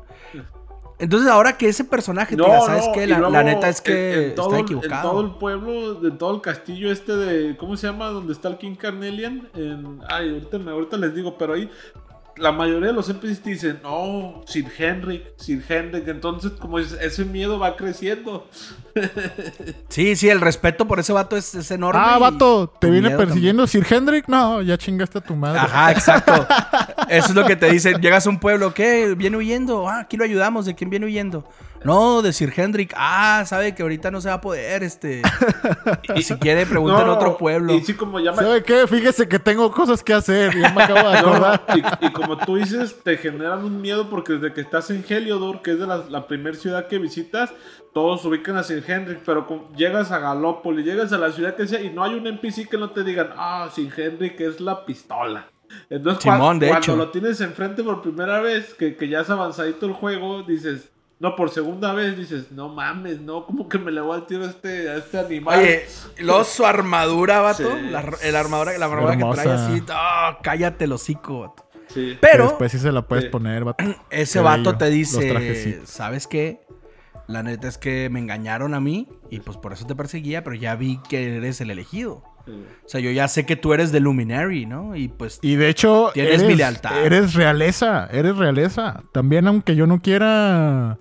[1.00, 3.08] Entonces, ahora que ese personaje No, diga, ¿sabes no, qué?
[3.08, 4.96] La, luego la neta es que en- en todo, está equivocado.
[4.96, 7.56] En todo el pueblo, de todo el castillo este de.
[7.58, 8.08] ¿Cómo se llama?
[8.10, 9.48] Donde está el King Carnelian.
[9.56, 11.70] En, ay, ahorita, ahorita les digo, pero ahí.
[12.40, 16.08] La mayoría de los NPCs te dicen, no, Sir Henrik, Sir Henrik.
[16.08, 18.48] Entonces, como es- ese miedo va creciendo.
[19.90, 22.02] Sí, sí, el respeto por ese vato es, es enorme.
[22.04, 24.28] Ah, vato, ¿te viene persiguiendo Sir Hendrik?
[24.28, 25.60] No, ya chingaste a tu madre.
[25.60, 26.48] Ajá, exacto.
[27.10, 28.00] Eso es lo que te dicen.
[28.02, 29.14] Llegas a un pueblo, ¿qué?
[29.18, 29.88] Viene huyendo.
[29.88, 30.66] Ah, aquí lo ayudamos.
[30.66, 31.44] ¿De quién viene huyendo?
[31.84, 32.94] No, de Sir Hendrik.
[32.98, 35.22] Ah, sabe que ahorita no se va a poder, este.
[36.16, 37.74] Y si quiere, pregunta en otro pueblo.
[37.74, 38.86] Y sí, como ya me- ¿Sabe qué?
[38.88, 40.54] Fíjese que tengo cosas que hacer.
[40.60, 41.62] Ya me acabo de No, acordar.
[42.02, 45.62] y, y como tú dices, te generan un miedo porque desde que estás en Heliodor,
[45.62, 47.52] que es de la, la primera ciudad que visitas,
[47.94, 51.68] todos ubican a Sir Henrik, pero con- llegas a Galópolis, llegas a la ciudad que
[51.68, 54.86] sea y no hay un NPC que no te digan, ah, Sir Henrik es la
[54.86, 55.48] pistola.
[55.90, 56.96] Entonces, de cuando hecho.
[56.96, 60.90] lo tienes enfrente por primera vez, que, que ya es avanzadito el juego, dices,
[61.20, 64.46] no, por segunda vez dices, no mames, no, como que me le voy al tiro
[64.46, 65.60] a este, a este animal.
[65.60, 65.86] Oye,
[66.20, 67.64] luego su armadura, vato.
[67.78, 67.90] Sí.
[67.90, 69.84] La, el armadura, la armadura que trae así.
[69.90, 71.66] ah, cállate el hocico, vato.
[71.88, 72.18] Sí.
[72.22, 73.30] Pero Después sí se la puedes Sí.
[73.32, 73.84] poner, vato.
[74.12, 75.82] ese vato te dice.
[75.86, 76.62] ¿sabes qué?
[77.28, 80.56] La neta es que me engañaron a mí y pues por eso te perseguía, pero
[80.56, 82.24] ya vi que eres el elegido.
[82.46, 82.54] Sí.
[82.86, 84.96] O sea, yo ya sé que tú eres de Luminary, ¿no?
[84.96, 87.06] Y pues Y de hecho, Tienes eres, mi lealtad.
[87.06, 89.04] eres realeza, eres realeza.
[89.14, 90.98] También, aunque yo no quiera,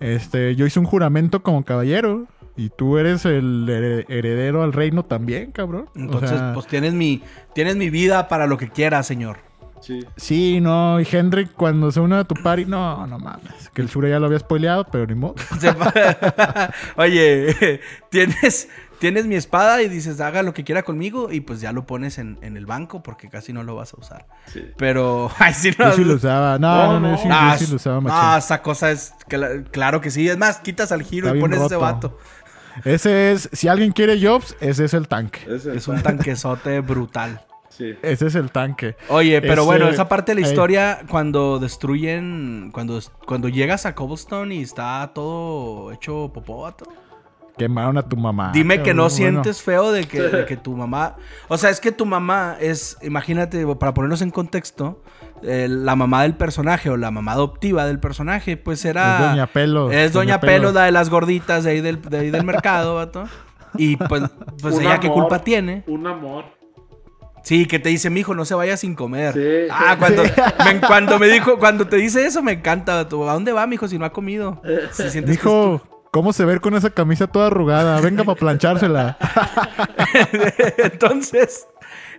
[0.00, 2.26] este, yo hice un juramento como caballero.
[2.58, 5.90] Y tú eres el here- heredero al reino también, cabrón.
[5.94, 7.22] O entonces sea, pues tienes mi
[7.54, 9.36] tienes mi vida para lo que quieras, señor.
[9.86, 10.04] Sí.
[10.16, 13.70] Sí, no, y Hendrik cuando se une a tu party, no, no mames.
[13.72, 15.36] Que el Shure ya lo había spoileado, pero ni modo.
[16.96, 17.80] Oye,
[18.10, 18.68] tienes,
[18.98, 22.18] tienes mi espada y dices, haga lo que quiera conmigo y pues ya lo pones
[22.18, 24.26] en, en el banco porque casi no lo vas a usar.
[24.52, 24.64] Sí.
[24.76, 25.86] Pero, ay, sí, no.
[25.90, 26.58] Yo sí lo usaba.
[26.58, 27.16] No, No, no, no, no.
[27.16, 28.38] yo sí, Ah, yo sí lo usaba, ah, machín.
[28.38, 30.28] esa cosa es, cla- claro que sí.
[30.28, 31.80] Es más, quitas al giro Está y pones ese roto.
[31.80, 32.18] vato.
[32.84, 35.40] Ese es, si alguien quiere Jobs, ese es el tanque.
[35.48, 37.40] Ese Es un tanquesote brutal.
[37.76, 37.94] Sí.
[38.02, 38.96] Ese es el tanque.
[39.08, 43.94] Oye, pero Ese- bueno, esa parte de la historia, cuando destruyen, cuando, cuando llegas a
[43.94, 46.86] Cobblestone y está todo hecho popó, vato.
[47.58, 48.50] Quemaron a tu mamá.
[48.52, 49.04] Dime que no.
[49.04, 51.16] Bueno, sientes feo de que, de que tu mamá.
[51.48, 55.02] O sea, es que tu mamá es, imagínate, para ponernos en contexto,
[55.42, 59.16] eh, la mamá del personaje o la mamá adoptiva del personaje, pues era.
[59.22, 59.92] Es Doña Pelos.
[59.92, 60.40] Es Doña.
[60.40, 63.24] Pelos, la de las gorditas de ahí del, de ahí del mercado, vato.
[63.78, 64.22] Y pues,
[64.60, 65.82] pues ella qué culpa tiene.
[65.86, 66.44] Un amor.
[67.46, 69.32] Sí, que te dice, mijo, no se vaya sin comer.
[69.32, 69.68] Sí.
[69.70, 72.98] Ah, cuando, me, cuando me dijo, cuando te dice eso, me encanta.
[72.98, 74.60] ¿A dónde va, mijo, si no ha comido?
[74.90, 78.00] Si sientes que Dijo, ¿cómo se ve con esa camisa toda arrugada?
[78.00, 79.16] Venga para planchársela.
[80.78, 81.68] Entonces,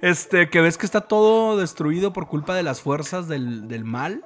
[0.01, 4.23] este, que ves que está todo destruido por culpa de las fuerzas del, del mal.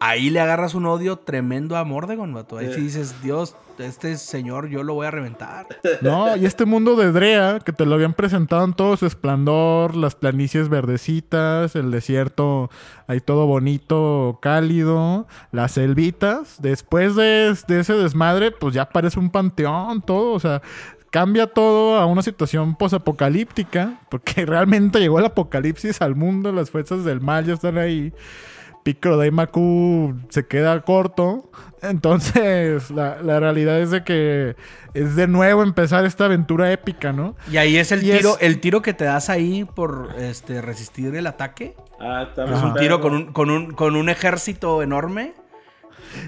[0.00, 2.58] Ahí le agarras un odio tremendo a Mordegon, vato.
[2.58, 5.66] Ahí sí dices, Dios, este señor yo lo voy a reventar.
[6.00, 9.96] No, y este mundo de Drea, que te lo habían presentado en todo su esplendor,
[9.96, 12.70] las planicies verdecitas, el desierto
[13.08, 16.56] ahí todo bonito, cálido, las selvitas.
[16.60, 20.62] Después de, de ese desmadre, pues ya parece un panteón todo, o sea,
[21.10, 27.04] cambia todo a una situación posapocalíptica, porque realmente llegó el apocalipsis al mundo, las fuerzas
[27.04, 28.12] del mal ya están ahí.
[28.88, 31.50] Piccolo Daimaku se queda corto.
[31.82, 34.56] Entonces, la, la realidad es de que
[34.94, 37.36] es de nuevo empezar esta aventura épica, ¿no?
[37.52, 40.62] Y ahí es el Y tiro, es- el tiro que te das ahí por este,
[40.62, 41.76] resistir el ataque.
[42.00, 45.34] Ah, está Es un tiro con un, con un, con un ejército enorme.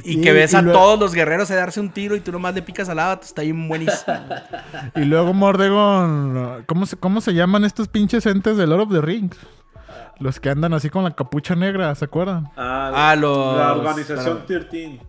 [0.05, 2.21] Y, Y- que ves y a luego- todos los guerreros a darse un tiro y
[2.21, 4.19] tú nomás le picas al lado, está bien buenísimo.
[4.97, 6.65] Y luego Mordegon.
[6.67, 9.39] ¿Cómo se, ¿Cómo se llaman estos pinches entes de Lord of the Rings?
[10.21, 12.49] Los que andan así con la capucha negra, ¿se acuerdan?
[12.57, 15.01] Ah, Ah, los- La organización la- 13.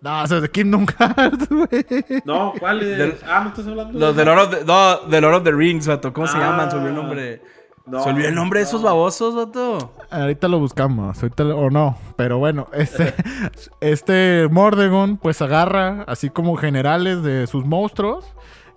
[0.00, 2.22] No, o sea, de Kingdom Hearts, güey.
[2.24, 2.98] No, ¿cuál es?
[2.98, 3.98] Del- ah, ¿no estás hablando?
[3.98, 6.12] Los de Lord of the, no, de Lord of the Rings, vato.
[6.12, 6.40] ¿Cómo se Ah.
[6.40, 6.70] llaman?
[6.70, 7.42] Se olvidó el nombre.
[7.84, 9.92] No, se olvidó el nombre de esos babosos, vato.
[10.10, 13.12] Ahorita lo buscamos, ahorita lo- o no, pero bueno, este,
[13.80, 18.24] este Mordegon pues agarra así como generales de sus monstruos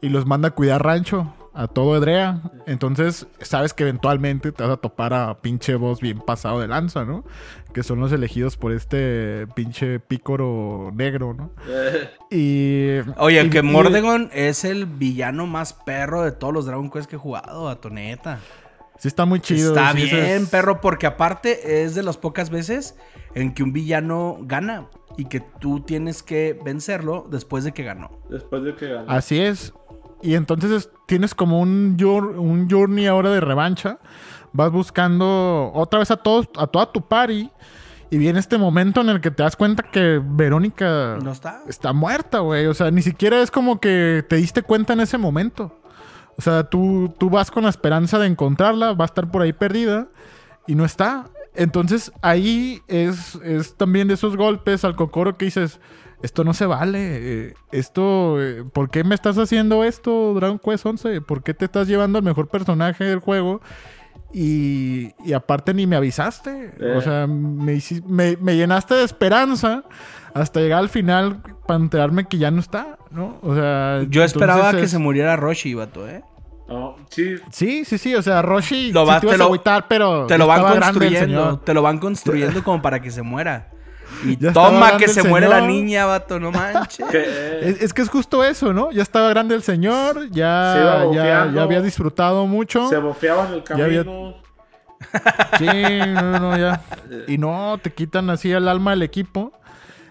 [0.01, 2.41] y los manda a cuidar rancho a todo Edrea.
[2.67, 7.05] Entonces sabes que eventualmente te vas a topar a pinche voz bien pasado de lanza,
[7.05, 7.23] ¿no?
[7.73, 11.51] Que son los elegidos por este pinche pícoro negro, ¿no?
[11.67, 13.09] Eh, Y...
[13.17, 17.09] Oye, y- que y- Mordegon es el villano más perro de todos los Dragon Quest
[17.09, 18.39] que he jugado, vato, neta.
[18.97, 19.69] Sí está muy chido.
[19.75, 22.95] Está sí, bien, es- perro, porque aparte es de las pocas veces
[23.33, 24.87] en que un villano gana
[25.17, 28.09] y que tú tienes que vencerlo después de que ganó.
[28.29, 29.09] después de que ganó.
[29.11, 29.73] Así es.
[30.25, 33.99] Y entonces es- tienes como un, un journey ahora de revancha.
[34.53, 37.49] Vas buscando otra vez a todos, a toda tu party.
[38.11, 41.61] Y viene este momento en el que te das cuenta que Verónica ¿No está?
[41.67, 42.67] está muerta, güey.
[42.67, 45.77] O sea, ni siquiera es como que te diste cuenta en ese momento.
[46.37, 49.53] O sea, tú, tú vas con la esperanza de encontrarla, va a estar por ahí
[49.53, 50.07] perdida
[50.67, 51.25] y no está.
[51.55, 55.79] Entonces ahí es, es también de esos golpes al cocoro que dices,
[56.21, 56.99] esto no se vale,
[57.49, 61.21] eh, esto, eh, ¿por qué me estás haciendo esto, Dragon Quest 11?
[61.21, 63.61] ¿Por qué te estás llevando al mejor personaje del juego?
[64.33, 66.93] Y, y aparte ni me avisaste, Eh.
[66.97, 69.83] o sea, me, hici- me, me llenaste de esperanza
[70.33, 73.37] hasta llegar al final para enterarme que ya no está, ¿no?
[73.41, 76.21] O sea, Yo esperaba que es- se muriera Roshi, vato, ¿eh?
[76.67, 79.37] No, sí, Sí, sí, sí, o sea, Roshi Lo sí va- te te ibas a
[79.37, 83.21] lo- agüitar, pero Te lo van construyendo, te lo van construyendo como para que se
[83.21, 83.69] muera.
[84.23, 87.05] Y Ya toma que se muere la niña, vato, no manches.
[87.13, 88.91] Es, es que es justo eso, ¿no?
[88.91, 92.87] Ya estaba grande el señor, Se iba ya, ya, ya había disfrutado mucho.
[92.87, 94.35] se bofeaba en el Ya había- camino.
[95.59, 95.67] Sí,
[96.13, 96.81] no, no, ya.
[97.27, 99.51] Y no, te quitan así el alma del equipo.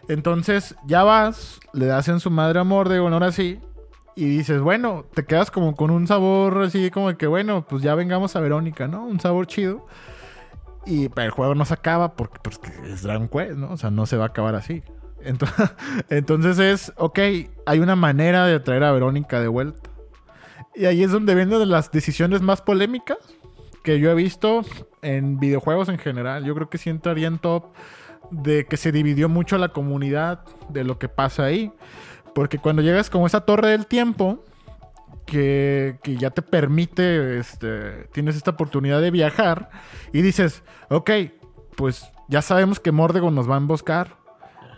[0.08, 3.58] Entonces, ya vas, le das en su madre a Mordegon, ahora sí.
[4.16, 7.82] Y dices, bueno, te quedas como con un sabor así como de que, bueno, pues
[7.82, 9.04] ya vengamos a Verónica, ¿no?
[9.04, 9.86] Un sabor chido.
[10.86, 13.72] Y el juego no se acaba porque pues, es Dragon Quest, ¿no?
[13.72, 14.82] O sea, no se va a acabar así.
[16.10, 17.18] Entonces, es, ok,
[17.66, 19.90] hay una manera de traer a Verónica de vuelta.
[20.74, 23.18] Y ahí es donde vienen las decisiones más polémicas
[23.82, 24.62] que yo he visto
[25.02, 26.44] en videojuegos en general.
[26.44, 27.66] Yo creo que sí entraría en top
[28.30, 31.72] de que se dividió mucho la comunidad de lo que pasa ahí.
[32.34, 34.44] Porque cuando llegas como esa torre del tiempo,
[35.26, 39.70] que, que ya te permite, este, tienes esta oportunidad de viajar
[40.12, 41.10] y dices, ok,
[41.76, 44.22] pues ya sabemos que Mordegon nos va a emboscar.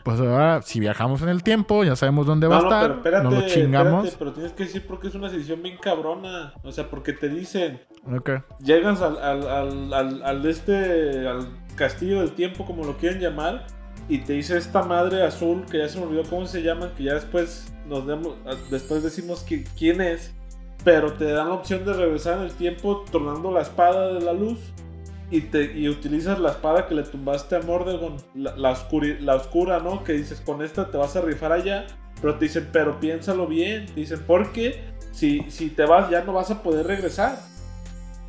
[0.04, 2.82] Pues ahora, si viajamos en el tiempo, ya sabemos dónde va No, a estar.
[2.82, 4.04] pero espérate, nos lo chingamos.
[4.06, 6.54] espérate, pero tienes que decir porque es una decisión bien cabrona.
[6.62, 7.80] O sea, porque te dicen,
[8.16, 8.30] Ok.
[8.60, 13.66] llegas al, al, al, al, al este, al castillo del tiempo, como lo quieren llamar,
[14.08, 17.04] y te dice esta madre azul, que ya se me olvidó cómo se llaman, que
[17.04, 18.36] ya después nos demos,
[18.70, 19.44] después decimos
[19.76, 20.32] quién es,
[20.84, 24.32] pero te dan la opción de regresar en el tiempo tornando la espada de la
[24.32, 24.58] luz.
[25.28, 28.78] Y, te, y utilizas la espada que le tumbaste a Mordegon, la, la,
[29.20, 30.04] la oscura, ¿no?
[30.04, 31.86] Que dices, con esta te vas a rifar allá.
[32.20, 33.86] Pero te dicen, pero piénsalo bien.
[33.86, 37.40] Te dicen, porque si, si te vas ya no vas a poder regresar.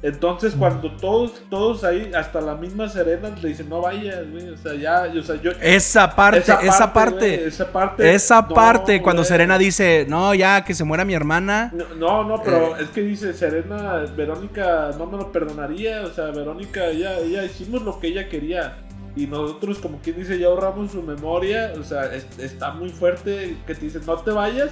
[0.04, 4.50] Entonces cuando todos, todos ahí, hasta la misma Serena le dicen, no vayas, güey.
[4.50, 5.52] O sea, ya, o sea, yo...
[5.60, 8.14] Esa parte, esa parte, güey, esa parte.
[8.14, 9.28] esa no, parte, cuando güey.
[9.30, 11.72] Serena dice, no, ya, que se muera mi hermana.
[11.74, 12.84] No, no, no, pero Eh.
[12.84, 17.82] es que dice Serena, Verónica no me lo perdonaría, o sea, Verónica, ella, ella hicimos
[17.82, 18.78] lo que ella quería.
[19.16, 23.58] Y nosotros, como quien dice, ya ahorramos su memoria, o sea, es- está muy fuerte
[23.66, 24.70] que te dicen, no te vayas.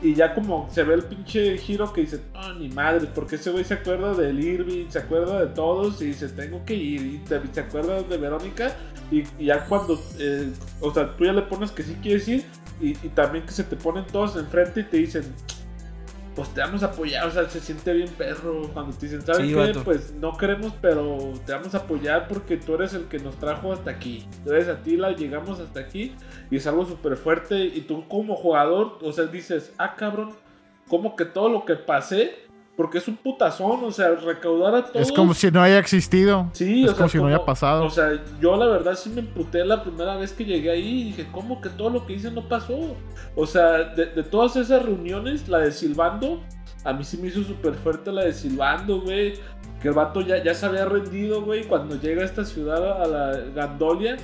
[0.00, 3.50] Y ya como se ve el pinche giro que dice, no, ni madre, porque ese
[3.50, 7.18] güey se acuerda del Irving, se acuerda de todos y dice, tengo que ir, y
[7.18, 8.76] te- se acuerda de Verónica.
[9.10, 10.50] Y, ya cuando, eh,
[10.80, 12.44] o sea, tú ya le pones que sí quieres ir,
[12.80, 15.24] y también que se te ponen todos enfrente y te dicen,
[16.38, 19.42] pues te vamos a apoyar, o sea, se siente bien perro cuando te dicen, ¿sabes
[19.42, 19.54] Sí, qué?
[19.56, 19.82] vato.
[19.82, 23.72] Pues no queremos, pero te vamos a apoyar porque tú eres el que nos trajo
[23.72, 24.24] hasta aquí.
[24.38, 26.14] Entonces a ti la llegamos hasta aquí
[26.48, 30.30] y es algo súper fuerte y tú como jugador, o sea, dices, ah, cabrón,
[30.86, 32.46] como que todo lo que pasé,
[32.78, 35.08] porque es un putazón, o sea, recaudar a todos.
[35.08, 36.48] Es como si no haya existido.
[36.52, 37.84] Sí, es o sea, como si no haya pasado.
[37.84, 41.04] O sea, yo la verdad sí me emputé la primera vez que llegué ahí y
[41.06, 42.94] dije, ¿cómo que todo lo que hice no pasó?
[43.34, 46.40] O sea, de, de todas esas reuniones, la de Silbando,
[46.84, 49.34] a mí sí me hizo súper fuerte la de Silbando, güey.
[49.82, 53.08] Que el vato ya, ya se había rendido, güey, cuando llega a esta ciudad, a
[53.08, 54.18] la Gandolia.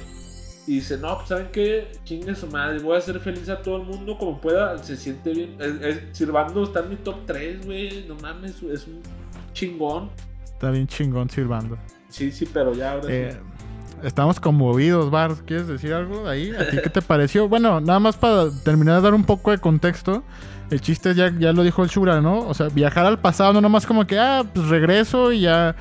[0.66, 1.92] Y dice, no, pues ¿saben qué?
[2.04, 4.78] Chingue su madre, voy a hacer feliz a todo el mundo como pueda.
[4.78, 5.56] Se siente bien.
[5.60, 8.06] Es- es- Silbando está en mi top 3, güey.
[8.08, 9.00] No mames, es un
[9.52, 10.10] chingón.
[10.44, 11.76] Está bien chingón silbando.
[12.08, 13.12] Sí, sí, pero ya ahora sí.
[13.12, 13.36] Eh,
[14.02, 15.34] estamos conmovidos, Bar.
[15.44, 16.50] ¿Quieres decir algo de ahí?
[16.58, 17.46] ¿A ti qué te pareció?
[17.48, 20.22] Bueno, nada más para terminar de dar un poco de contexto.
[20.70, 22.38] El chiste ya, ya lo dijo el Shura, ¿no?
[22.48, 25.76] O sea, viajar al pasado, no nomás como que, ah, pues regreso y ya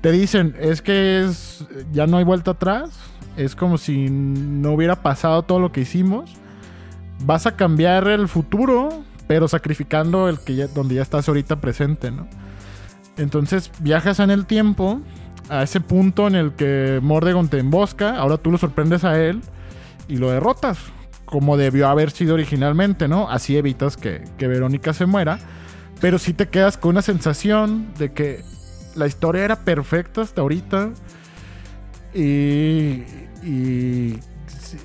[0.00, 2.90] te dicen, es que es, ya no hay vuelta atrás.
[3.36, 6.30] Es como si no hubiera pasado todo lo que hicimos.
[7.24, 12.10] Vas a cambiar el futuro, pero sacrificando el que ya, donde ya estás ahorita presente,
[12.10, 12.26] ¿no?
[13.16, 15.00] Entonces viajas en el tiempo
[15.48, 19.40] a ese punto en el que Mordegon te embosca, ahora tú lo sorprendes a él
[20.08, 20.78] y lo derrotas,
[21.24, 23.30] como debió haber sido originalmente, ¿no?
[23.30, 25.38] Así evitas que, que Verónica se muera,
[26.00, 28.42] pero sí te quedas con una sensación de que
[28.94, 30.90] la historia era perfecta hasta ahorita
[32.14, 33.04] y,
[33.42, 34.18] y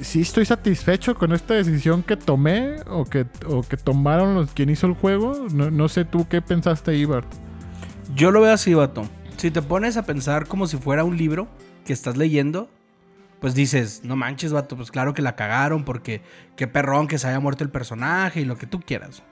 [0.01, 4.69] sí, estoy satisfecho con esta decisión que tomé o que, o que tomaron los quien
[4.69, 5.47] hizo el juego.
[5.51, 7.27] No, no sé tú qué pensaste, Ibert.
[8.15, 9.03] Yo lo veo así, vato.
[9.37, 11.47] Si te pones a pensar como si fuera un libro
[11.85, 12.69] que estás leyendo,
[13.39, 16.21] pues dices, no manches, vato, pues claro que la cagaron porque
[16.55, 19.23] qué perrón que se haya muerto el personaje y lo que tú quieras.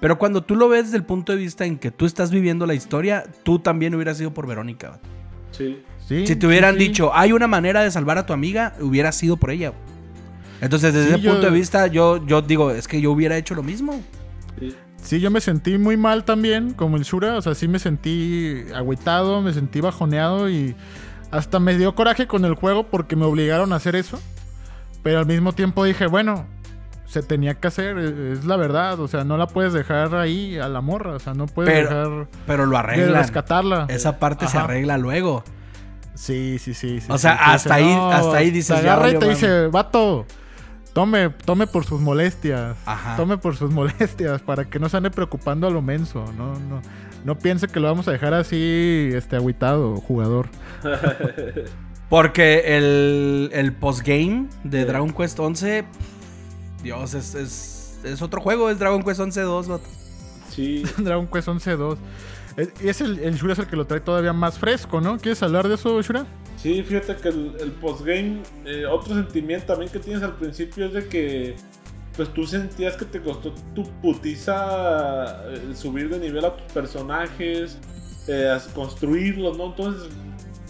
[0.00, 2.66] Pero cuando tú lo ves desde el punto de vista en que tú estás viviendo
[2.66, 5.08] la historia, tú también hubieras ido por Verónica, vato.
[5.52, 5.82] Sí.
[6.08, 9.12] Sí, Si te hubieran sí, dicho, hay una manera de salvar a tu amiga, hubiera
[9.12, 9.72] sido por ella.
[10.60, 13.54] Entonces, desde ese yo- punto de vista, yo, yo digo, es que yo hubiera hecho
[13.54, 14.00] lo mismo.
[15.02, 15.20] sí.
[15.20, 17.36] Yo me sentí muy mal también, como el Shura.
[17.36, 20.76] O sea, sí me sentí agüitado, me sentí bajoneado y
[21.32, 24.20] hasta me dio coraje con el juego porque me obligaron a hacer eso.
[25.02, 26.46] Pero al mismo tiempo dije, bueno,
[27.04, 29.00] se tenía que hacer, e- es la verdad.
[29.00, 31.14] O sea, no la puedes dejar ahí a la morra.
[31.14, 33.14] O sea, no puedes Pero- dejar Pero lo de arreglan.
[33.14, 33.86] rescatarla.
[33.88, 35.42] Esa parte se arregla luego.
[36.14, 37.00] Sí, sí, sí.
[37.00, 37.22] sí, O sí.
[37.22, 40.26] sea, hasta ahí- hasta ahí dices, Te agarra y te dice, vato,
[40.92, 42.76] tome, tome por sus molestias.
[42.84, 43.16] Ajá.
[43.16, 46.24] Tome por sus molestias para que no se ande preocupando a lo menso.
[46.36, 46.82] No, no,
[47.24, 50.48] no piense que lo vamos a dejar así, este, agüitado, jugador.
[52.08, 54.86] Porque el, el postgame de Sí.
[54.86, 55.84] Dragon Quest 11,
[56.82, 59.84] Dios, es, es, es otro juego, es Dragon Quest 11 2, vato.
[60.50, 60.82] Sí.
[60.98, 61.92] Dragon Quest 11-2.
[61.94, 61.98] Es,
[62.56, 65.18] es el, el Shura es el que lo trae todavía más fresco, ¿no?
[65.18, 66.26] ¿Quieres hablar de eso, Shura?
[66.56, 71.08] Sí, fíjate que el, postgame, eh, otro sentimiento también que tienes al principio es de
[71.08, 71.56] que
[72.16, 77.78] pues tú sentías que te costó tu putiza eh, subir de nivel a tus personajes,
[78.28, 79.66] eh, construirlos, ¿no?
[79.66, 80.10] Entonces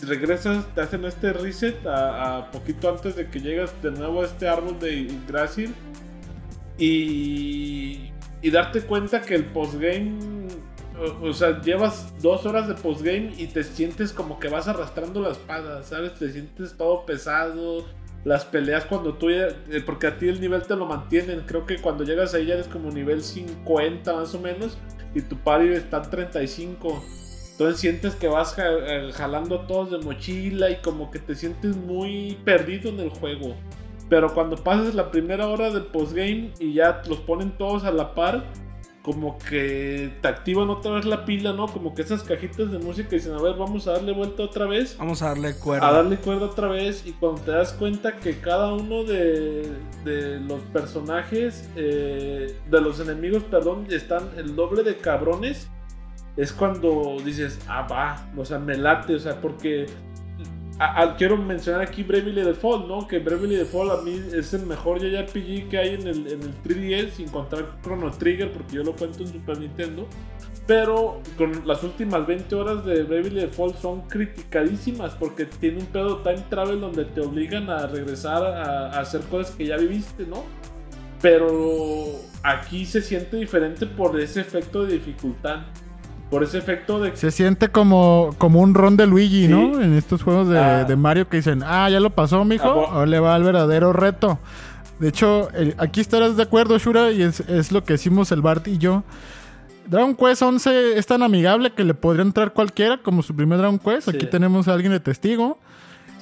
[0.03, 4.27] regresas, te hacen este reset a, a poquito antes de que llegas de nuevo a
[4.27, 5.75] este árbol de Yggdrasil
[6.79, 8.11] y,
[8.41, 10.49] y darte cuenta que el postgame
[11.23, 15.31] o, sea, llevas dos horas de postgame y te sientes como que vas arrastrando la
[15.31, 16.15] espada, ¿sabes?
[16.15, 17.85] Te sientes todo pesado.
[18.25, 21.41] Las peleas cuando tú ya, eh, porque a ti el nivel te lo mantienen.
[21.41, 24.79] Creo que cuando llegas ahí ya eres como nivel 50 más o menos.
[25.15, 27.03] Y tu party está en 35.
[27.53, 31.77] Entonces sientes que vas eh, jalando a todos de mochila y como que te sientes
[31.77, 33.57] muy perdido en el juego.
[34.09, 38.15] Pero cuando pasas la primera hora del postgame y ya los ponen todos a la
[38.15, 38.45] par,
[39.03, 41.67] como que te activan otra vez la pila, ¿no?
[41.67, 44.97] Como que esas cajitas de música dicen, a ver, vamos a darle vuelta otra vez.
[44.97, 45.89] Vamos a darle cuerda.
[45.89, 49.69] A darle cuerda otra vez y cuando te das cuenta que cada uno de,
[50.05, 55.69] de los personajes, eh, de los enemigos, perdón, están el doble de cabrones,
[56.37, 59.87] es cuando dices, ah, va, o sea, me late, o sea, porque
[60.79, 63.07] a- a- quiero mencionar aquí Bravely Default, ¿no?
[63.07, 66.55] Que Bravely Default a mí es el mejor JRPG que hay en el, en el
[66.63, 70.07] 3DS, sin contar Chrono Trigger, porque yo lo cuento en Super Nintendo.
[70.67, 76.19] Pero con las últimas 20 horas de Bravely Default son criticadísimas porque tiene un pedo
[76.19, 80.45] time travel donde te obligan a regresar a, a hacer cosas que ya viviste, ¿no?
[81.21, 82.07] Pero
[82.43, 85.63] aquí se siente diferente por ese efecto de dificultad.
[86.33, 89.49] Por ese efecto de Se siente como, como un ron de Luigi, Sí.
[89.49, 89.81] ¿no?
[89.81, 90.85] En estos juegos de, Ah.
[90.85, 92.87] de Mario que dicen, ah, ya lo pasó, mijo.
[92.89, 94.39] Ah, Ahora le va al verdadero reto.
[94.99, 98.41] De hecho, el- aquí estarás de acuerdo, Shura, y es, es lo que decimos el
[98.41, 99.03] Bart y yo.
[99.87, 103.79] Dragon Quest 11 es tan amigable que le podría entrar cualquiera como su primer Dragon
[103.79, 104.09] Quest.
[104.09, 104.17] Sí.
[104.17, 105.59] Aquí tenemos a alguien de testigo.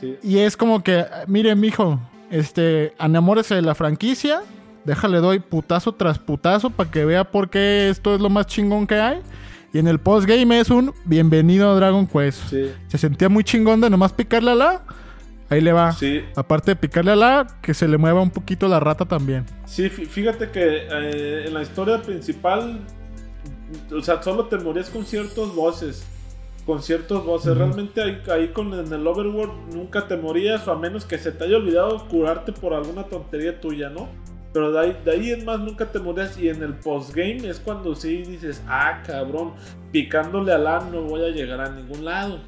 [0.00, 0.16] Sí.
[0.24, 2.00] Y es como que, mire, mijo,
[2.30, 4.40] este, enamórese de la franquicia.
[4.84, 8.86] Déjale, doy putazo tras putazo para que vea por qué esto es lo más chingón
[8.86, 9.20] que hay.
[9.72, 12.48] Y en el postgame es un bienvenido a Dragon Quest.
[12.50, 14.82] Sí, Se sentía muy chingón de nomás picarle a la.
[15.48, 15.92] Ahí le va.
[15.92, 16.22] sí.
[16.36, 19.44] Aparte de picarle a la, que se le mueva un poquito la rata también.
[19.66, 20.60] Sí, fí- fíjate que
[20.90, 22.80] eh, en la historia principal,
[23.96, 26.04] o sea, solo te morías con ciertos voces.
[26.66, 27.48] Con ciertos voces.
[27.50, 27.58] Ujú.
[27.58, 31.32] Realmente ahí, ahí con, en el Overworld nunca te morías, o a menos que se
[31.32, 34.08] te haya olvidado curarte por alguna tontería tuya, ¿no?
[34.52, 36.36] Pero de ahí, de ahí en más nunca te morías.
[36.38, 39.52] Y en el postgame es cuando sí dices, ah, cabrón,
[39.92, 42.40] picándole al A no voy a llegar a ningún lado.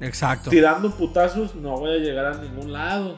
[0.00, 0.50] Exacto.
[0.50, 3.16] Tirando putazos no voy a llegar a ningún lado.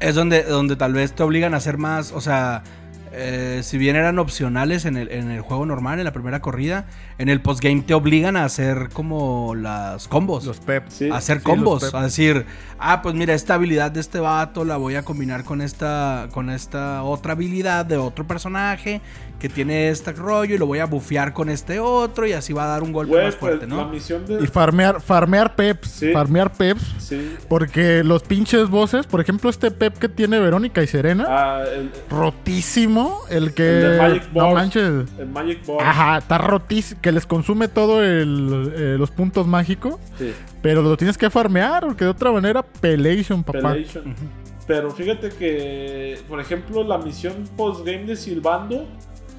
[0.00, 2.64] Es donde, donde tal vez te obligan a hacer más, o sea,
[3.12, 6.86] eh, si bien eran opcionales en el, en el juego normal, en la primera corrida,
[7.18, 10.44] en el postgame te obligan a hacer como las combos.
[10.44, 10.94] Los peps.
[10.94, 11.10] Sí.
[11.10, 12.46] a hacer sí, combos, a decir,
[12.78, 16.50] ah, pues mira, esta habilidad de este vato la voy a combinar con esta, con
[16.50, 19.00] esta otra habilidad de otro personaje
[19.42, 22.62] que tiene este rollo y lo voy a bufear con este otro y así va
[22.62, 23.78] a dar un golpe Güey, más fuerte, pues, ¿no?
[23.78, 25.88] la misión Y farmear, farmear peps.
[25.88, 26.12] Sí.
[26.12, 26.94] Farmear peps.
[26.98, 27.36] Sí.
[27.48, 31.90] Porque los pinches voces, por ejemplo, este pep que tiene Verónica y Serena, Ah, el,
[32.08, 33.01] rotísimo.
[33.28, 33.68] El que.
[33.68, 34.54] El de Magic no Balls.
[34.54, 35.18] manches.
[35.18, 35.78] el Magic Ball.
[35.80, 37.00] Ajá, está rotísimo.
[37.00, 39.96] Que les consume todo el, eh, los puntos mágicos.
[40.18, 40.32] Sí.
[40.60, 43.72] Pero lo tienes que farmear, porque de otra manera, Pelation, papá.
[43.72, 44.14] Pelation.
[44.66, 48.86] Pero fíjate que, por ejemplo, la misión postgame de Silvando,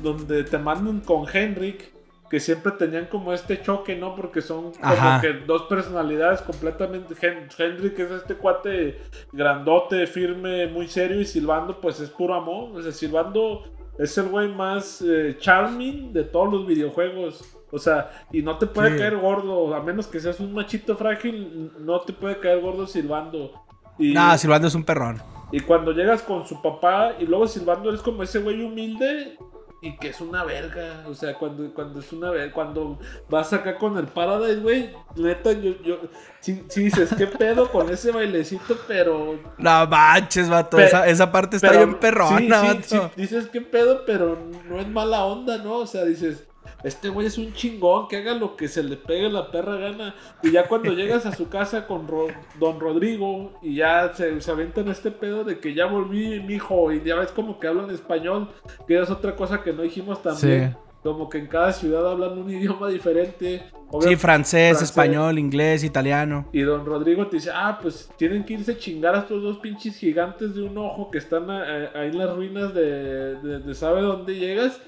[0.01, 1.92] donde te mandan con Henrik,
[2.33, 4.15] que siempre tenían como este choque, ¿no?
[4.15, 5.21] Porque son como Ajá.
[5.21, 7.13] que dos personalidades completamente.
[7.13, 8.97] Hen- Henrik es este cuate
[9.31, 12.71] grandote, firme, muy serio, y Silvando, pues es puro amor.
[12.75, 13.65] O sea, Silvando
[13.99, 17.55] es el güey más eh, charming de todos los videojuegos.
[17.71, 18.97] O sea, y no te puede Sí.
[18.97, 23.51] caer gordo, a menos que seas un machito frágil, no te puede caer gordo silbando.
[23.99, 25.21] Y, Nah, Silvando es un perrón.
[25.51, 29.37] y cuando llegas con su papá y luego silbando eres como ese güey humilde
[29.83, 31.03] y que es una verga.
[31.07, 32.97] O sea, cuando, cuando es una verga, cuando
[33.29, 35.97] vas acá con el Paradise, güey, neta, yo, yo,
[36.39, 40.77] sí, sí dices, qué pedo con ese bailecito, pero No manches, vato.
[40.77, 43.11] Pe- esa, esa parte está bien perrona, sí, sí, vato.
[43.17, 44.37] dices qué pedo, pero
[44.69, 45.79] no es mala onda, ¿no?
[45.79, 46.47] O sea, dices,
[46.83, 50.15] este güey es un chingón, que haga lo que se le pegue la perra gana.
[50.41, 52.27] Y ya cuando llegas a su casa con Ro-
[52.59, 57.01] Don Rodrigo y ya se, se aventan este pedo de que ya volví, mijo, y
[57.03, 58.49] ya ves como que hablan español,
[58.87, 60.71] que es otra cosa que no dijimos también.
[60.71, 60.77] Sí.
[61.03, 63.63] Como que en cada ciudad hablan un idioma diferente.
[63.99, 64.81] Sí, francés, francés.
[64.81, 66.47] español, inglés, italiano.
[66.53, 69.57] y don Rodrigo te dice, ah, pues tienen que irse a chingar a estos dos
[69.57, 74.01] pinches gigantes de un ojo que están ahí en las ruinas de, de, de sabe
[74.01, 74.81] dónde llegas.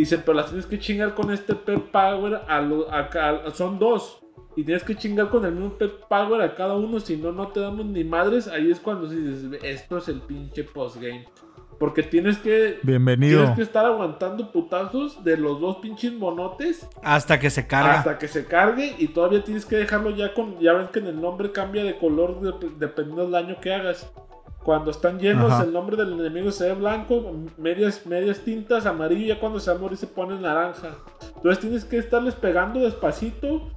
[0.00, 3.10] Y dice, pero las tienes que chingar con este Pep Power, a lo- a
[3.52, 4.22] son dos.
[4.56, 7.48] Y tienes que chingar con el mismo Pep Power a cada uno, si no, no
[7.48, 8.48] te damos ni madres.
[8.48, 11.26] Ahí es cuando dices, esto es el pinche postgame.
[11.78, 12.78] Porque tienes que...
[12.82, 13.40] Bienvenido.
[13.40, 17.98] Tienes que estar aguantando putazos de los dos pinches monotes Hasta que se carga.
[17.98, 20.58] hasta que se cargue y todavía tienes que dejarlo ya con.
[20.60, 24.10] Ya ven que en el nombre cambia de color de- dependiendo del daño que hagas.
[24.62, 25.64] Cuando están llenos, Ajá.
[25.64, 29.76] el nombre del enemigo se ve blanco, medias, medias tintas, amarillo, ya cuando se va
[29.76, 30.96] a morir se pone naranja.
[31.36, 33.70] Entonces tienes que estarles pegando despacito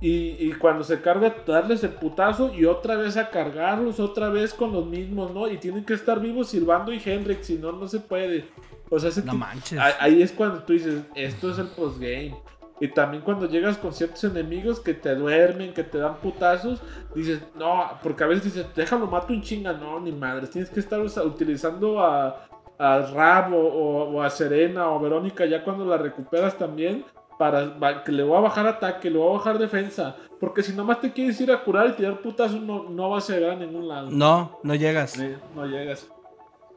[0.00, 4.54] y, y cuando se carga, darles el putazo y otra vez a cargarlos, otra vez
[4.54, 5.46] con los mismos, ¿no?
[5.46, 8.46] Y tienen que estar vivos Silvando y Henrik, si no, no se puede.
[8.88, 9.78] O sea, ese No manches.
[10.00, 12.34] Ahí es cuando tú dices, esto es el postgame.
[12.80, 16.80] Y también cuando llegas con ciertos enemigos que te duermen, que te dan putazos,
[17.14, 19.72] dices, no, porque a veces dices, déjalo, mato un chinga.
[19.74, 22.46] No, ni madres, tienes que estar utilizando a,
[22.78, 27.04] a Rab o, o- o a Serena o a Verónica ya cuando la recuperas también.
[27.38, 30.14] Para que le voy a bajar ataque, le voy a bajar defensa.
[30.38, 33.34] Porque si nomás te quieres ir a curar y tirar putazos, no, no vas a
[33.34, 34.10] llegar a ningún lado.
[34.10, 35.12] No, no llegas.
[35.12, 36.06] Sí, no llegas.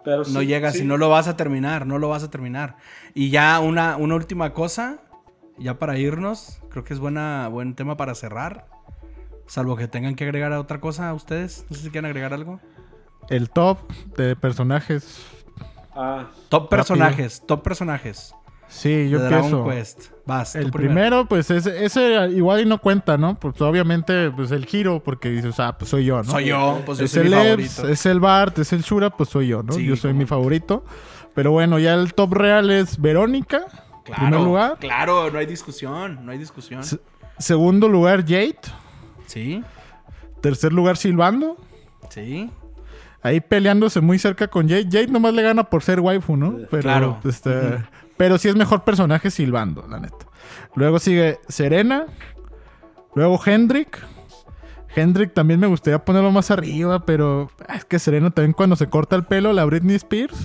[0.06, 0.84] Pero No sí, llegas sí.
[0.84, 2.78] y no lo vas a terminar, no lo vas a terminar.
[3.14, 5.00] Y ya una, una última cosa,
[5.58, 8.68] ya para irnos, creo que es buena, buen tema para cerrar.
[9.46, 11.66] Salvo que tengan que agregar otra cosa a ustedes.
[11.70, 12.60] No sé si quieren agregar algo.
[13.30, 13.80] El top
[14.18, 15.26] de personajes.
[15.96, 18.34] Ah, Top personajes, top personajes.
[18.68, 19.66] Sí, yo de Dragon pienso.
[19.70, 20.06] Quest.
[20.26, 20.94] Vas, El primero.
[20.94, 23.38] primero, pues ese, ese igual y no cuenta, ¿no?
[23.40, 26.32] Pues obviamente, pues el giro, porque dices, ah, pues soy yo, ¿no?
[26.32, 27.88] Soy yo, pues yo es soy el mi favorito.
[27.90, 29.74] es el Bart, es el Shura, pues soy yo, ¿no?
[29.74, 30.84] Sí, yo soy mi favorito.
[31.36, 33.66] Pero bueno, ya el top real es Verónica.
[34.04, 34.78] Claro, primer lugar.
[34.80, 36.84] claro, no hay discusión, no hay discusión.
[36.84, 37.00] Se-
[37.40, 38.58] Segundo lugar, Jade.
[39.28, 39.64] Sí,
[40.42, 41.58] Tercer lugar, Silvando.
[42.10, 42.50] sí.
[43.26, 44.84] Ahí peleándose muy cerca con Jade.
[44.92, 46.58] Jade nomás le gana por ser waifu, ¿no?
[46.70, 47.20] Pero, Claro.
[47.24, 47.82] este,
[48.18, 50.18] pero sí es mejor personaje Silvando, la neta.
[50.76, 52.06] Luego sigue Serena.
[53.16, 53.98] Luego Hendrik.
[54.96, 58.90] Hendrik también me gustaría ponerlo más arriba, pero ah, es que Serena también cuando se
[58.90, 60.36] corta el pelo, la Britney Spears.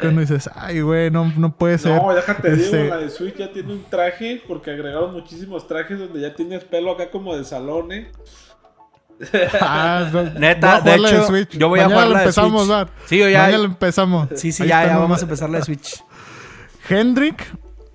[0.00, 2.00] Cuando dices, ay, güey, no, no puede ser.
[2.00, 5.98] No, déjate Este- digo, la de Switch ya tiene un traje, porque agregaron muchísimos trajes
[5.98, 8.10] donde ya tienes pelo acá como de salón, ¿eh?
[9.60, 11.50] Ah, Neta, voy a de hecho, Switch.
[11.58, 12.70] yo voy a jugar lo la de empezamos, Switch.
[12.74, 12.90] Bart.
[13.06, 14.28] Sí, yo ya- Mañana lo empezamos.
[14.34, 16.02] Sí, sí, Ahí ya, ya vamos a empezar la de Switch.
[16.88, 17.44] Hendrik,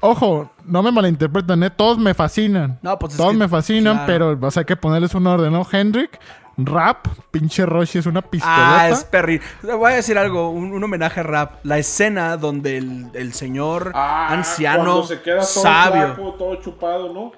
[0.01, 1.69] ojo, no me malinterpretan, ¿eh?
[1.71, 2.79] Todos me fascinan.
[2.83, 4.05] No, pues es Todos que- me fascinan, claro.
[4.07, 5.65] pero vas a hay que ponerles un orden, ¿no?
[5.69, 6.19] Hendrik,
[6.57, 8.81] Rap, pinche Roshi es una pistoleta.
[8.81, 9.41] Ah, es perri.
[9.61, 11.59] Te Voy a decir algo, un, un homenaje a rap.
[11.63, 16.15] La escena donde el, el señor Ah, anciano cuando se queda todo sabio.
[16.15, 17.31] flaco, todo chupado, ¿no?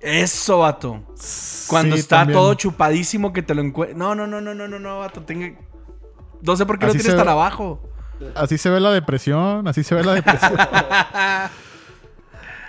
[0.00, 1.02] Eso, vato.
[1.68, 2.38] Cuando Sí, está también.
[2.38, 3.96] todo chupadísimo que te lo encuentras.
[3.96, 5.22] No, no, no, no, no, no, no, vato.
[5.22, 5.56] Tenga...
[6.42, 7.32] No sé por qué Así lo tienes tan ve.
[7.32, 7.80] abajo.
[8.34, 10.52] Así se ve la depresión, así se ve la depresión.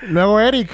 [0.04, 0.72] Luego Eric.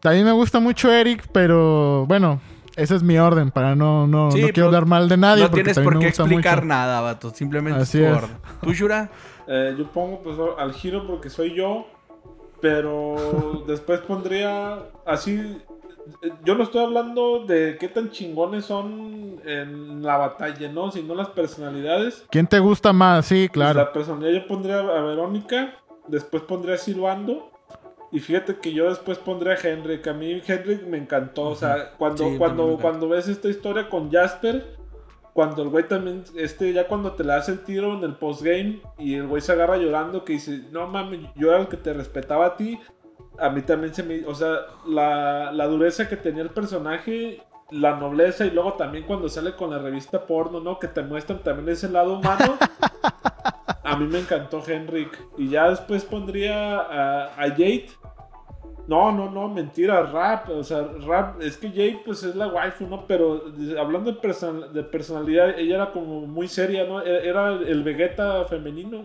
[0.00, 2.40] También me gusta mucho Eric, pero bueno,
[2.76, 5.44] ese es mi orden para no, no, Sí, no quiero hablar mal de nadie.
[5.44, 6.66] no porque tienes por me qué gusta explicar mucho.
[6.66, 7.30] nada, vato.
[7.30, 8.36] Simplemente Así es tu orden.
[8.62, 9.10] ¿Tú, Shura?
[9.46, 11.86] Eh, yo pongo pues al giro porque soy yo,
[12.60, 15.58] pero después pondría así.
[16.44, 20.90] Yo no estoy hablando de qué tan chingones son en la batalla, ¿no?
[20.90, 22.24] Sino las personalidades.
[22.30, 23.26] ¿Quién te gusta más?
[23.26, 23.78] Sí, claro.
[23.78, 25.74] La personalidad yo pondría a Verónica,
[26.08, 27.49] después pondría a Silvando.
[28.12, 30.06] Y fíjate que yo después pondría a Henrik.
[30.08, 31.44] A mí Henrik me encantó.
[31.44, 34.76] O sea, cuando, Sí, cuando, cuando ves esta historia con Jasper,
[35.32, 38.80] cuando el güey también, este, ya cuando te le hace el tiro en el postgame
[38.98, 41.92] y el güey se agarra llorando que dice, no mames, yo era el que te
[41.92, 42.80] respetaba a ti.
[43.38, 44.26] A mí también se me...
[44.26, 44.56] O sea,
[44.86, 49.70] la, la dureza que tenía el personaje, la nobleza y luego también cuando sale con
[49.70, 50.80] la revista porno, ¿no?
[50.80, 52.58] Que te muestran también ese lado humano.
[53.90, 55.18] A mí me encantó Henrik.
[55.36, 57.86] Y ya después pondría a, a Jade.
[58.90, 60.48] No, no, no, mentira, rap.
[60.50, 63.06] O sea, rap, es que Jade pues es la waifu, ¿no?
[63.06, 67.00] Pero eh, hablando de, person- de personalidad, ella era como muy seria, ¿no?
[67.00, 69.04] Era, era el Vegeta femenino.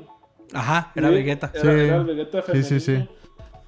[0.54, 1.52] Ajá, era Sí, Vegeta.
[1.54, 1.68] Era, Sí.
[1.70, 2.68] era el Vegeta Sí, femenino.
[2.70, 3.10] sí, sí.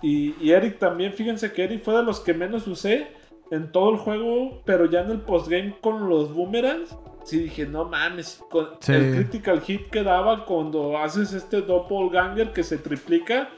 [0.02, 3.08] Y, y Eric también, fíjense que Eric fue de los que menos usé
[3.52, 6.98] en todo el juego, pero ya en el postgame con los boomerangs.
[7.26, 8.94] Sí, dije, no mames, con Sí.
[8.94, 13.50] el critical hit que daba cuando haces este doppelganger que se triplica,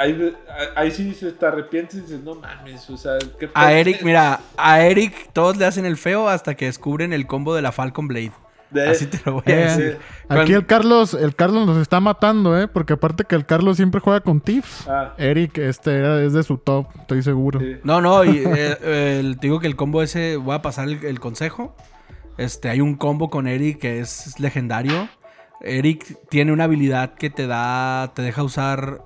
[0.00, 0.36] ahí,
[0.76, 4.40] ahí sí dices, te arrepientes y dices, no mames, o sea, qué A Eric, mira,
[4.56, 8.08] a Eric todos le hacen el feo hasta que descubren el combo de la Falcon
[8.08, 8.32] Blade.
[8.70, 9.98] de- Así te lo voy a Eh, decir.
[9.98, 12.68] Aquí Cuando- el Carlos, el Carlos nos está matando, ¿eh?
[12.68, 14.86] Porque aparte que el Carlos siempre juega con Tiffs.
[14.88, 17.58] Ah, Eric, este es de su top, estoy seguro.
[17.58, 17.78] sí.
[17.82, 21.04] No, no, y, eh, el- te digo que el combo ese, voy a pasar el,
[21.04, 21.74] el consejo.
[22.38, 25.08] Este, hay un combo con Eric que es legendario.
[25.62, 29.02] Eric tiene una habilidad que te da, te deja usar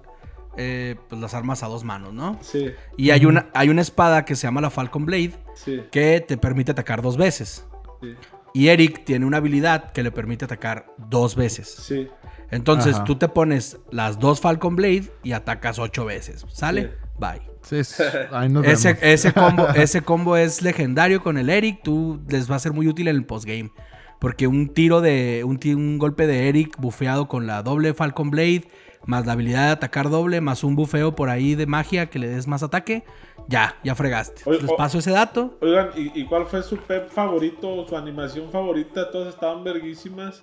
[0.56, 2.38] eh, pues, las armas a dos manos, ¿no?
[2.42, 6.20] Sí, Y hay una, hay una espada que se llama la Falcon Blade sí, que
[6.26, 7.66] te permite atacar dos veces.
[8.00, 8.14] sí,
[8.52, 11.68] Y Eric tiene una habilidad que le permite atacar dos veces.
[11.68, 12.08] sí.
[12.50, 13.04] Entonces Ajá.
[13.04, 16.44] tú te pones las dos Falcon Blade y atacas ocho veces.
[16.52, 16.82] ¿Sale?
[16.82, 16.88] Sí.
[17.18, 17.42] Bye.
[17.62, 18.00] Sí, es-
[18.32, 19.02] ahí nos Ese, vemos.
[19.02, 21.80] ese, combo, ese combo es legendario con el Eric.
[21.82, 23.72] Tú les va a ser muy útil en el postgame.
[24.20, 25.42] Porque un tiro de.
[25.44, 28.68] Un, un golpe de Eric bufeado con la doble Falcon Blade.
[29.06, 30.40] Más la habilidad de atacar doble.
[30.40, 33.04] Más un bufeo por ahí de magia que le des más ataque.
[33.48, 34.42] Ya, ya fregaste.
[34.46, 35.58] Oye, Les paso ese dato.
[35.60, 39.10] Oigan, ¿y, y cuál fue su pep favorito, su animación favorita?
[39.10, 40.42] Todas estaban verguísimas.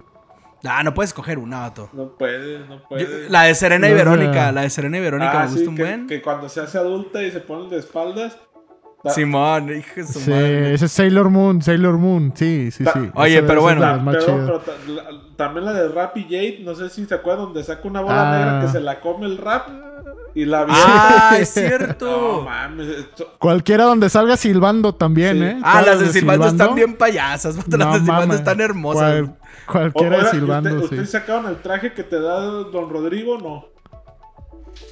[0.64, 1.90] Ah, no puedes escoger una, vato.
[1.92, 3.30] No puede, no Yo- puede.
[3.32, 3.94] la de Serena y.
[3.94, 4.52] Verónica.
[4.52, 6.08] La de Serena y Verónica Ah, me sí, gusta un que, buen.
[6.08, 8.38] que cuando se hace adulta y se ponen de espaldas.
[9.10, 10.74] Simón, hijo de su Sí, madre.
[10.76, 13.10] ese es Sailor Moon, Sailor Moon, sí, sí, Ta- sí.
[13.16, 14.02] Oye, Esa- pero bueno.
[14.06, 14.62] pero
[15.36, 18.30] también la de Rap y Jade, no sé si se acuerdan, donde saca una bola
[18.32, 18.38] Ah.
[18.38, 19.68] negra que se la come el rap
[20.36, 20.84] y la avienta.
[21.32, 22.42] Ah, es No cierto.
[22.46, 25.44] mames, esto- Cualquiera donde salga silbando también, Sí.
[25.46, 25.60] ¿eh?
[25.64, 27.56] Ah, las de Silvando están bien payasas.
[27.56, 28.36] Las No de Silvando mames.
[28.38, 29.22] están hermosas.
[29.66, 30.86] Cual- cualquiera de ¿y silbando, usted- sí.
[30.96, 33.38] ¿Ustedes sacaron el traje que te da Don Rodrigo?
[33.40, 33.66] No.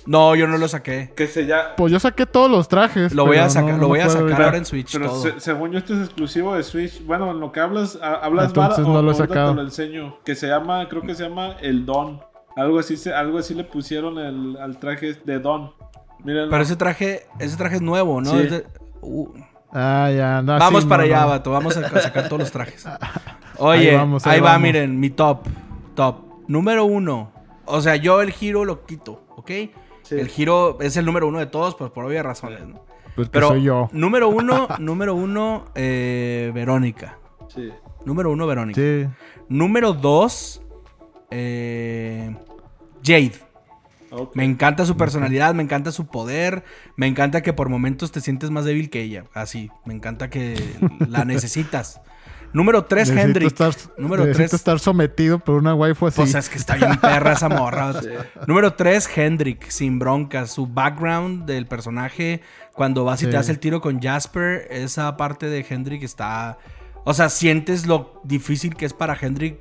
[0.05, 1.11] No, yo no lo saqué.
[1.15, 1.75] Que se ya.
[1.75, 3.13] Pues yo saqué todos los trajes.
[3.13, 4.41] Lo voy a sacar, no- lo no voy a sacar ver.
[4.41, 5.21] ahora en Switch Pero todo.
[5.21, 7.03] se- según yo, esto es exclusivo de Switch.
[7.05, 9.49] Bueno, en lo que hablas, a- hablas Entonces vara, no o- lo he ahorita sacado.
[9.51, 10.17] Te lo enseño.
[10.23, 12.21] Que se llama, creo que se llama El Don.
[12.55, 15.71] Algo así, se- algo así le pusieron el, al traje de Don.
[16.23, 16.49] Miren.
[16.49, 18.31] Pero ese traje, ese traje es nuevo, ¿no?
[18.31, 18.37] Sí.
[18.39, 18.65] Es de-
[19.01, 19.27] uh,
[19.71, 21.27] Ah, ya, no, vamos sí, para no, allá, no.
[21.29, 21.51] vato.
[21.51, 22.85] Vamos a a sacar todos los trajes.
[23.59, 24.61] Oye, Ahí ahí, vamos, ahí va, vamos.
[24.63, 25.45] miren, mi top.
[25.95, 26.17] Top.
[26.47, 27.31] Número uno.
[27.69, 29.51] O sea, yo el giro lo quito, ¿ok?
[30.03, 30.15] Sí.
[30.15, 32.83] El giro es el número uno de todos, pues por obvias razones, ¿no?
[33.15, 33.89] Pues Pero soy yo.
[33.91, 37.17] número uno, número uno, eh, Verónica.
[37.53, 37.69] Sí.
[38.05, 38.79] Número uno, Verónica.
[38.79, 39.07] Sí.
[39.49, 40.61] Número dos,
[41.31, 42.35] eh,
[43.03, 43.33] Jade.
[44.33, 46.63] Me encanta su personalidad, me encanta su poder,
[46.95, 49.25] me encanta que por momentos te sientes más débil que ella.
[49.35, 50.55] Así, me encanta que
[51.07, 52.01] la necesitas.
[52.53, 53.47] Número 3, Necesito Hendrik.
[53.47, 54.53] estar, Número necesito 3.
[54.55, 56.17] estar sometido por una waifu así.
[56.21, 57.93] Pues es que está bien perra esa morra.
[58.47, 60.51] Número 3, Hendrik, sin broncas.
[60.51, 62.41] Su background del personaje,
[62.73, 63.31] cuando vas y Sí.
[63.31, 66.57] te hace el tiro con Jasper, esa parte de Hendrik está...
[67.05, 69.59] O sea, sientes lo difícil que es para Hendrik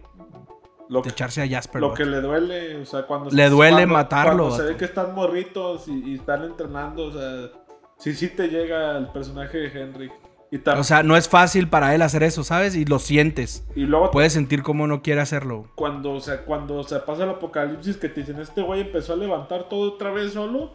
[0.88, 1.80] Lo, de echarse a Jasper.
[1.82, 1.98] lo vato.
[1.98, 5.14] que le duele, o sea, cuando Le duele cuando- matarlo, Cuando se ve que están
[5.14, 7.50] morritos y, y están entrenando, o sea,
[7.98, 10.10] sí, sí te llega el personaje de Henry.
[10.50, 12.74] Y, O sea, no es fácil para él hacer eso, ¿sabes?
[12.74, 13.64] Y lo sientes.
[13.76, 15.66] y luego Puedes sentir cómo no quiere hacerlo.
[15.74, 19.16] cuando, o sea, cuando se pasa el apocalipsis que te dicen, este güey empezó a
[19.16, 20.72] levantar todo otra vez solo.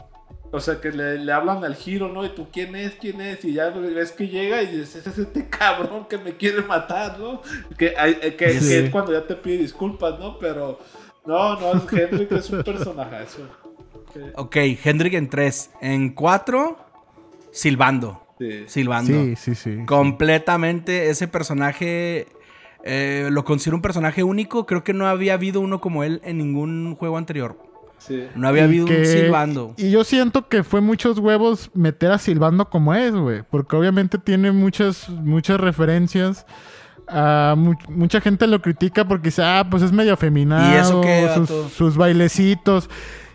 [0.52, 2.24] O sea, que le, le hablan al giro, ¿no?
[2.24, 2.94] Y tú, ¿quién es?
[3.02, 3.44] ¿Quién es?
[3.44, 7.18] Y ya ves que llega y dices, ese es este cabrón que me quiere matar,
[7.20, 7.42] ¿no?
[7.76, 8.68] Que, eh, que, Sí.
[8.70, 10.38] que es cuando ya te pide disculpas, ¿no?
[10.38, 10.78] Pero,
[11.26, 13.40] no, no, que es un personajazo.
[14.14, 14.56] Que- Ok,
[14.86, 15.72] Hendrik en 3.
[15.82, 16.78] En 4,
[17.52, 18.23] Silbando.
[18.50, 18.64] Sí.
[18.68, 19.14] Silbando.
[19.14, 19.78] Sí, sí, sí.
[19.86, 22.28] Completamente ese personaje.
[22.84, 24.66] eh, lo considero un personaje único.
[24.66, 27.58] Creo que no había habido uno como él en ningún juego anterior.
[27.98, 28.26] Sí.
[28.36, 29.74] No había Y habido un Silbando.
[29.78, 33.44] Y yo siento que fue muchos huevos meter a Silbando como es, güey.
[33.50, 36.46] Porque obviamente tiene muchas, muchas referencias.
[37.56, 40.74] mu- mucha gente lo critica porque dice, ah, pues es medio afeminado.
[40.74, 42.90] ¿Y eso qué, sus, sus bailecitos.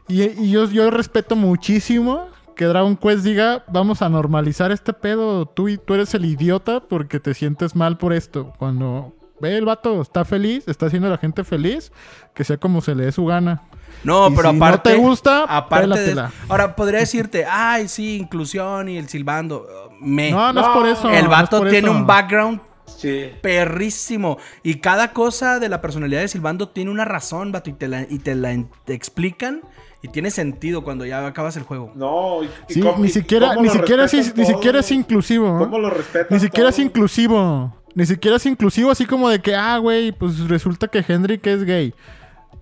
[0.06, 2.26] Y, y yo, yo respeto muchísimo
[2.58, 5.46] que Dragon Quest diga, vamos a normalizar este pedo.
[5.46, 8.52] Tú, y- tú eres el idiota porque te sientes mal por esto.
[8.58, 11.92] Cuando ve el vato, está feliz, está haciendo a la gente feliz,
[12.34, 13.62] que sea como se le dé su gana.
[14.02, 14.90] No, Y pero si aparte.
[14.90, 16.28] no te gusta, aparte de.
[16.48, 19.64] Ahora, podría decirte, ay, sí, inclusión y el silbando.
[20.00, 20.30] Me.
[20.32, 21.08] No, no, es por eso.
[21.08, 21.92] el no es vato tiene eso.
[21.92, 23.30] un background Sí.
[23.42, 24.38] perrísimo.
[24.64, 28.02] Y cada cosa de la personalidad de Silbando tiene una razón, vato, y te la,
[28.08, 29.60] y te la te explican.
[30.00, 31.92] Y tiene sentido cuando ya acabas el juego.
[31.96, 35.58] No, y, Sí, cómo- ni siquiera, cómo ni siquiera, es, ni siquiera es inclusivo.
[35.58, 37.74] ¿Cómo lo respetan Ni siquiera es inclusivo.
[37.94, 41.64] Ni siquiera es inclusivo, así como de que, ah, güey, pues resulta que Hendrik es
[41.64, 41.92] gay.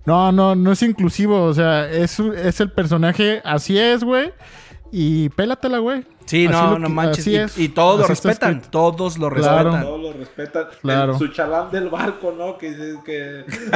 [0.07, 1.43] No, no, no es inclusivo.
[1.45, 4.33] O sea, es, es el personaje, así es, güey.
[4.91, 6.05] Y pélatela, güey.
[6.27, 7.19] Sí, Así no, lo no manches.
[7.21, 7.59] así Y, es.
[7.59, 8.61] y todos lo respetan.
[8.71, 9.71] Todos lo Claro.
[9.71, 9.83] respetan.
[9.85, 10.65] Todos lo respetan.
[10.83, 11.13] Claro.
[11.13, 12.59] El- su chalán del barco, ¿no?
[12.59, 13.45] Que dice que...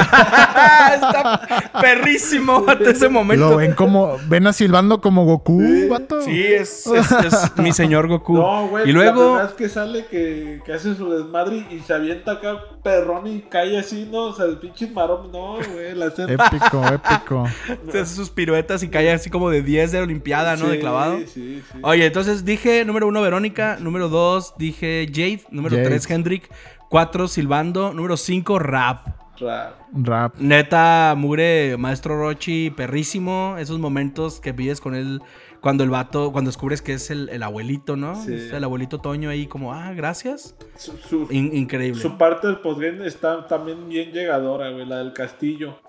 [0.93, 3.49] Está perrísimo hasta ese momento.
[3.51, 5.87] Lo ven como, ven a silbando como Goku, Sí.
[5.87, 6.21] vato.
[6.21, 8.35] Sí, es, es- es mi señor Goku.
[8.41, 8.83] No, güey.
[8.89, 9.21] y La luego.
[9.23, 13.41] primera vez que sale que, que hace su desmadre y se avienta acá perrón y
[13.41, 14.25] cae así, ¿no?
[14.27, 15.93] O sea, el pinche marón, no, güey.
[15.95, 16.33] La escena...
[16.33, 17.47] Épico, épico.
[17.91, 20.67] Se hace sus piruetas y cae así como de 10 de Olimpiada, ¿no?
[20.67, 21.17] de Sí, clavado.
[21.19, 21.63] Sí, sí.
[21.83, 25.87] Oye, entonces dije número uno Verónica, número dos dije Jade, número Jade.
[25.89, 26.49] tres Hendrik,
[26.89, 29.07] cuatro Silbando, número cinco Rap.
[29.39, 30.35] Ra- Rap.
[30.37, 33.55] Neta, mugre, maestro Rochi, perrísimo.
[33.57, 35.19] Esos momentos que vives con él
[35.61, 38.15] cuando el vato, cuando descubres que es el, el abuelito, ¿no?
[38.23, 38.33] Sí.
[38.35, 40.55] Es el abuelito Toño ahí como, ah, gracias.
[40.77, 41.99] Su, su- In- increíble.
[42.01, 44.85] su parte del postgame está también bien llegadora, güey.
[44.85, 45.79] La del castillo.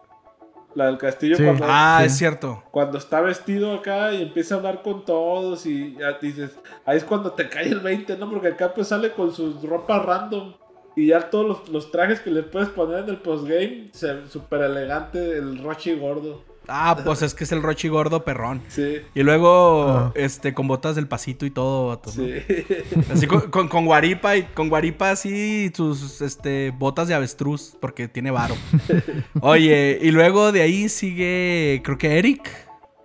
[0.74, 1.44] La del castillo Sí.
[1.44, 2.06] cuando, Ah, Sí.
[2.06, 2.62] es cierto.
[2.70, 7.04] cuando está vestido acá y empieza a hablar con todos y ya dices, ahí es
[7.04, 8.30] cuando te cae el 20, ¿no?
[8.30, 10.54] Porque acá pues sale con sus ropas random
[10.96, 14.62] y ya todos los, los trajes que le puedes poner en el postgame, se- súper
[14.62, 16.42] elegante, el Rochi gordo.
[16.68, 18.62] Ah, pues es que es el Rochi gordo perrón.
[18.68, 20.12] Sí, Y luego, Ah.
[20.14, 22.24] este, con botas del pasito y todo, vato, ¿no?
[22.24, 22.34] sí.
[23.12, 28.06] Así con, con, con guaripa y con guaripa así sus este botas de avestruz porque
[28.08, 28.54] tiene varo.
[29.40, 32.48] Oye, y luego de ahí sigue creo que Eric.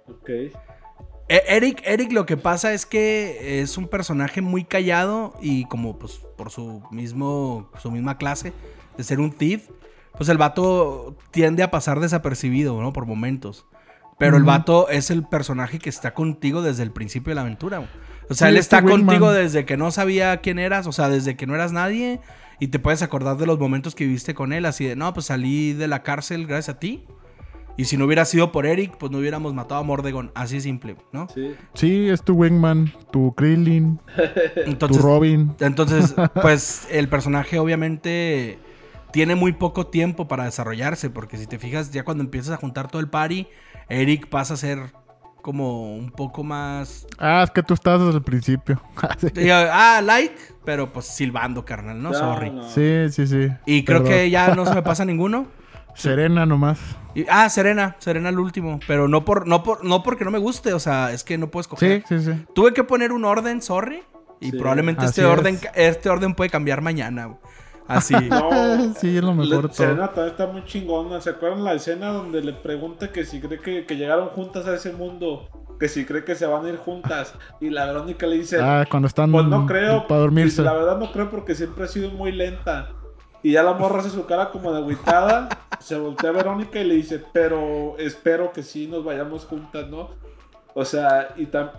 [0.08, 0.30] ok.
[1.30, 5.98] E- Eric, Eric lo que pasa es que es un personaje muy callado y como
[6.00, 8.54] pues por su mismo su misma clase
[8.98, 9.68] de ser un thief,
[10.18, 12.94] pues el vato tiende a pasar desapercibido, ¿no?
[12.94, 13.66] Por momentos.
[14.18, 17.78] Pero el vato es el personaje que está contigo desde el principio de la aventura.
[17.78, 17.90] güey.
[18.30, 21.08] O sea, Sí, él este está contigo desde que no sabía quién eras, o sea,
[21.08, 22.20] desde que no eras nadie
[22.60, 25.28] y te puedes acordar de los momentos que viviste con él, así de, no, pues
[25.28, 27.06] salí de la cárcel gracias a ti.
[27.78, 30.32] Y si no hubiera sido por Eric, pues no hubiéramos matado a Mordegon.
[30.34, 31.28] Así simple, ¿no?
[31.30, 31.54] Sí.
[31.76, 34.00] Sí, es tu Wingman, tu Krillin,
[34.66, 35.54] Entonces, tu Robin.
[35.60, 38.58] entonces, pues el personaje obviamente
[39.12, 42.88] tiene muy poco tiempo para desarrollarse, porque si te fijas, ya cuando empiezas a juntar
[42.90, 43.48] todo el party,
[43.90, 44.94] Eric pasa a ser
[45.42, 47.08] como un poco más...
[47.18, 48.82] Ah, es que tú estás desde el principio.
[49.34, 49.50] Sí.
[49.50, 50.36] Ah, like,
[50.66, 52.10] pero pues silbando, carnal, ¿no?
[52.12, 52.50] No, Sorry.
[52.50, 52.70] no.
[52.70, 53.48] sí, sí, sí.
[53.66, 55.48] Y creo que ya no se me pasa ninguno.
[55.96, 56.78] Serena nomás.
[57.16, 60.38] Y- ah, Serena, Serena el último, pero no por, no por, no porque no me
[60.38, 62.04] guste, o sea, es que no puedo escoger.
[62.08, 62.46] Sí, sí, sí.
[62.54, 64.04] Tuve que poner un orden, sorry.
[64.40, 64.58] Y Sí.
[64.58, 65.72] probablemente este orden, es.
[65.74, 67.38] este orden puede cambiar mañana.
[67.88, 68.14] Así.
[68.30, 70.26] No, Sí, es lo mejor Le- de todo.
[70.28, 71.22] Está muy chingona.
[71.22, 74.76] ¿Se acuerdan la escena donde le pregunta que si cree que, que llegaron juntas a
[74.76, 75.48] ese mundo?
[75.80, 77.34] Que si cree que se van a ir juntas.
[77.62, 80.08] Y la Verónica le dice: Ah, cuando están Pues no creo.
[80.08, 80.62] para dormirse.
[80.64, 82.90] La verdad no creo porque siempre ha sido muy lenta.
[83.44, 85.48] Y ya la morra hace su cara como de agüitada.
[85.80, 90.10] se voltea a Verónica y le dice: Pero espero que sí nos vayamos juntas, ¿no?
[90.80, 91.72] O sea, y, tam-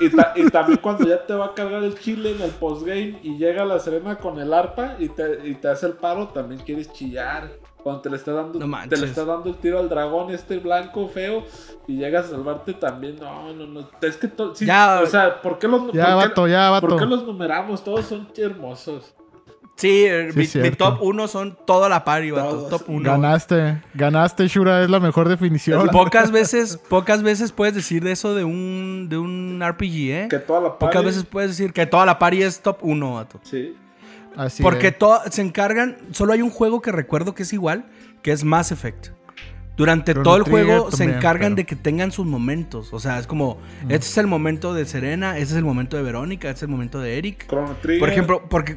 [0.00, 3.20] y, ta- y también cuando ya te va a cargar el chile en el postgame
[3.22, 6.60] y llega la Serena con el arpa y te, y te hace el paro, también
[6.60, 7.48] quieres chillar.
[7.84, 10.58] Cuando te le está dando, No te le está dando el tiro al dragón este
[10.58, 11.44] blanco feo
[11.86, 13.16] y llegas a salvarte también.
[13.20, 13.88] No, no, no.
[14.00, 15.00] Es que sí, Ya.
[15.02, 16.88] o sea, ¿por qué los Ya, por qué- vato, ya, vato.
[16.88, 17.84] ¿Por qué los numeramos?
[17.84, 19.14] Todos son hermosos.
[19.76, 22.50] Sí, eh, Sí, mi, top 1 son toda la party, vato.
[22.50, 22.70] Todos.
[22.70, 23.10] Top 1.
[23.10, 25.88] Ganaste, ganaste, Shura, es la mejor definición.
[25.92, 30.26] Pocas veces, pocas veces puedes decir de eso de un, de un RPG, ¿eh?
[30.30, 33.40] Que toda la Pocas veces puedes decir que toda la party es top 1, vato.
[33.42, 33.76] Sí.
[34.36, 34.96] Así Porque
[35.30, 37.86] se encargan, solo hay un juego que recuerdo que es igual,
[38.22, 39.08] que es Mass Effect.
[39.76, 42.92] Durante Chrono todo el Trigger juego se encargan pero- de que tengan sus momentos.
[42.92, 43.58] O sea, es como,
[43.88, 46.68] este es el momento de Serena, este es el momento de Verónica, este es el
[46.68, 47.46] momento de Eric.
[47.48, 48.00] Chrono Trigger.
[48.00, 48.76] Por ejemplo, porque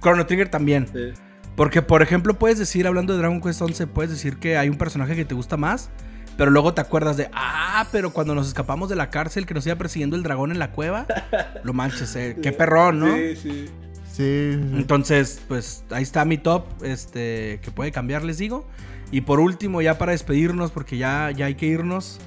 [0.00, 0.86] Chrono Trigger también.
[0.92, 1.12] Sí.
[1.56, 4.76] Porque, por ejemplo, puedes decir, hablando de Dragon Quest 11, puedes decir que hay un
[4.76, 5.88] personaje que te gusta más,
[6.36, 9.66] pero luego te acuerdas de, ah, pero cuando nos escapamos de la cárcel que nos
[9.66, 11.06] iba persiguiendo el dragón en la cueva,
[11.64, 13.14] lo manches, eh, qué perrón, ¿no?
[13.16, 13.66] Sí, sí.
[14.12, 14.76] Sí, sí.
[14.76, 18.66] Entonces, pues ahí está mi top, este, que puede cambiar, les digo.
[19.10, 22.18] Y por último, ya para despedirnos, porque ya, ya hay que irnos,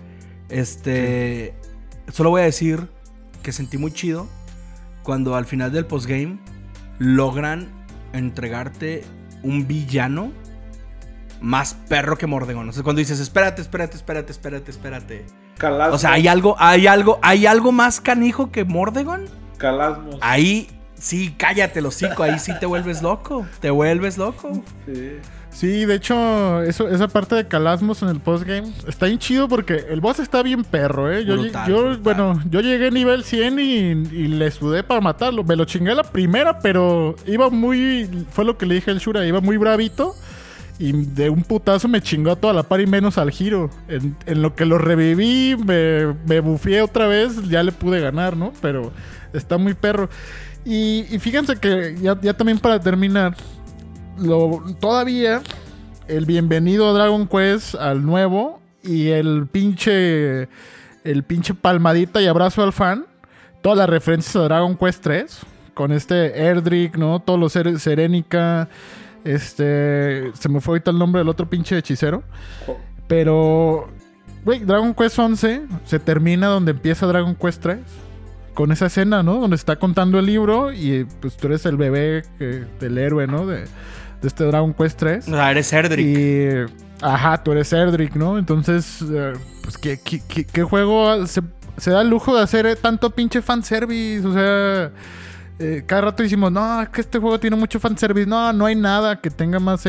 [0.49, 1.53] este,
[2.11, 2.87] solo voy a decir
[3.43, 4.27] que sentí muy chido
[5.03, 6.39] cuando al final del postgame
[6.99, 7.67] logran
[8.13, 9.03] entregarte
[9.41, 10.31] un villano
[11.41, 12.69] más perro que Mordegon.
[12.69, 15.25] O sea, cuando dices, espérate, espérate, espérate, espérate, espérate.
[15.57, 15.95] Calasmos.
[15.95, 19.25] O sea, hay algo, hay algo, hay algo más canijo que Mordegon.
[19.57, 20.17] Calasmos.
[20.21, 23.45] Ahí sí, cállate los cinco, ahí sí te vuelves loco.
[23.59, 24.51] Te vuelves loco.
[24.85, 25.17] Sí.
[25.51, 29.83] Sí, de hecho, eso, esa parte de Calasmos en el postgame está bien chido porque
[29.89, 31.25] el boss está bien perro, ¿eh?
[31.25, 31.97] Yo, Brutal, yo brutal.
[32.01, 35.43] bueno, yo llegué a nivel 100 y, y le sudé para matarlo.
[35.43, 38.25] Me lo chingué la primera, pero iba muy...
[38.31, 40.15] Fue lo que le dije al Shura, iba muy bravito.
[40.77, 43.69] Y de un putazo me chingó a toda la par y menos al giro.
[43.89, 48.37] En, en lo que lo reviví, me, me bufié otra vez, ya le pude ganar,
[48.37, 48.53] ¿no?
[48.61, 48.93] Pero
[49.33, 50.09] está muy perro.
[50.63, 53.35] Y, y fíjense que ya, ya también para terminar,
[54.21, 55.41] lo, todavía
[56.07, 60.47] el bienvenido a Dragon Quest al nuevo y el pinche
[61.03, 63.05] el pinche palmadita y abrazo al fan.
[63.61, 65.39] Todas las referencias a Dragon Quest 3
[65.73, 67.19] con este Erdrick, ¿no?
[67.19, 68.69] Todos los seres Serenica,
[69.23, 72.23] este se me fue ahorita el nombre del otro pinche hechicero,
[73.07, 73.89] pero
[74.43, 77.79] güey, Dragon Quest 11 se termina donde empieza Dragon Quest 3
[78.53, 79.35] con esa escena, ¿no?
[79.39, 83.45] Donde está contando el libro y pues tú eres el bebé que- del héroe, ¿no?
[83.45, 83.65] De,
[84.21, 85.27] de este Dragon Quest 3.
[85.27, 86.05] O sea, eres Erdrick.
[86.05, 86.49] Y.
[87.01, 88.37] Ajá, tú eres Erdrick, ¿no?
[88.37, 89.33] Entonces, eh,
[89.63, 91.41] pues, ¿qué, qué, qué- qué juego se,
[91.77, 94.27] se da el lujo de hacer eh, tanto pinche fanservice?
[94.27, 94.91] O sea,
[95.59, 98.27] eh, cada rato decimos, no, es que este juego tiene mucho fanservice.
[98.27, 99.83] No, no hay nada que tenga más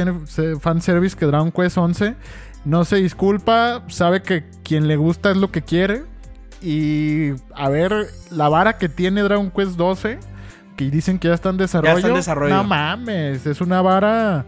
[0.60, 2.14] fanservice que Dragon Quest 11.
[2.64, 6.02] No se disculpa, sabe que quien le gusta es lo que quiere.
[6.62, 10.18] Y a ver, la vara que tiene Dragon Quest 12,
[10.84, 12.08] que dicen que ya está en desarrollo.
[12.08, 12.54] en desarrollo.
[12.54, 14.44] No mames, es una vara.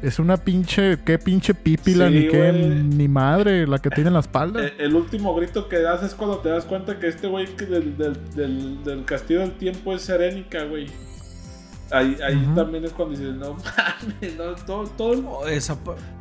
[0.00, 0.98] Es una pinche.
[1.04, 2.08] ¿Qué pinche pípila?
[2.08, 2.52] Sí, ni qué.
[2.52, 4.64] Ni madre, la que tiene en la espalda.
[4.64, 7.96] Eh, El último grito que das es cuando te das cuenta que este güey del,
[7.96, 10.86] del, del, del castillo del tiempo es Serénica, güey.
[11.90, 15.76] Ahí, ahí también es cuando dices, no mames, no, todo, todo, el- Oh, esa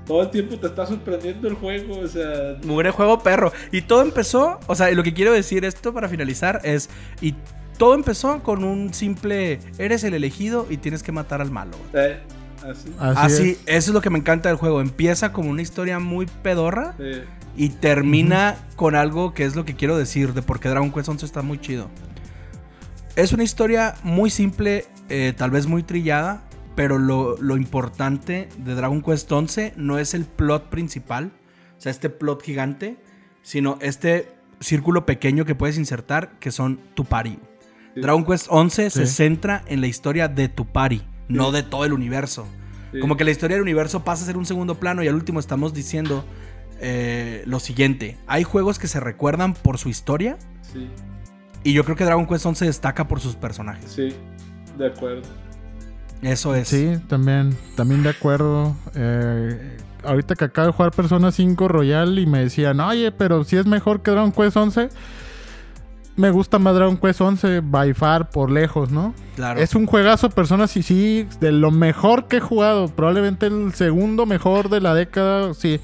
[0.06, 2.58] todo el tiempo te está sorprendiendo el juego, o sea...
[2.66, 3.54] Mugre juego perro.
[3.72, 6.90] Y todo empezó, o sea, y lo que quiero decir esto para finalizar es,
[7.22, 7.36] y
[7.82, 11.72] todo empezó con un simple, eres el elegido y tienes que matar al malo.
[11.96, 12.20] eh,
[12.64, 12.94] así.
[13.00, 13.58] Así, Así, es.
[13.66, 14.82] eso es lo que me encanta del juego.
[14.82, 16.94] Empieza como una historia muy pedorra
[17.58, 21.10] y termina con algo que es lo que quiero decir de por qué Dragon Quest
[21.10, 21.90] 11 está muy chido.
[23.16, 26.44] Es una historia muy simple, eh, tal vez muy trillada,
[26.76, 31.32] pero lo, lo importante de Dragon Quest 11 no es el plot principal,
[31.80, 32.98] o sea, este plot gigante,
[33.42, 34.30] sino este
[34.60, 37.40] círculo pequeño que puedes insertar, que son tu party.
[37.96, 41.94] Dragon Quest 11 se centra en la historia de tu party, no de todo el
[41.94, 42.46] universo.
[42.92, 43.00] sí.
[43.00, 45.40] Como que la historia del universo pasa a ser un segundo plano y al último
[45.40, 46.24] estamos diciendo
[46.80, 48.18] eh, lo siguiente.
[48.28, 50.38] Hay juegos que se recuerdan por su historia
[50.74, 50.88] Sí,
[51.64, 53.92] y yo creo que Dragon Quest 11 destaca por sus personajes.
[53.92, 54.14] sí,
[54.78, 55.24] de acuerdo.
[56.22, 56.68] Eso es.
[56.68, 58.76] Sí, también, también de acuerdo.
[58.96, 63.58] Eh, ahorita que acabo de jugar Persona 5 Royal y me decían, oye, pero si
[63.58, 64.90] es mejor que Dragon Quest 11,
[66.22, 69.14] me gusta más Dragon Quest 11 by far, por lejos, ¿no?
[69.36, 69.60] Claro.
[69.60, 72.88] Es un juegazo, Persona sí, sí, de lo mejor que he jugado.
[72.88, 75.80] Probablemente el segundo mejor de la década, sí.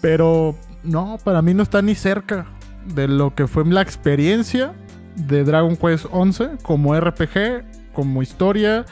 [0.00, 2.46] Pero no, para mí no está ni cerca
[2.94, 4.72] de lo que fue la experiencia
[5.14, 8.84] de Dragon Quest 11 como RPG, como historia,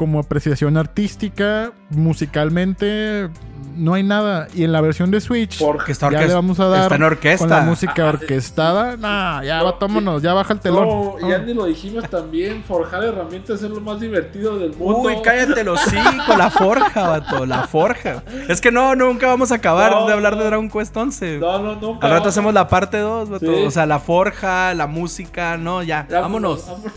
[0.00, 3.28] como apreciación artística, musicalmente,
[3.76, 4.48] no hay nada.
[4.54, 6.94] Y en la versión de Switch, Por- Que está ya le vamos a dar está
[6.96, 7.38] en orquesta.
[7.46, 8.96] con la música orquestada.
[8.96, 10.88] Nah, ya No, vámonos, ya baja el telón.
[10.88, 11.44] No, ya No.
[11.44, 15.00] ni lo dijimos también, forjar herramientas es lo más divertido del mundo.
[15.08, 15.78] Uy, cállate los
[16.26, 18.22] con la forja, vato, la forja.
[18.48, 20.44] Es que no, nunca vamos a acabar No, de hablar de.
[20.44, 21.38] Dragon Quest 11.
[21.38, 22.06] No, no, nunca.
[22.06, 22.26] Al rato vamos.
[22.28, 23.44] hacemos la parte 2, vato.
[23.44, 23.64] Sí.
[23.66, 26.06] O sea, la forja, la música, no, ya.
[26.08, 26.66] Ya, vámonos.
[26.66, 26.92] vámonos.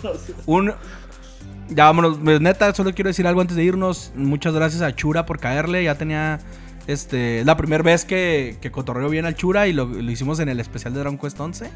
[0.45, 0.73] Un.
[1.69, 2.19] Ya vámonos.
[2.23, 4.11] Pues, Neta, solo quiero decir algo antes de irnos.
[4.15, 5.83] Muchas gracias a Chura por caerle.
[5.83, 6.39] Ya tenía.
[6.87, 7.39] Este.
[7.39, 10.49] es La primera vez que, que cotorreo bien al Chura y lo, lo hicimos en
[10.49, 11.69] el especial de Dragon Quest 11.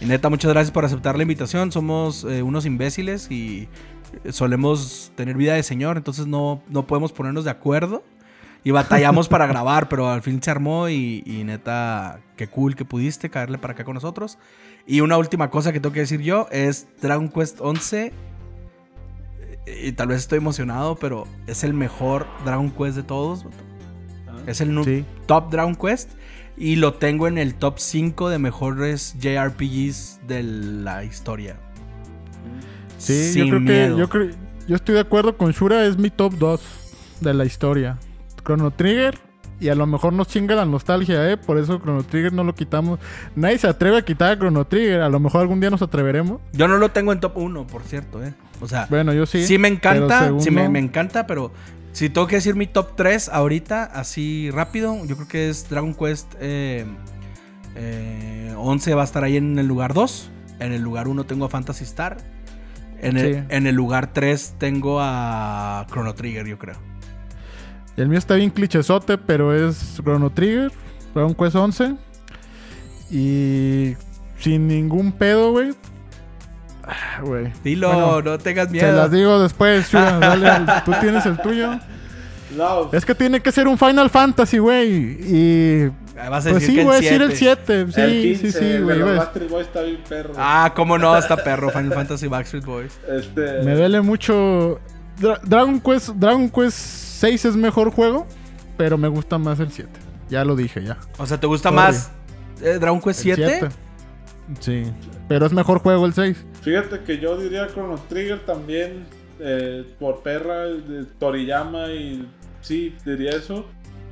[0.00, 1.70] Y neta, muchas gracias por aceptar la invitación.
[1.72, 3.68] Somos eh, unos imbéciles y
[4.30, 8.02] solemos tener vida de señor, entonces no, no podemos ponernos de acuerdo.
[8.64, 12.86] Y batallamos para grabar, pero al fin se armó y, y neta, qué cool que
[12.86, 14.38] pudiste caerle para acá con nosotros.
[14.86, 18.12] Y una última cosa que tengo que decir yo es Dragon Quest 11.
[19.66, 23.44] Y tal vez estoy emocionado, pero es el mejor Dragon Quest de todos.
[23.44, 23.56] vato.
[24.46, 25.04] Es el Sí.
[25.26, 26.10] top Dragon Quest.
[26.56, 31.56] Y lo tengo en el top 5 de mejores JRPGs de la historia.
[32.98, 33.94] Sí, Sin yo creo miedo.
[33.96, 34.30] que yo creo
[34.68, 36.60] yo estoy de acuerdo con Shura, es mi top 2
[37.20, 37.98] de la historia.
[38.44, 39.18] Chrono Trigger
[39.60, 41.36] y a lo mejor nos chinga la nostalgia, ¿eh?
[41.36, 42.98] Por eso Chrono Trigger no lo quitamos.
[43.36, 46.40] Nadie se atreve a quitar a Chrono Trigger, a lo mejor algún día nos atreveremos.
[46.52, 48.32] Yo no lo tengo en top 1, por cierto, ¿eh?
[48.60, 49.44] O sea, Bueno, yo sí.
[49.46, 51.52] sí, me encanta, sí me, me encanta, pero
[51.92, 55.94] si tengo que decir mi top 3 ahorita, así rápido, yo creo que es Dragon
[55.94, 56.84] Quest eh,
[57.76, 60.30] eh, 11 va a estar ahí en el lugar 2.
[60.60, 62.18] En el lugar 1 tengo a Fantasy Star.
[63.00, 63.40] En el, Sí.
[63.48, 66.76] en el lugar 3 tengo a Chrono Trigger, yo creo.
[68.00, 70.70] El mío está bien clichesote, pero es Chrono Trigger,
[71.14, 71.94] Dragon Quest 11.
[73.10, 73.94] Y
[74.38, 75.72] sin ningún pedo, güey.
[76.84, 77.52] Ah, güey.
[77.62, 78.96] Dilo, Bueno, no tengas Se miedo.
[78.96, 81.78] las digo después, Shura, dale al- Tú tienes el tuyo.
[82.92, 84.90] Es que tiene que ser un Final Fantasy, güey.
[84.92, 85.90] Y.
[86.18, 87.86] Ah, Vas a Pues decir sí, que voy a el decir el 7.
[87.88, 87.92] 7.
[87.92, 89.00] Sí, el 15, sí, sí, güey.
[89.02, 90.32] Backstreet Boys está bien perro.
[90.36, 91.70] Ah, cómo no, está perro.
[91.70, 92.98] Final Fantasy Backstreet Boys.
[93.08, 94.80] Este, Me duele mucho.
[95.20, 98.26] Dra- Dragon Quest, Dragon Quest 6 es mejor juego,
[98.78, 99.90] pero me gusta más el 7.
[100.30, 100.96] Ya lo dije, ya.
[101.18, 101.76] O sea, ¿te gusta Sorry.
[101.82, 102.10] más
[102.62, 103.58] eh, Dragon Quest El 7?
[103.60, 103.74] 7.
[104.60, 104.92] Sí.
[105.28, 106.42] Pero es mejor juego el 6.
[106.62, 109.04] Fíjate que yo diría Chrono Trigger también
[109.38, 112.26] eh, por perra de Toriyama y
[112.62, 113.66] sí, diría eso.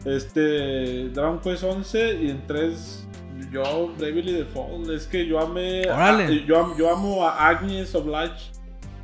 [0.04, 3.06] Este Dragon Quest 11 y en 3
[3.52, 6.24] yo Bravely Default, es que yo amé Órale.
[6.24, 8.52] a- yo, yo amo a Agnes Oblige.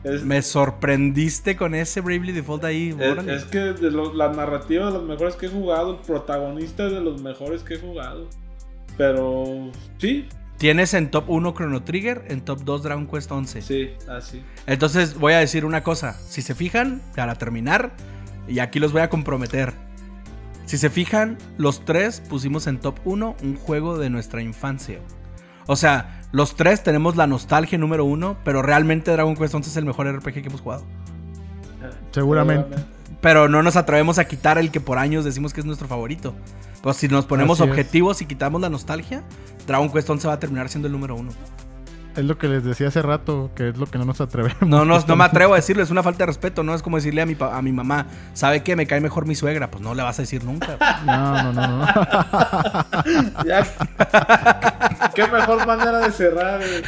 [0.05, 2.95] Es, Me sorprendiste con ese Bravely Default ahí.
[2.99, 6.85] es, es que de lo- la narrativa de los mejores que he jugado, el protagonista
[6.89, 8.29] de los mejores que he jugado.
[8.97, 13.61] Pero sí, Tienes en top 1 Chrono Trigger, en top 2 Dragon Quest 11.
[13.61, 14.43] sí, así.
[14.69, 16.13] Entonces voy a decir una cosa.
[16.29, 17.91] Si se fijan, para terminar,
[18.47, 19.73] y aquí los voy a comprometer.
[20.67, 25.01] Si se fijan, los tres pusimos en top 1 un juego de nuestra infancia.
[25.67, 29.77] O sea, los tres tenemos la nostalgia número uno, pero realmente Dragon Quest 11 es
[29.77, 30.85] el mejor RPG que hemos jugado.
[32.11, 32.75] Seguramente.
[33.21, 36.35] Pero no nos atrevemos a quitar el que por años decimos que es nuestro favorito.
[36.83, 37.71] Pues si nos ponemos Así es.
[37.71, 39.23] objetivos y quitamos la nostalgia,
[39.69, 41.31] Dragon Quest 11 va a terminar siendo el número uno.
[42.17, 44.63] Es lo que les decía hace rato, que es lo que no nos atrevemos.
[44.63, 46.97] No, no, no me atrevo a decirlo, es una falta de respeto, no es como
[46.97, 48.77] decirle a mi, pa- a mi mamá, ¿sabe qué?
[48.77, 49.71] Me cae mejor mi suegra.
[49.71, 50.77] Pues no le vas a decir nunca.
[51.05, 51.87] No, no, no, no.
[53.47, 53.67] Ya.
[55.15, 56.61] Qué mejor manera de cerrar.
[56.63, 56.83] eh.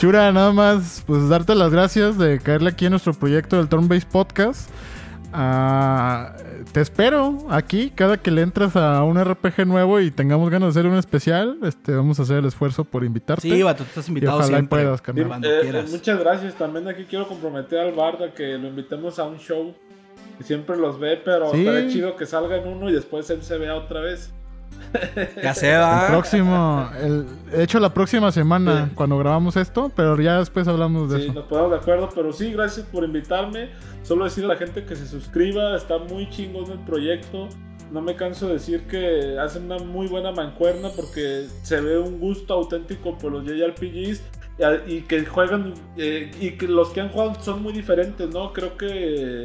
[0.00, 3.88] Chura, nada más, pues darte las gracias de caerle aquí a nuestro proyecto del Turn
[3.88, 4.70] Based Podcast.
[5.38, 6.32] Ah,
[6.72, 10.80] te espero aquí cada que le entras a un RPG nuevo y tengamos ganas de
[10.80, 11.58] hacer un especial.
[11.62, 13.42] Este, vamos a hacer el esfuerzo por invitarte.
[13.42, 14.82] Sí, vato, tú estás invitado ojalá siempre.
[14.82, 15.26] puedas, carnal.
[15.26, 15.90] Cuando Eh, quieras.
[15.90, 16.54] muchas gracias.
[16.54, 19.74] También aquí quiero comprometer al Barda que lo invitemos a un show.
[20.42, 21.60] Siempre los ve, pero Sí.
[21.66, 24.32] estaría chido que salga en uno y después él se vea otra vez.
[25.42, 26.06] Ya se El va.
[26.08, 28.92] próximo, el, de hecho la próxima semana Sí.
[28.94, 31.32] cuando grabamos esto, pero ya después hablamos de Sí, eso.
[31.34, 33.70] nos ponemos de acuerdo, pero sí, gracias por invitarme.
[34.02, 37.48] Solo decirle a la gente que se suscriba, está muy chingón el proyecto.
[37.92, 42.18] No me canso de decir que hacen una muy buena mancuerna porque se ve un
[42.18, 44.22] gusto auténtico por los JRPGs
[44.88, 48.52] y que juegan eh, y que los que han jugado son muy diferentes, ¿no?
[48.52, 49.44] Creo que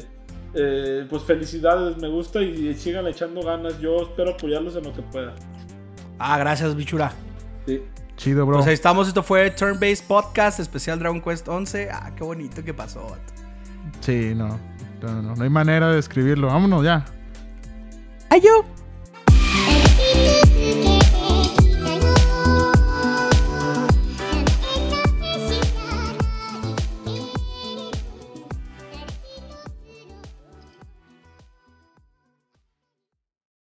[0.53, 3.79] eh, pues felicidades, me gusta y sigan echando ganas.
[3.79, 5.33] Yo espero apoyarlos en lo que pueda.
[6.19, 7.11] Ah, gracias, bichura.
[7.65, 7.81] Sí.
[8.17, 8.57] Chido, bro.
[8.57, 11.89] Pues ahí estamos, esto fue Turn Based Podcast, especial Dragon Quest 11.
[11.91, 13.15] Ah, qué bonito que pasó.
[14.01, 14.59] Sí, no.
[15.01, 16.47] No, no, no hay manera de describirlo.
[16.47, 17.05] Vámonos ya.
[18.29, 18.65] Adiós.